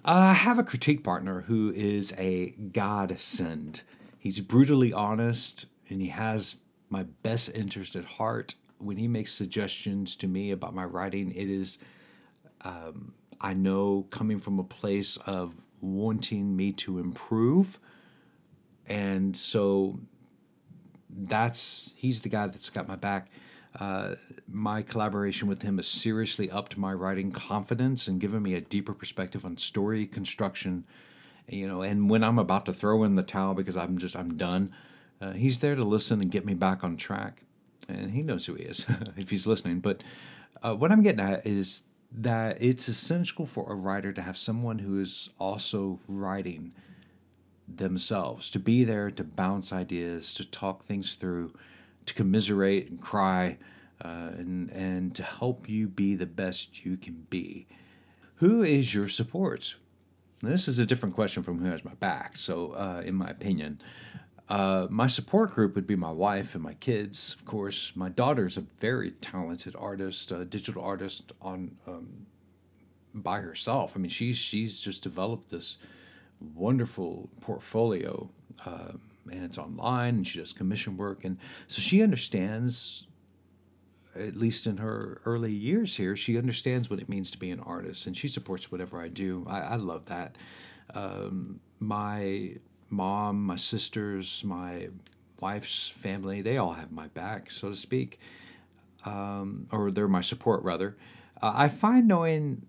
i 0.06 0.34
have 0.34 0.58
a 0.58 0.64
critique 0.64 1.04
partner 1.04 1.42
who 1.42 1.72
is 1.76 2.14
a 2.18 2.52
godsend 2.72 3.82
he's 4.18 4.40
brutally 4.40 4.94
honest 4.94 5.66
and 5.90 6.02
he 6.02 6.08
has 6.08 6.56
my 6.90 7.04
best 7.24 7.50
interest 7.54 7.96
at 7.96 8.06
heart 8.06 8.56
when 8.78 8.98
he 8.98 9.08
makes 9.08 9.32
suggestions 9.32 10.16
to 10.16 10.28
me 10.28 10.52
about 10.52 10.74
my 10.74 10.86
writing 10.86 11.32
it 11.32 11.50
is 11.50 11.78
um, 12.62 13.14
I 13.40 13.54
know 13.54 14.08
coming 14.10 14.40
from 14.40 14.60
a 14.60 14.64
place 14.64 15.18
of 15.18 15.66
wanting 15.82 16.56
me 16.56 16.72
to 16.74 17.00
improve. 17.00 17.80
And 18.88 19.36
so 19.36 20.00
that's, 21.10 21.94
he's 21.96 22.22
the 22.22 22.30
guy 22.30 22.48
that's 22.48 22.70
got 22.70 22.88
my 22.88 22.96
back. 22.96 23.30
Uh, 23.80 24.16
my 24.48 24.82
collaboration 24.82 25.48
with 25.48 25.62
him 25.62 25.78
has 25.78 25.88
seriously 25.88 26.50
upped 26.50 26.78
my 26.78 26.94
writing 26.94 27.32
confidence 27.32 28.08
and 28.08 28.20
given 28.20 28.42
me 28.42 28.54
a 28.54 28.62
deeper 28.62 28.94
perspective 28.94 29.46
on 29.46 29.58
story 29.58 30.06
construction. 30.06 30.86
You 31.48 31.68
know, 31.68 31.82
and 31.82 32.10
when 32.10 32.24
I'm 32.24 32.40
about 32.40 32.66
to 32.68 32.74
throw 32.74 33.04
in 33.04 33.16
the 33.16 33.24
towel 33.24 33.54
because 33.54 33.78
I'm 33.78 33.98
just, 33.98 34.16
I'm 34.16 34.38
done, 34.38 34.72
uh, 35.22 35.32
he's 35.32 35.60
there 35.60 35.76
to 35.76 35.84
listen 35.84 36.22
and 36.22 36.32
get 36.32 36.46
me 36.46 36.54
back 36.54 36.84
on 36.84 36.98
track. 36.98 37.44
And 37.88 38.12
he 38.12 38.24
knows 38.24 38.46
who 38.46 38.56
he 38.56 38.64
is 38.64 38.86
if 39.18 39.30
he's 39.30 39.46
listening. 39.46 39.80
But 39.80 40.04
uh, 40.64 40.76
what 40.76 40.92
I'm 40.92 41.04
getting 41.04 41.20
at 41.20 41.46
is 41.46 41.84
that 42.12 42.62
it's 42.62 42.88
essential 42.88 43.46
for 43.46 43.72
a 43.72 43.76
writer 43.76 44.14
to 44.14 44.22
have 44.22 44.38
someone 44.38 44.80
who 44.80 45.00
is 45.00 45.30
also 45.38 46.00
writing 46.08 46.74
themselves, 47.68 48.50
to 48.52 48.60
be 48.60 48.84
there 48.84 49.12
to 49.12 49.24
bounce 49.24 49.74
ideas, 49.74 50.34
to 50.36 50.50
talk 50.50 50.84
things 50.84 51.16
through, 51.16 51.54
to 52.06 52.14
commiserate 52.14 52.90
and 52.90 53.02
cry, 53.02 53.58
uh, 54.04 54.32
and, 54.38 54.70
and 54.72 55.16
to 55.16 55.24
help 55.24 55.70
you 55.70 55.88
be 55.88 56.16
the 56.16 56.26
best 56.26 56.86
you 56.86 56.98
can 56.98 57.26
be. 57.30 57.68
Who 58.36 58.64
is 58.64 58.94
your 58.94 59.08
support? 59.08 59.76
this 60.42 60.68
is 60.68 60.80
a 60.80 60.86
different 60.86 61.16
question 61.16 61.42
from 61.42 61.60
who 61.60 61.70
has 61.72 61.84
my 61.84 61.94
back. 61.96 62.38
So, 62.38 62.72
uh, 62.74 63.02
in 63.06 63.16
my 63.16 63.30
opinion, 63.30 63.82
uh, 64.48 64.88
my 64.90 65.08
support 65.08 65.52
group 65.52 65.76
would 65.76 65.88
be 65.88 65.96
my 65.96 66.12
wife 66.12 66.54
and 66.54 66.64
my 66.64 66.76
kids, 66.76 67.36
of 67.40 67.46
course. 67.46 67.94
My 67.96 68.10
daughter's 68.10 68.58
a 68.58 68.62
very 68.62 69.12
talented 69.12 69.76
artist, 69.78 70.32
a 70.32 70.46
digital 70.46 70.84
artist 70.84 71.32
on 71.42 71.76
um, 71.88 72.28
by 73.14 73.40
herself. 73.40 73.94
I 73.96 74.00
mean, 74.00 74.10
she's 74.10 74.38
she's 74.38 74.80
just 74.80 75.02
developed 75.02 75.50
this 75.50 75.78
wonderful 76.54 77.30
portfolio, 77.42 78.30
uh, 78.66 78.94
and 79.32 79.44
it's 79.44 79.58
online, 79.58 80.16
and 80.16 80.28
she 80.28 80.40
does 80.40 80.54
commission 80.54 80.98
work, 80.98 81.26
and 81.26 81.38
so 81.68 81.82
she 81.82 82.02
understands. 82.02 83.08
At 84.18 84.38
least 84.38 84.66
in 84.66 84.78
her 84.78 85.20
early 85.26 85.52
years 85.52 85.98
here, 85.98 86.16
she 86.16 86.38
understands 86.38 86.90
what 86.90 87.00
it 87.02 87.10
means 87.10 87.32
to 87.32 87.38
be 87.38 87.52
an 87.52 87.60
artist, 87.60 88.08
and 88.08 88.16
she 88.16 88.30
supports 88.30 88.72
whatever 88.72 89.02
I 89.02 89.10
do. 89.10 89.46
I, 89.46 89.60
I 89.60 89.76
love 89.76 90.06
that. 90.06 90.38
Um, 90.94 91.60
my 91.82 92.54
mom, 92.90 93.44
my 93.44 93.58
sisters, 93.58 94.42
my 94.46 94.88
wife's 95.42 95.90
family, 95.90 96.42
they 96.42 96.58
all 96.58 96.74
have 96.74 96.94
my 96.94 97.08
back, 97.08 97.52
so 97.52 97.70
to 97.70 97.76
speak, 97.76 98.20
um, 99.04 99.68
or 99.72 99.92
they're 99.92 100.08
my 100.08 100.22
support 100.22 100.64
rather. 100.64 100.96
Uh, 101.42 101.52
I 101.54 101.68
find 101.68 102.08
knowing 102.08 102.66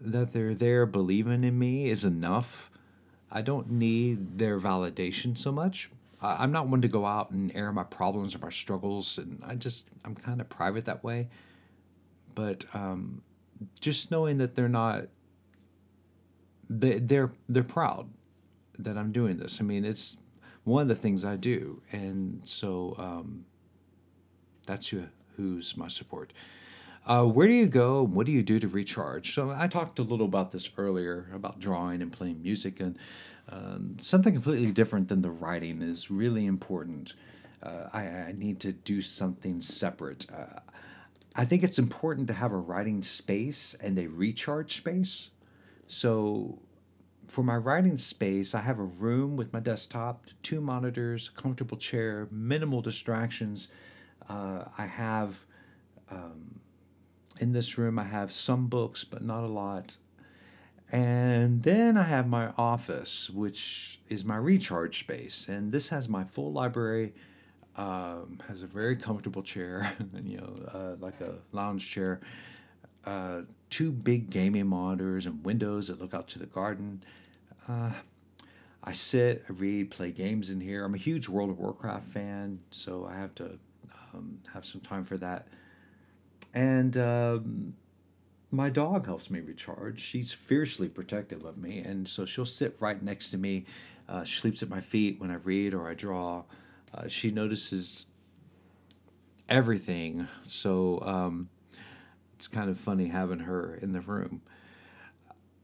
that 0.00 0.32
they're 0.32 0.54
there 0.54 0.86
believing 0.86 1.44
in 1.44 1.58
me 1.58 1.90
is 1.90 2.04
enough. 2.04 2.70
I 3.34 3.42
don't 3.42 3.72
need 3.72 4.38
their 4.38 4.58
validation 4.60 5.36
so 5.36 5.52
much. 5.52 5.90
I'm 6.22 6.52
not 6.52 6.68
one 6.68 6.80
to 6.80 6.88
go 6.88 7.04
out 7.04 7.32
and 7.32 7.54
air 7.54 7.70
my 7.72 7.84
problems 7.84 8.34
or 8.34 8.38
my 8.38 8.48
struggles, 8.48 9.18
and 9.18 9.42
I 9.44 9.56
just 9.56 9.88
I'm 10.04 10.14
kind 10.14 10.40
of 10.40 10.48
private 10.48 10.86
that 10.86 11.04
way. 11.04 11.28
But 12.34 12.64
um, 12.72 13.20
just 13.80 14.10
knowing 14.10 14.38
that 14.38 14.54
they're 14.54 14.68
not 14.68 15.08
they 16.70 16.98
they're 16.98 17.32
they're 17.48 17.62
proud 17.62 18.08
that 18.78 18.96
I'm 18.96 19.12
doing 19.12 19.36
this. 19.36 19.60
I 19.60 19.64
mean, 19.64 19.84
it's 19.84 20.16
one 20.62 20.82
of 20.82 20.88
the 20.88 20.94
things 20.94 21.24
I 21.24 21.36
do, 21.36 21.82
and 21.92 22.40
so 22.44 22.94
um, 22.98 23.44
that's 24.66 24.88
who, 24.88 25.04
who's 25.36 25.76
my 25.76 25.88
support. 25.88 26.32
Uh, 27.06 27.26
where 27.26 27.46
do 27.46 27.52
you 27.52 27.66
go? 27.66 28.02
What 28.02 28.24
do 28.24 28.32
you 28.32 28.42
do 28.42 28.58
to 28.58 28.68
recharge? 28.68 29.34
So 29.34 29.50
I 29.50 29.66
talked 29.66 29.98
a 29.98 30.02
little 30.02 30.24
about 30.24 30.52
this 30.52 30.70
earlier 30.78 31.28
about 31.34 31.60
drawing 31.60 32.00
and 32.00 32.10
playing 32.10 32.42
music, 32.42 32.80
and 32.80 32.98
um, 33.50 33.96
something 34.00 34.32
completely 34.32 34.72
different 34.72 35.08
than 35.08 35.20
the 35.20 35.30
writing 35.30 35.82
is 35.82 36.10
really 36.10 36.46
important. 36.46 37.14
Uh, 37.62 37.88
I, 37.92 38.06
I, 38.06 38.34
need 38.36 38.60
to 38.60 38.72
do 38.72 39.00
something 39.00 39.60
separate. 39.60 40.26
Uh, 40.30 40.60
I 41.34 41.44
think 41.44 41.62
it's 41.62 41.78
important 41.78 42.28
to 42.28 42.34
have 42.34 42.52
a 42.52 42.58
writing 42.58 43.02
space 43.02 43.74
and 43.74 43.98
a 43.98 44.06
recharge 44.06 44.76
space. 44.76 45.30
So 45.86 46.58
for 47.26 47.42
my 47.42 47.56
writing 47.56 47.96
space, 47.96 48.54
I 48.54 48.60
have 48.60 48.78
a 48.78 48.84
room 48.84 49.36
with 49.36 49.52
my 49.52 49.60
desktop, 49.60 50.26
two 50.42 50.60
monitors, 50.60 51.30
comfortable 51.30 51.76
chair, 51.76 52.28
minimal 52.30 52.82
distractions. 52.82 53.68
Uh, 54.28 54.64
I 54.76 54.86
have, 54.86 55.44
um, 56.10 56.60
in 57.40 57.52
this 57.52 57.78
room, 57.78 57.98
I 57.98 58.04
have 58.04 58.32
some 58.32 58.66
books, 58.66 59.04
but 59.04 59.22
not 59.22 59.44
a 59.44 59.52
lot. 59.52 59.96
And 60.92 61.62
then 61.62 61.96
I 61.96 62.04
have 62.04 62.28
my 62.28 62.52
office, 62.56 63.30
which 63.30 64.00
is 64.08 64.24
my 64.24 64.36
recharge 64.36 65.00
space. 65.00 65.48
And 65.48 65.72
this 65.72 65.88
has 65.88 66.08
my 66.08 66.24
full 66.24 66.52
library, 66.52 67.14
um, 67.76 68.40
has 68.46 68.62
a 68.62 68.66
very 68.66 68.94
comfortable 68.96 69.42
chair, 69.42 69.92
you 70.22 70.38
know, 70.38 70.54
uh, 70.72 70.96
like 71.00 71.20
a 71.20 71.34
lounge 71.52 71.90
chair, 71.90 72.20
uh, 73.06 73.42
two 73.70 73.90
big 73.90 74.30
gaming 74.30 74.66
monitors 74.66 75.26
and 75.26 75.44
windows 75.44 75.88
that 75.88 76.00
look 76.00 76.14
out 76.14 76.28
to 76.28 76.38
the 76.38 76.46
garden. 76.46 77.02
Uh, 77.68 77.90
I 78.84 78.92
sit, 78.92 79.44
I 79.48 79.52
read, 79.52 79.90
play 79.90 80.10
games 80.10 80.50
in 80.50 80.60
here. 80.60 80.84
I'm 80.84 80.94
a 80.94 80.98
huge 80.98 81.28
World 81.28 81.50
of 81.50 81.58
Warcraft 81.58 82.06
fan, 82.12 82.60
so 82.70 83.08
I 83.10 83.16
have 83.16 83.34
to 83.36 83.58
um, 84.12 84.38
have 84.52 84.66
some 84.66 84.82
time 84.82 85.04
for 85.04 85.16
that. 85.16 85.48
And 86.54 86.96
um, 86.96 87.74
my 88.52 88.70
dog 88.70 89.06
helps 89.06 89.28
me 89.28 89.40
recharge. 89.40 90.00
She's 90.00 90.32
fiercely 90.32 90.88
protective 90.88 91.44
of 91.44 91.58
me, 91.58 91.80
and 91.80 92.08
so 92.08 92.24
she'll 92.24 92.46
sit 92.46 92.76
right 92.78 93.02
next 93.02 93.30
to 93.32 93.38
me. 93.38 93.66
Uh, 94.08 94.22
she 94.22 94.40
sleeps 94.40 94.62
at 94.62 94.68
my 94.68 94.80
feet 94.80 95.20
when 95.20 95.30
I 95.30 95.34
read 95.34 95.74
or 95.74 95.88
I 95.88 95.94
draw. 95.94 96.44
Uh, 96.94 97.08
she 97.08 97.32
notices 97.32 98.06
everything, 99.48 100.28
so 100.42 101.00
um, 101.02 101.48
it's 102.36 102.46
kind 102.46 102.70
of 102.70 102.78
funny 102.78 103.08
having 103.08 103.40
her 103.40 103.74
in 103.82 103.90
the 103.90 104.00
room. 104.00 104.40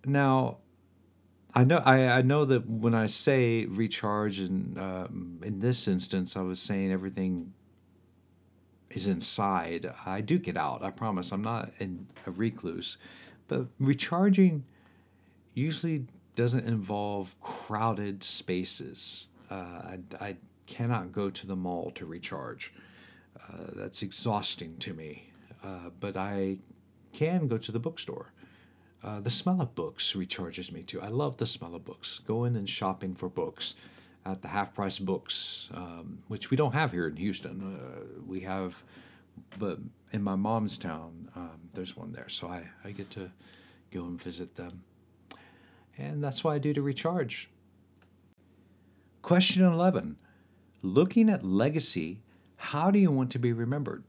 Now, 0.05 0.59
I 1.55 1.65
know 1.65 1.79
I, 1.79 2.07
I 2.07 2.23
know 2.23 2.45
that 2.45 2.69
when 2.69 2.95
I 2.95 3.07
say 3.07 3.67
recharge, 3.67 4.41
and 4.41 4.77
um, 4.79 5.41
in 5.45 5.61
this 5.61 5.87
instance, 5.87 6.37
I 6.37 6.41
was 6.41 6.61
saying 6.61 6.91
everything 6.91 7.53
is 8.91 9.07
inside. 9.07 9.93
I 10.05 10.21
do 10.21 10.39
get 10.39 10.57
out. 10.57 10.83
I 10.83 10.91
promise. 10.91 11.33
I'm 11.33 11.43
not 11.43 11.71
in 11.79 12.07
a 12.27 12.31
recluse, 12.31 12.99
but 13.49 13.67
recharging 13.79 14.65
usually 15.55 16.07
doesn't 16.35 16.67
involve 16.67 17.39
crowded 17.41 18.23
spaces. 18.23 19.29
Uh, 19.51 19.55
I, 19.55 19.99
I 20.21 20.37
cannot 20.67 21.13
go 21.13 21.31
to 21.31 21.47
the 21.47 21.57
mall 21.57 21.91
to 21.93 22.07
recharge. 22.07 22.73
Uh, 23.37 23.67
that's 23.75 24.03
exhausting 24.03 24.77
to 24.79 24.95
me. 24.95 25.33
Uh, 25.63 25.91
but 25.99 26.17
I 26.17 26.59
can 27.13 27.49
go 27.49 27.59
to 27.59 27.73
the 27.73 27.81
bookstore. 27.81 28.33
Uh, 29.03 29.21
the 29.21 29.31
smell 29.31 29.61
of 29.61 29.75
books 29.75 30.13
recharges 30.13 30.73
me 30.73 30.83
too. 30.83 31.01
I 31.01 31.09
love 31.09 31.39
the 31.39 31.47
smell 31.47 31.75
of 31.75 31.85
books. 31.85 32.21
Going 32.27 32.57
and 32.57 32.69
shopping 32.69 33.15
for 33.15 33.29
books 33.29 33.75
at 34.27 34.43
the 34.43 34.49
half 34.49 34.75
price 34.75 34.99
books, 34.99 35.71
um, 35.75 36.23
which 36.29 36.51
we 36.51 36.57
don't 36.57 36.75
have 36.75 36.93
here 36.93 37.07
in 37.07 37.17
Houston. 37.17 37.79
Uh, 37.79 38.23
we 38.27 38.41
have, 38.41 38.83
but 39.59 39.79
in 40.13 40.23
my 40.23 40.37
mom's 40.37 40.77
town, 40.77 41.31
um, 41.35 41.61
there's 41.73 41.97
one 41.97 42.13
there. 42.13 42.29
So 42.29 42.49
I, 42.49 42.65
I 42.85 42.91
get 42.91 43.11
to 43.11 43.31
go 43.91 44.05
and 44.05 44.21
visit 44.21 44.57
them. 44.57 44.83
And 45.99 46.23
that's 46.23 46.45
what 46.45 46.53
I 46.53 46.59
do 46.59 46.73
to 46.73 46.83
recharge. 46.83 47.49
Question 49.23 49.65
11 49.65 50.17
Looking 50.83 51.29
at 51.29 51.45
legacy, 51.45 52.21
how 52.57 52.91
do 52.91 52.99
you 52.99 53.11
want 53.11 53.31
to 53.33 53.39
be 53.39 53.53
remembered? 53.53 54.05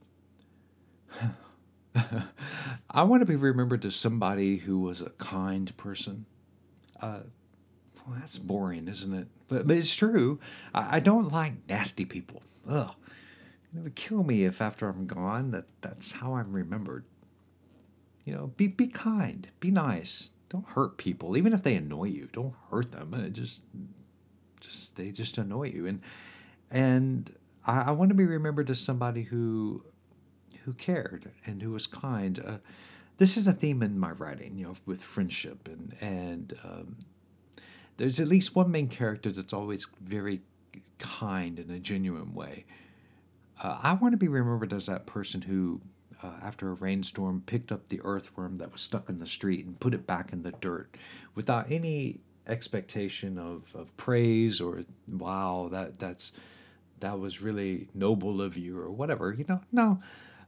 I 2.89 3.03
want 3.03 3.21
to 3.21 3.25
be 3.25 3.35
remembered 3.35 3.83
as 3.85 3.95
somebody 3.95 4.57
who 4.57 4.79
was 4.79 5.01
a 5.01 5.09
kind 5.11 5.75
person. 5.75 6.25
Uh, 7.01 7.21
well, 8.07 8.17
that's 8.19 8.37
boring, 8.37 8.87
isn't 8.87 9.13
it? 9.13 9.27
But, 9.51 9.67
but 9.67 9.75
it's 9.75 9.93
true. 9.93 10.39
I, 10.73 10.95
I 10.95 10.99
don't 11.01 11.29
like 11.29 11.67
nasty 11.67 12.05
people. 12.05 12.41
Ugh. 12.69 12.95
It 13.75 13.79
would 13.83 13.95
kill 13.95 14.23
me 14.23 14.45
if 14.45 14.61
after 14.61 14.87
I'm 14.87 15.05
gone 15.05 15.51
that 15.51 15.65
that's 15.81 16.13
how 16.13 16.35
I'm 16.35 16.53
remembered. 16.53 17.03
You 18.23 18.33
know, 18.33 18.47
be 18.55 18.67
be 18.67 18.87
kind, 18.87 19.49
be 19.59 19.69
nice. 19.69 20.31
Don't 20.47 20.67
hurt 20.69 20.97
people, 20.97 21.35
even 21.35 21.51
if 21.51 21.63
they 21.63 21.75
annoy 21.75 22.05
you. 22.05 22.29
Don't 22.31 22.53
hurt 22.69 22.91
them. 22.93 23.13
It 23.13 23.33
just 23.33 23.61
just 24.61 24.95
they 24.95 25.11
just 25.11 25.37
annoy 25.37 25.69
you. 25.69 25.85
And 25.85 26.01
and 26.69 27.33
I, 27.65 27.81
I 27.81 27.91
want 27.91 28.09
to 28.09 28.15
be 28.15 28.25
remembered 28.25 28.69
as 28.69 28.79
somebody 28.79 29.23
who 29.23 29.83
who 30.63 30.73
cared 30.73 31.31
and 31.45 31.61
who 31.61 31.71
was 31.71 31.87
kind. 31.87 32.39
Uh, 32.39 32.57
this 33.17 33.35
is 33.35 33.47
a 33.47 33.53
theme 33.53 33.83
in 33.83 33.99
my 33.99 34.11
writing, 34.11 34.57
you 34.57 34.67
know, 34.67 34.75
with 34.85 35.01
friendship 35.01 35.67
and 35.67 35.95
and 35.99 36.53
um, 36.63 36.95
there's 38.01 38.19
at 38.19 38.27
least 38.27 38.55
one 38.55 38.71
main 38.71 38.87
character 38.87 39.31
that's 39.31 39.53
always 39.53 39.85
very 40.01 40.41
kind 40.97 41.59
in 41.59 41.69
a 41.69 41.77
genuine 41.77 42.33
way. 42.33 42.65
Uh, 43.61 43.77
I 43.83 43.93
want 43.93 44.13
to 44.13 44.17
be 44.17 44.27
remembered 44.27 44.73
as 44.73 44.87
that 44.87 45.05
person 45.05 45.43
who, 45.43 45.81
uh, 46.23 46.31
after 46.41 46.71
a 46.71 46.73
rainstorm, 46.73 47.43
picked 47.45 47.71
up 47.71 47.89
the 47.89 48.01
earthworm 48.03 48.55
that 48.55 48.71
was 48.71 48.81
stuck 48.81 49.07
in 49.07 49.19
the 49.19 49.27
street 49.27 49.67
and 49.67 49.79
put 49.79 49.93
it 49.93 50.07
back 50.07 50.33
in 50.33 50.41
the 50.41 50.51
dirt 50.51 50.97
without 51.35 51.71
any 51.71 52.21
expectation 52.47 53.37
of, 53.37 53.71
of 53.75 53.95
praise 53.97 54.59
or 54.59 54.81
wow 55.07 55.69
that 55.71 55.99
that's 55.99 56.31
that 57.01 57.19
was 57.19 57.39
really 57.39 57.87
noble 57.93 58.41
of 58.41 58.57
you 58.57 58.79
or 58.79 58.89
whatever 58.89 59.31
you 59.31 59.45
know 59.47 59.61
no 59.71 60.01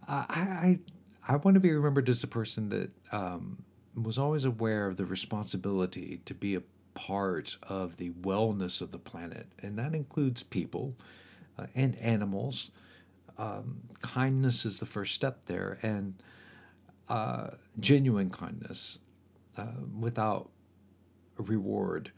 I 0.08 0.80
I, 1.28 1.34
I 1.34 1.36
want 1.36 1.54
to 1.54 1.62
be 1.62 1.72
remembered 1.72 2.10
as 2.10 2.24
a 2.24 2.28
person 2.28 2.70
that 2.70 2.89
um, 3.12 3.64
was 3.95 4.18
always 4.18 4.43
aware 4.43 4.88
of 4.88 4.97
the 4.97 5.06
responsibility 5.06 6.20
to 6.26 6.34
be 6.34 6.56
a 6.56 6.64
part 6.94 7.58
of 7.64 7.98
the 7.98 8.12
wellness 8.12 8.82
of 8.82 8.91
the 8.91 9.00
planet, 9.00 9.48
and 9.60 9.78
that 9.78 9.94
includes 9.94 10.44
people 10.44 10.96
uh, 11.58 11.68
and 11.76 11.96
animals. 11.98 12.72
Um, 13.38 13.82
kindness 14.02 14.66
is 14.66 14.80
the 14.80 14.86
first 14.86 15.14
step 15.14 15.46
there, 15.46 15.78
and 15.82 16.16
uh, 17.10 17.52
genuine 17.80 18.30
kindness 18.30 19.00
uh, 19.58 19.66
without 20.00 20.50
reward. 21.38 22.12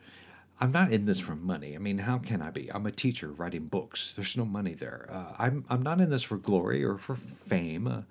I'm 0.60 0.72
not 0.72 0.92
in 0.94 1.06
this 1.06 1.20
for 1.20 1.36
money. 1.36 1.76
I 1.76 1.80
mean, 1.80 1.98
how 1.98 2.18
can 2.18 2.42
I 2.42 2.50
be? 2.50 2.72
I'm 2.72 2.86
a 2.86 2.92
teacher 2.92 3.28
writing 3.28 3.66
books. 3.66 4.14
There's 4.14 4.38
no 4.38 4.46
money 4.46 4.74
there. 4.74 5.08
Uh, 5.12 5.34
I'm 5.38 5.66
I'm 5.70 5.82
not 5.82 6.00
in 6.00 6.10
this 6.10 6.24
for 6.24 6.38
glory 6.38 6.84
or 6.84 6.98
for 6.98 7.16
fame, 7.16 7.88
uh, 7.88 8.02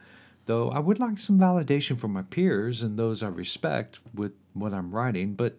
though 0.47 0.69
I 0.71 0.79
would 0.79 0.99
like 0.99 1.19
some 1.19 1.39
validation 1.39 1.97
from 1.97 2.13
my 2.13 2.23
peers 2.23 2.83
and 2.83 2.99
those 2.99 3.23
I 3.23 3.29
respect 3.29 4.01
with 4.13 4.33
what 4.53 4.75
I'm 4.75 4.95
writing. 4.95 5.35
But 5.35 5.57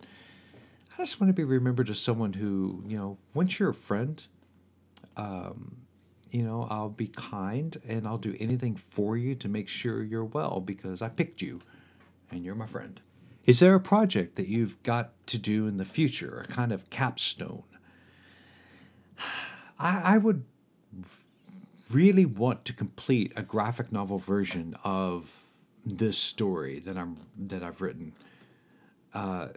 I 0.97 1.01
just 1.01 1.19
want 1.19 1.29
to 1.29 1.33
be 1.33 1.43
remembered 1.43 1.89
as 1.89 1.99
someone 1.99 2.33
who, 2.33 2.81
you 2.87 2.97
know, 2.97 3.17
once 3.33 3.59
you're 3.59 3.69
a 3.69 3.73
friend, 3.73 4.25
um, 5.17 5.75
you 6.31 6.43
know, 6.43 6.67
I'll 6.69 6.89
be 6.89 7.07
kind 7.07 7.75
and 7.87 8.07
I'll 8.07 8.17
do 8.17 8.35
anything 8.39 8.75
for 8.75 9.17
you 9.17 9.35
to 9.35 9.49
make 9.49 9.67
sure 9.67 10.03
you're 10.03 10.23
well 10.23 10.61
because 10.61 11.01
I 11.01 11.09
picked 11.09 11.41
you 11.41 11.59
and 12.31 12.45
you're 12.45 12.55
my 12.55 12.65
friend. 12.65 13.01
Is 13.45 13.59
there 13.59 13.75
a 13.75 13.79
project 13.79 14.35
that 14.37 14.47
you've 14.47 14.81
got 14.83 15.11
to 15.27 15.37
do 15.37 15.67
in 15.67 15.77
the 15.77 15.85
future, 15.85 16.45
a 16.47 16.51
kind 16.51 16.71
of 16.71 16.89
capstone? 16.89 17.63
I, 19.79 20.15
I 20.15 20.17
would 20.17 20.43
really 21.91 22.25
want 22.25 22.65
to 22.65 22.73
complete 22.73 23.33
a 23.35 23.43
graphic 23.43 23.91
novel 23.91 24.17
version 24.17 24.75
of 24.83 25.43
this 25.85 26.17
story 26.17 26.79
that 26.79 26.97
I'm 26.97 27.17
that 27.37 27.61
I've 27.61 27.81
written. 27.81 28.13
Uh, 29.13 29.49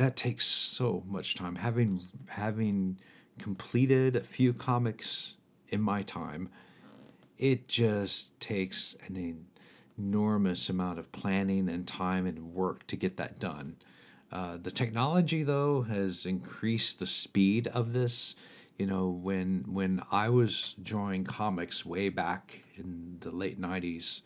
that 0.00 0.16
takes 0.16 0.46
so 0.46 1.04
much 1.06 1.34
time. 1.34 1.56
Having 1.56 2.00
having 2.28 2.98
completed 3.38 4.16
a 4.16 4.20
few 4.20 4.54
comics 4.54 5.36
in 5.68 5.82
my 5.82 6.00
time, 6.02 6.48
it 7.36 7.68
just 7.68 8.40
takes 8.40 8.96
an 9.06 9.44
enormous 9.98 10.70
amount 10.70 10.98
of 10.98 11.12
planning 11.12 11.68
and 11.68 11.86
time 11.86 12.24
and 12.24 12.54
work 12.54 12.86
to 12.86 12.96
get 12.96 13.18
that 13.18 13.38
done. 13.38 13.76
Uh, 14.32 14.56
the 14.56 14.70
technology, 14.70 15.42
though, 15.42 15.82
has 15.82 16.24
increased 16.24 16.98
the 16.98 17.06
speed 17.06 17.66
of 17.66 17.92
this. 17.92 18.34
You 18.78 18.86
know, 18.86 19.08
when 19.10 19.66
when 19.68 20.02
I 20.10 20.30
was 20.30 20.76
drawing 20.82 21.24
comics 21.24 21.84
way 21.84 22.08
back 22.08 22.60
in 22.74 23.18
the 23.20 23.30
late 23.30 23.60
'90s, 23.60 24.22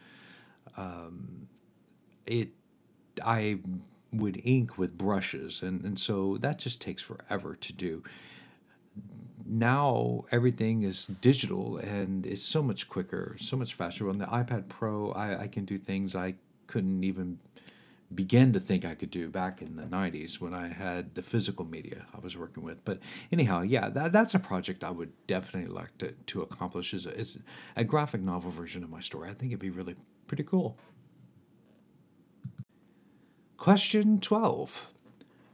um, 0.76 1.48
it 2.26 2.50
I 3.24 3.58
would 4.14 4.40
ink 4.44 4.78
with 4.78 4.96
brushes, 4.96 5.62
and 5.62 5.84
and 5.84 5.98
so 5.98 6.36
that 6.38 6.58
just 6.58 6.80
takes 6.80 7.02
forever 7.02 7.54
to 7.56 7.72
do 7.72 8.02
now 9.46 10.24
everything 10.30 10.82
is 10.82 11.06
digital 11.06 11.76
and 11.78 12.26
it's 12.26 12.42
so 12.42 12.62
much 12.62 12.88
quicker, 12.88 13.36
so 13.38 13.56
much 13.56 13.74
faster. 13.74 14.08
On 14.08 14.18
the 14.18 14.26
iPad 14.26 14.68
Pro, 14.68 15.12
I, 15.12 15.42
I 15.42 15.46
can 15.48 15.64
do 15.64 15.78
things 15.78 16.14
I 16.14 16.34
couldn't 16.66 17.04
even 17.04 17.38
begin 18.14 18.52
to 18.52 18.60
think 18.60 18.84
I 18.84 18.94
could 18.94 19.10
do 19.10 19.28
back 19.28 19.60
in 19.60 19.76
the 19.76 19.82
90s 19.82 20.40
when 20.40 20.54
I 20.54 20.68
had 20.68 21.14
the 21.14 21.22
physical 21.22 21.64
media 21.64 22.06
I 22.14 22.20
was 22.20 22.36
working 22.36 22.62
with. 22.62 22.84
But 22.84 23.00
anyhow, 23.32 23.62
yeah, 23.62 23.88
that, 23.88 24.12
that's 24.12 24.34
a 24.34 24.38
project 24.38 24.84
I 24.84 24.90
would 24.90 25.12
definitely 25.26 25.72
like 25.72 25.96
to, 25.98 26.12
to 26.12 26.42
accomplish 26.42 26.92
a, 26.92 27.18
as 27.18 27.38
a 27.76 27.84
graphic 27.84 28.22
novel 28.22 28.50
version 28.50 28.84
of 28.84 28.90
my 28.90 29.00
story. 29.00 29.30
I 29.30 29.34
think 29.34 29.50
it'd 29.50 29.60
be 29.60 29.70
really 29.70 29.96
pretty 30.26 30.44
cool. 30.44 30.78
Question 33.56 34.20
12 34.20 34.88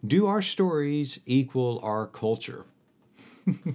Do 0.06 0.26
our 0.26 0.42
stories 0.42 1.20
equal 1.26 1.80
our 1.82 2.06
culture? 2.06 2.64
You're 3.46 3.74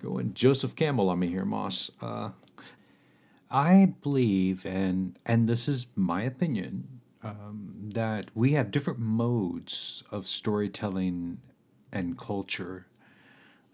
going 0.00 0.34
Joseph 0.34 0.74
Campbell 0.74 1.08
on 1.08 1.18
me 1.18 1.28
here, 1.28 1.44
Moss. 1.44 1.90
Uh, 2.00 2.30
I 3.50 3.94
believe, 4.02 4.64
and 4.64 5.18
and 5.26 5.48
this 5.48 5.68
is 5.68 5.86
my 5.94 6.22
opinion, 6.22 7.00
um, 7.22 7.74
that 7.94 8.30
we 8.34 8.52
have 8.52 8.70
different 8.70 8.98
modes 8.98 10.02
of 10.10 10.26
storytelling 10.26 11.38
and 11.92 12.16
culture. 12.16 12.86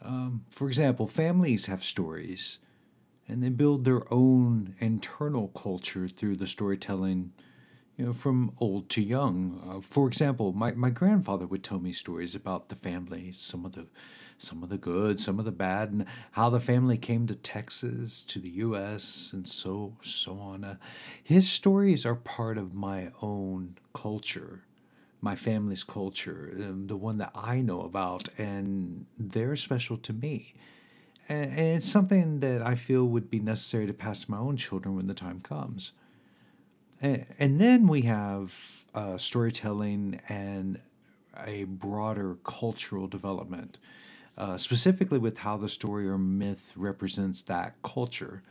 Um, 0.03 0.45
for 0.51 0.69
example, 0.69 1.07
families 1.07 1.67
have 1.67 1.85
stories, 1.85 2.59
and 3.29 3.43
they 3.43 3.49
build 3.49 3.85
their 3.85 4.13
own 4.13 4.75
internal 4.81 5.49
culture 5.49 6.09
through 6.09 6.37
the 6.37 6.47
storytelling, 6.47 7.33
you 7.99 8.07
know, 8.07 8.13
from 8.13 8.53
old 8.61 8.89
to 8.91 9.03
young. 9.03 9.61
Uh, 9.69 9.81
for 9.81 10.07
example, 10.07 10.53
my, 10.53 10.73
my 10.73 10.89
grandfather 10.89 11.47
would 11.47 11.65
tell 11.65 11.81
me 11.81 11.93
stories 11.93 12.35
about 12.37 12.69
the 12.69 12.77
family, 12.77 13.33
some 13.33 13.67
of 13.67 13.73
the 13.73 13.87
some 14.41 14.63
of 14.63 14.69
the 14.69 14.79
good, 14.79 15.19
some 15.19 15.41
of 15.41 15.45
the 15.45 15.51
bad, 15.51 15.91
and 15.91 16.07
how 16.31 16.49
the 16.49 16.61
family 16.61 16.97
came 16.97 17.27
to 17.27 17.35
Texas, 17.35 18.23
to 18.23 18.39
the 18.39 18.51
U.S., 18.51 19.33
and 19.33 19.49
so 19.49 19.97
so 20.01 20.39
on. 20.39 20.63
Uh, 20.63 20.77
his 21.25 21.51
stories 21.51 22.07
are 22.07 22.15
part 22.15 22.57
of 22.57 22.73
my 22.73 23.11
own 23.21 23.77
culture, 23.93 24.63
my 25.21 25.35
family's 25.35 25.83
culture, 25.83 26.53
um, 26.55 26.87
the 26.87 26.97
one 26.97 27.19
that 27.19 27.33
I 27.35 27.61
know 27.61 27.81
about, 27.81 28.29
and 28.39 29.07
they're 29.19 29.57
special 29.57 29.97
to 29.97 30.13
me. 30.13 30.55
And, 31.29 31.51
and 31.51 31.77
it's 31.77 31.91
something 31.91 32.39
that 32.39 32.63
I 32.63 32.77
feel 32.77 33.07
would 33.07 33.29
be 33.31 33.41
necessary 33.41 33.89
to 33.89 33.93
pass 33.93 34.25
to 34.25 34.31
my 34.31 34.39
own 34.39 34.57
children 34.57 34.95
when 34.95 35.09
the 35.09 35.15
time 35.15 35.41
comes. 35.41 35.91
And, 37.01 37.61
then 37.61 37.87
we 37.87 38.03
have 38.03 38.55
uh, 38.95 39.19
storytelling 39.19 40.21
and 40.29 40.81
a 41.47 41.65
broader 41.65 42.37
cultural 42.43 43.07
development 43.07 43.79
uh, 44.37 44.57
specifically 44.57 45.19
with 45.19 45.39
how 45.39 45.57
the 45.57 45.69
story 45.69 46.09
or 46.09 46.17
myth 46.17 46.73
represents 46.77 47.43
that 47.43 47.75
culture. 47.83 48.43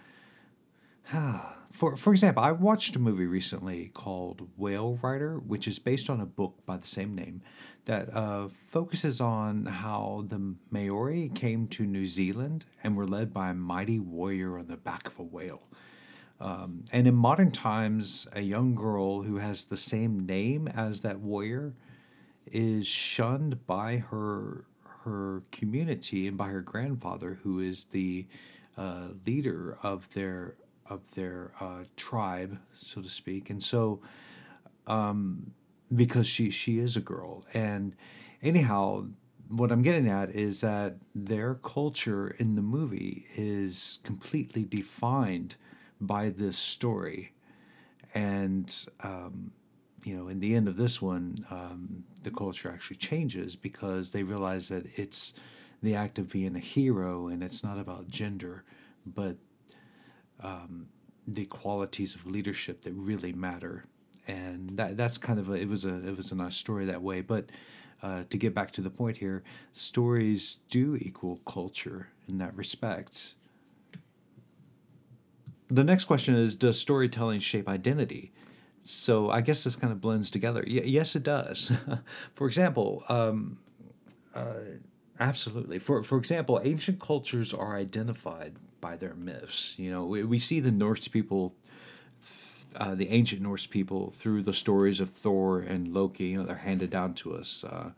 for, 1.72 1.96
for 1.96 2.12
example, 2.12 2.44
I 2.44 2.52
watched 2.52 2.96
a 2.96 3.00
movie 3.00 3.26
recently 3.26 3.92
called 3.94 4.50
Whale 4.58 5.00
Rider, 5.02 5.38
which 5.40 5.68
is 5.68 5.80
based 5.80 6.10
on 6.10 6.20
a 6.20 6.26
book 6.26 6.66
by 6.66 6.78
the 6.78 6.88
same 6.88 7.16
name 7.16 7.42
that 7.86 8.14
uh, 8.14 8.50
focuses 8.50 9.22
on 9.22 9.66
how 9.66 10.26
the 10.28 10.56
Maori 10.70 11.32
came 11.34 11.68
to 11.68 11.86
New 11.86 12.06
Zealand 12.06 12.66
and 12.84 12.98
were 12.98 13.08
led 13.08 13.34
by 13.34 13.50
a 13.50 13.54
mighty 13.54 14.00
warrior 14.00 14.58
on 14.58 14.68
the 14.68 14.76
back 14.76 15.08
of 15.08 15.18
a 15.20 15.24
whale. 15.24 15.62
Um, 16.40 16.86
and 16.92 17.08
in 17.08 17.16
modern 17.16 17.52
times, 17.52 18.28
a 18.34 18.42
young 18.42 18.76
girl 18.76 19.24
who 19.24 19.38
has 19.38 19.66
the 19.66 19.78
same 19.78 20.26
name 20.26 20.68
as 20.68 21.02
that 21.02 21.20
warrior 21.20 21.74
is 22.46 22.88
shunned 22.88 23.66
by 23.66 23.98
her 23.98 24.66
her 25.04 25.42
community 25.52 26.28
and 26.28 26.38
by 26.38 26.50
her 26.50 26.62
grandfather, 26.62 27.40
who 27.44 27.60
is 27.60 27.86
the 27.86 28.28
uh, 28.78 29.08
leader 29.26 29.78
of 29.82 30.10
their 30.14 30.56
of 30.90 31.02
their 31.16 31.52
uh, 31.60 31.84
tribe, 31.96 32.60
so 32.74 33.02
to 33.02 33.10
speak. 33.10 33.50
And 33.50 33.62
so, 33.62 34.02
um, 34.86 35.52
because 35.94 36.28
she 36.28 36.50
she 36.52 36.80
is 36.80 36.96
a 36.96 37.02
girl, 37.02 37.46
and 37.54 37.96
anyhow, 38.44 39.06
what 39.50 39.72
I'm 39.72 39.82
getting 39.82 40.10
at 40.10 40.30
is 40.32 40.62
that 40.62 40.98
their 41.16 41.56
culture 41.56 42.36
in 42.38 42.56
the 42.56 42.62
movie 42.62 43.26
is 43.36 44.00
completely 44.04 44.64
defined 44.64 45.56
by 46.00 46.30
this 46.30 46.58
story, 46.58 47.34
and 48.14 48.74
um, 49.02 49.52
you 50.04 50.16
know, 50.16 50.28
in 50.28 50.40
the 50.40 50.56
end 50.56 50.68
of 50.68 50.78
this 50.78 51.02
one, 51.02 51.36
um, 51.52 52.04
the 52.24 52.32
culture 52.32 52.70
actually 52.70 52.98
changes 52.98 53.56
because 53.56 54.12
they 54.12 54.24
realize 54.24 54.70
that 54.70 54.86
it's 54.98 55.34
the 55.82 55.96
act 55.96 56.18
of 56.20 56.32
being 56.32 56.56
a 56.56 56.60
hero 56.60 57.28
and 57.28 57.44
it's 57.44 57.64
not 57.64 57.78
about 57.78 58.08
gender, 58.08 58.64
but 59.06 59.36
um, 60.42 60.88
the 61.28 61.46
qualities 61.46 62.16
of 62.16 62.26
leadership 62.26 62.82
that 62.82 62.94
really 62.94 63.34
matter. 63.34 63.86
And 64.28 64.72
that 64.72 64.98
that's 64.98 65.18
kind 65.18 65.40
of 65.40 65.50
a 65.50 65.54
it 65.54 65.70
was 65.70 65.86
a 65.86 66.08
it 66.08 66.16
was 66.16 66.32
a 66.32 66.36
nice 66.36 66.56
story 66.56 66.86
that 66.86 67.02
way. 67.02 67.22
But 67.22 67.46
uh, 68.04 68.24
to 68.30 68.38
get 68.38 68.54
back 68.54 68.72
to 68.72 68.82
the 68.82 68.90
point 68.90 69.18
here, 69.18 69.44
stories 69.74 70.60
do 70.70 70.98
equal 71.02 71.40
culture 71.46 72.10
in 72.28 72.38
that 72.38 72.56
respect. 72.56 73.36
The 75.70 75.84
next 75.84 76.06
question 76.06 76.36
is 76.36 76.56
Does 76.56 76.80
storytelling 76.80 77.40
shape 77.40 77.68
identity? 77.68 78.32
So 78.84 79.30
I 79.30 79.42
guess 79.42 79.64
this 79.64 79.76
kind 79.76 79.92
of 79.92 80.00
blends 80.00 80.32
together. 80.32 80.64
Y- 80.66 80.82
yes, 80.86 81.16
it 81.16 81.24
does. 81.24 81.72
for 82.36 82.48
example, 82.48 83.04
um, 83.10 83.58
uh, 84.34 84.54
absolutely. 85.20 85.80
For 85.80 86.04
for 86.04 86.18
example, 86.18 86.62
ancient 86.64 87.00
cultures 87.00 87.54
are 87.54 87.76
identified 87.76 88.56
by 88.80 88.96
their 88.96 89.16
myths. 89.16 89.76
You 89.78 89.92
know, 89.92 90.06
we, 90.06 90.24
we 90.24 90.40
see 90.40 90.60
the 90.60 90.72
Norse 90.72 91.08
people, 91.08 91.54
uh, 92.78 92.96
the 92.96 93.10
ancient 93.10 93.42
Norse 93.42 93.66
people, 93.66 94.12
through 94.12 94.44
the 94.44 94.54
stories 94.54 95.00
of 95.02 95.10
Thor 95.10 95.60
and 95.60 95.94
Loki. 95.94 96.28
You 96.28 96.40
know, 96.40 96.46
they're 96.46 96.56
handed 96.56 96.90
down 96.90 97.14
to 97.16 97.36
us 97.36 97.66
uh, 97.66 97.92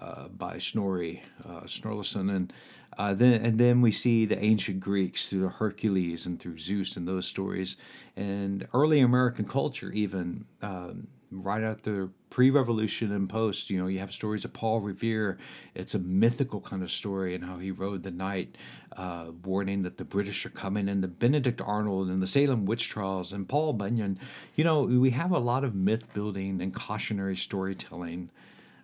uh, 0.00 0.28
by 0.28 0.58
Snorri 0.58 1.22
uh, 1.44 1.60
Snorlason, 1.62 2.34
and 2.34 2.52
uh, 2.98 3.14
then 3.14 3.44
and 3.44 3.58
then 3.58 3.80
we 3.80 3.92
see 3.92 4.24
the 4.24 4.42
ancient 4.42 4.80
Greeks 4.80 5.28
through 5.28 5.48
Hercules 5.48 6.26
and 6.26 6.38
through 6.40 6.58
Zeus 6.58 6.96
and 6.96 7.06
those 7.06 7.26
stories, 7.26 7.76
and 8.16 8.66
early 8.72 9.00
American 9.00 9.44
culture 9.44 9.92
even 9.92 10.44
um, 10.62 11.06
right 11.30 11.62
after 11.62 12.10
pre-revolution 12.28 13.12
and 13.12 13.28
post. 13.28 13.70
You 13.70 13.78
know, 13.78 13.86
you 13.86 13.98
have 14.00 14.12
stories 14.12 14.44
of 14.44 14.52
Paul 14.52 14.80
Revere. 14.80 15.38
It's 15.74 15.94
a 15.94 15.98
mythical 15.98 16.60
kind 16.60 16.82
of 16.82 16.90
story 16.90 17.34
and 17.34 17.44
how 17.44 17.58
he 17.58 17.70
rode 17.70 18.02
the 18.02 18.10
night, 18.10 18.56
uh, 18.96 19.26
warning 19.44 19.82
that 19.82 19.98
the 19.98 20.04
British 20.04 20.44
are 20.46 20.50
coming. 20.50 20.88
And 20.88 21.02
the 21.02 21.08
Benedict 21.08 21.60
Arnold 21.60 22.08
and 22.08 22.22
the 22.22 22.26
Salem 22.26 22.66
witch 22.66 22.88
trials 22.88 23.32
and 23.32 23.48
Paul 23.48 23.72
Bunyan. 23.72 24.18
You 24.54 24.64
know, 24.64 24.82
we 24.82 25.10
have 25.10 25.32
a 25.32 25.38
lot 25.38 25.64
of 25.64 25.74
myth 25.74 26.12
building 26.12 26.60
and 26.60 26.74
cautionary 26.74 27.36
storytelling. 27.36 28.30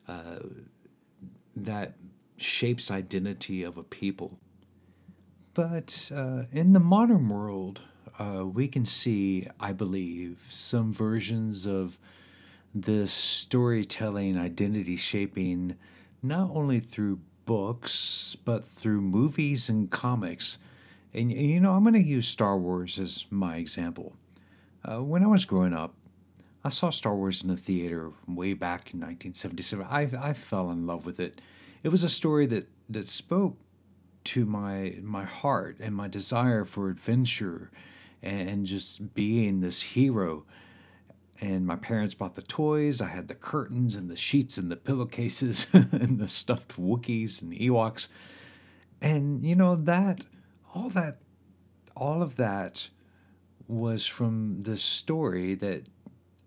Uh, 0.09 0.39
that 1.57 1.95
shapes 2.37 2.91
identity 2.91 3.63
of 3.63 3.79
a 3.79 3.83
people. 3.83 4.39
But 5.55 6.13
uh, 6.15 6.43
in 6.53 6.75
the 6.75 6.81
modern 6.81 7.29
world, 7.31 7.81
uh, 8.19 8.45
we 8.47 8.69
can 8.69 8.85
see, 8.85 9.47
I 9.59 9.73
believe, 9.73 10.47
some 10.51 10.93
versions 10.93 11.67
of 11.67 11.99
this 12.75 13.13
storytelling, 13.13 14.37
identity 14.37 14.97
shaping, 14.97 15.77
not 16.23 16.51
only 16.53 16.79
through 16.79 17.21
books, 17.47 18.37
but 18.45 18.67
through 18.67 19.01
movies 19.01 19.71
and 19.71 19.91
comics. 19.91 20.59
And, 21.15 21.33
you 21.33 21.61
know, 21.61 21.73
I'm 21.73 21.83
going 21.83 21.95
to 21.95 22.03
use 22.03 22.29
Star 22.29 22.59
Wars 22.59 22.99
as 22.99 23.25
my 23.31 23.57
example. 23.57 24.15
Uh, 24.85 25.03
when 25.03 25.23
I 25.23 25.27
was 25.27 25.47
growing 25.47 25.73
up, 25.73 25.95
I 26.67 26.69
saw 26.69 26.91
Star 26.91 27.15
Wars 27.15 27.45
in 27.45 27.49
the 27.49 27.57
theater 27.57 28.11
way 28.27 28.53
back 28.53 28.93
in 28.93 28.99
1977. 28.99 29.87
I, 29.89 30.11
I 30.21 30.33
fell 30.33 30.73
in 30.73 30.85
love 30.85 31.07
with 31.07 31.21
it. 31.21 31.41
It 31.85 31.91
was 31.91 32.03
a 32.03 32.09
story 32.09 32.45
that 32.47 32.69
that 32.89 33.07
spoke 33.07 33.57
to 34.25 34.45
my 34.45 34.97
my 35.01 35.23
heart 35.23 35.77
and 35.79 35.95
my 35.95 36.09
desire 36.09 36.65
for 36.65 36.91
adventure 36.91 37.71
and 38.21 38.67
just 38.67 39.15
being 39.15 39.61
this 39.61 39.81
hero. 39.81 40.45
And 41.41 41.69
my 41.69 41.77
parents 41.77 42.17
bought 42.17 42.35
the 42.35 42.43
toys. 42.43 43.01
I 43.01 43.11
had 43.11 43.29
the 43.29 43.37
curtains 43.37 43.95
and 43.95 44.11
the 44.11 44.17
sheets 44.17 44.59
and 44.59 44.69
the 44.69 44.77
pillowcases 44.77 45.69
and 45.73 46.19
the 46.19 46.27
stuffed 46.27 46.81
wookiees 46.81 47.43
and 47.43 47.53
ewoks. 47.53 48.09
And 49.01 49.45
you 49.45 49.55
know 49.55 49.77
that 49.77 50.27
all 50.75 50.89
that 50.91 51.19
all 51.95 52.23
of 52.23 52.35
that 52.37 52.89
was 53.69 54.05
from 54.05 54.65
this 54.65 54.83
story 54.83 55.55
that 55.55 55.87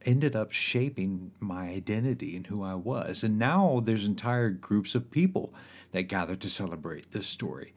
ended 0.06 0.36
up 0.36 0.52
shaping 0.52 1.32
my 1.40 1.70
identity 1.70 2.36
and 2.36 2.48
who 2.48 2.64
I 2.64 2.76
was. 2.76 3.24
And 3.24 3.38
now 3.38 3.82
there's 3.84 4.06
entire 4.06 4.50
groups 4.50 4.96
of 4.96 5.12
people 5.12 5.54
that 5.92 6.04
gather 6.04 6.36
to 6.36 6.50
celebrate 6.50 7.12
this 7.12 7.28
story. 7.28 7.74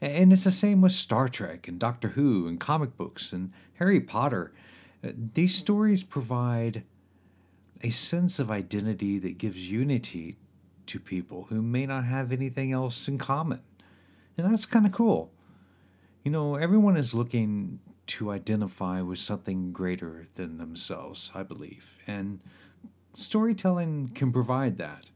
And 0.00 0.32
it's 0.32 0.44
the 0.44 0.50
same 0.50 0.80
with 0.80 0.92
Star 0.92 1.28
Trek 1.28 1.66
and 1.66 1.78
Doctor 1.78 2.08
Who 2.08 2.46
and 2.46 2.60
comic 2.60 2.96
books 2.96 3.32
and 3.32 3.52
Harry 3.74 4.00
Potter. 4.00 4.52
Uh, 5.02 5.10
these 5.34 5.54
stories 5.54 6.02
provide 6.02 6.84
a 7.82 7.90
sense 7.90 8.38
of 8.38 8.50
identity 8.50 9.18
that 9.18 9.38
gives 9.38 9.70
unity 9.70 10.36
to 10.86 11.00
people 11.00 11.44
who 11.44 11.62
may 11.62 11.86
not 11.86 12.04
have 12.04 12.32
anything 12.32 12.72
else 12.72 13.08
in 13.08 13.18
common. 13.18 13.60
And 14.36 14.50
that's 14.50 14.66
kind 14.66 14.86
of 14.86 14.92
cool. 14.92 15.30
You 16.22 16.30
know, 16.30 16.56
everyone 16.56 16.96
is 16.96 17.14
looking 17.14 17.80
to 18.06 18.30
identify 18.30 19.00
with 19.00 19.18
something 19.18 19.72
greater 19.72 20.26
than 20.34 20.58
themselves, 20.58 21.30
I 21.34 21.42
believe. 21.42 21.98
And 22.06 22.42
storytelling 23.12 24.10
can 24.14 24.32
provide 24.32 24.76
that. 24.78 25.10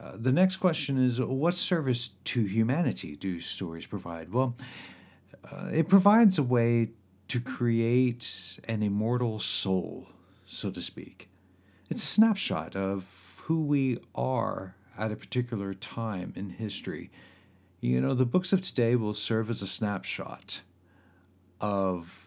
Uh, 0.00 0.12
the 0.14 0.32
next 0.32 0.56
question 0.56 1.04
is 1.04 1.20
what 1.20 1.54
service 1.54 2.10
to 2.24 2.44
humanity 2.44 3.16
do 3.16 3.40
stories 3.40 3.86
provide? 3.86 4.32
Well, 4.32 4.56
uh, 5.50 5.70
it 5.72 5.88
provides 5.88 6.38
a 6.38 6.42
way 6.42 6.90
to 7.28 7.40
create 7.40 8.58
an 8.68 8.82
immortal 8.82 9.38
soul, 9.38 10.06
so 10.46 10.70
to 10.70 10.80
speak. 10.80 11.28
It's 11.90 12.02
a 12.02 12.06
snapshot 12.06 12.76
of 12.76 13.42
who 13.44 13.64
we 13.64 13.98
are 14.14 14.76
at 14.96 15.12
a 15.12 15.16
particular 15.16 15.74
time 15.74 16.32
in 16.36 16.50
history. 16.50 17.10
You 17.80 18.00
know, 18.00 18.14
the 18.14 18.26
books 18.26 18.52
of 18.52 18.62
today 18.62 18.96
will 18.96 19.14
serve 19.14 19.50
as 19.50 19.62
a 19.62 19.66
snapshot 19.66 20.62
of 21.60 22.24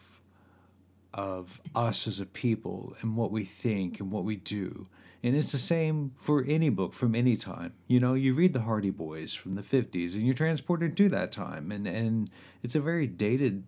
of 1.14 1.60
us 1.74 2.06
as 2.06 2.20
a 2.20 2.26
people 2.26 2.96
and 3.00 3.16
what 3.16 3.30
we 3.30 3.44
think 3.44 4.00
and 4.00 4.10
what 4.10 4.24
we 4.24 4.36
do. 4.36 4.86
And 5.22 5.36
it's 5.36 5.52
the 5.52 5.58
same 5.58 6.10
for 6.16 6.42
any 6.48 6.68
book 6.68 6.94
from 6.94 7.14
any 7.14 7.36
time. 7.36 7.74
You 7.86 8.00
know, 8.00 8.14
you 8.14 8.34
read 8.34 8.54
the 8.54 8.62
Hardy 8.62 8.90
Boys 8.90 9.34
from 9.34 9.54
the 9.54 9.62
50s 9.62 10.14
and 10.14 10.24
you're 10.24 10.34
transported 10.34 10.96
to 10.96 11.08
that 11.10 11.30
time. 11.30 11.70
And, 11.70 11.86
and 11.86 12.30
it's 12.62 12.74
a 12.74 12.80
very 12.80 13.06
dated 13.06 13.62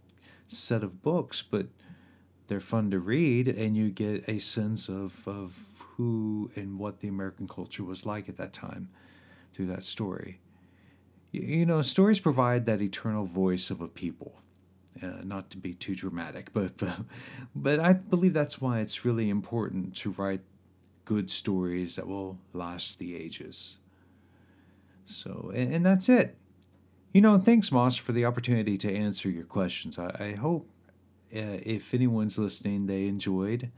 set 0.46 0.82
of 0.82 1.02
books, 1.02 1.42
but 1.42 1.66
they're 2.48 2.60
fun 2.60 2.90
to 2.90 2.98
read, 2.98 3.48
and 3.48 3.76
you 3.76 3.90
get 3.90 4.28
a 4.28 4.38
sense 4.38 4.88
of, 4.88 5.26
of 5.26 5.56
who 5.78 6.50
and 6.56 6.78
what 6.78 7.00
the 7.00 7.08
American 7.08 7.48
culture 7.48 7.84
was 7.84 8.04
like 8.04 8.28
at 8.28 8.36
that 8.36 8.52
time 8.52 8.88
through 9.52 9.66
that 9.66 9.84
story. 9.84 10.40
You 11.32 11.66
know, 11.66 11.82
stories 11.82 12.20
provide 12.20 12.66
that 12.66 12.82
eternal 12.82 13.24
voice 13.24 13.70
of 13.70 13.80
a 13.80 13.88
people. 13.88 14.40
Uh, 15.02 15.22
not 15.24 15.50
to 15.50 15.58
be 15.58 15.74
too 15.74 15.94
dramatic, 15.94 16.52
but, 16.52 16.76
but 16.78 16.96
but 17.54 17.80
I 17.80 17.94
believe 17.94 18.32
that's 18.32 18.60
why 18.60 18.80
it's 18.80 19.04
really 19.04 19.28
important 19.28 19.96
to 19.96 20.10
write 20.10 20.40
good 21.04 21.30
stories 21.30 21.96
that 21.96 22.06
will 22.06 22.38
last 22.52 22.98
the 22.98 23.16
ages. 23.16 23.78
So, 25.04 25.52
and, 25.54 25.74
and 25.74 25.86
that's 25.86 26.08
it. 26.08 26.36
You 27.12 27.20
know, 27.20 27.38
thanks, 27.38 27.70
Moss, 27.70 27.96
for 27.96 28.12
the 28.12 28.24
opportunity 28.24 28.76
to 28.78 28.92
answer 28.92 29.28
your 29.28 29.44
questions. 29.44 29.98
I, 29.98 30.14
I 30.18 30.32
hope 30.32 30.68
uh, 31.34 31.58
if 31.62 31.94
anyone's 31.94 32.38
listening, 32.38 32.86
they 32.86 33.06
enjoyed 33.06 33.70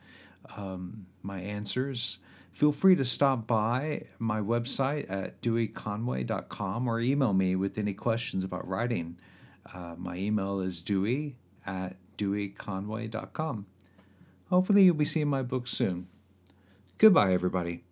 um, 0.57 1.07
my 1.23 1.41
answers. 1.41 2.19
Feel 2.53 2.73
free 2.73 2.97
to 2.97 3.05
stop 3.05 3.47
by 3.47 4.03
my 4.19 4.41
website 4.41 5.11
at 5.11 5.43
deweyconway.com 5.43 6.89
or 6.89 7.01
email 7.01 7.35
me 7.35 7.57
with 7.57 7.77
any 7.77 7.93
questions 7.93 8.45
about 8.45 8.67
writing. 8.67 9.19
Uh, 9.73 9.95
my 9.97 10.17
email 10.17 10.61
is 10.61 10.81
dewey 10.81 11.37
at 11.67 11.97
deweyconway.com. 12.19 13.67
Hopefully, 14.51 14.85
you'll 14.85 14.95
be 14.95 15.05
seeing 15.05 15.29
my 15.29 15.43
book 15.43 15.67
soon. 15.67 16.09
Goodbye, 16.99 17.33
everybody. 17.33 17.83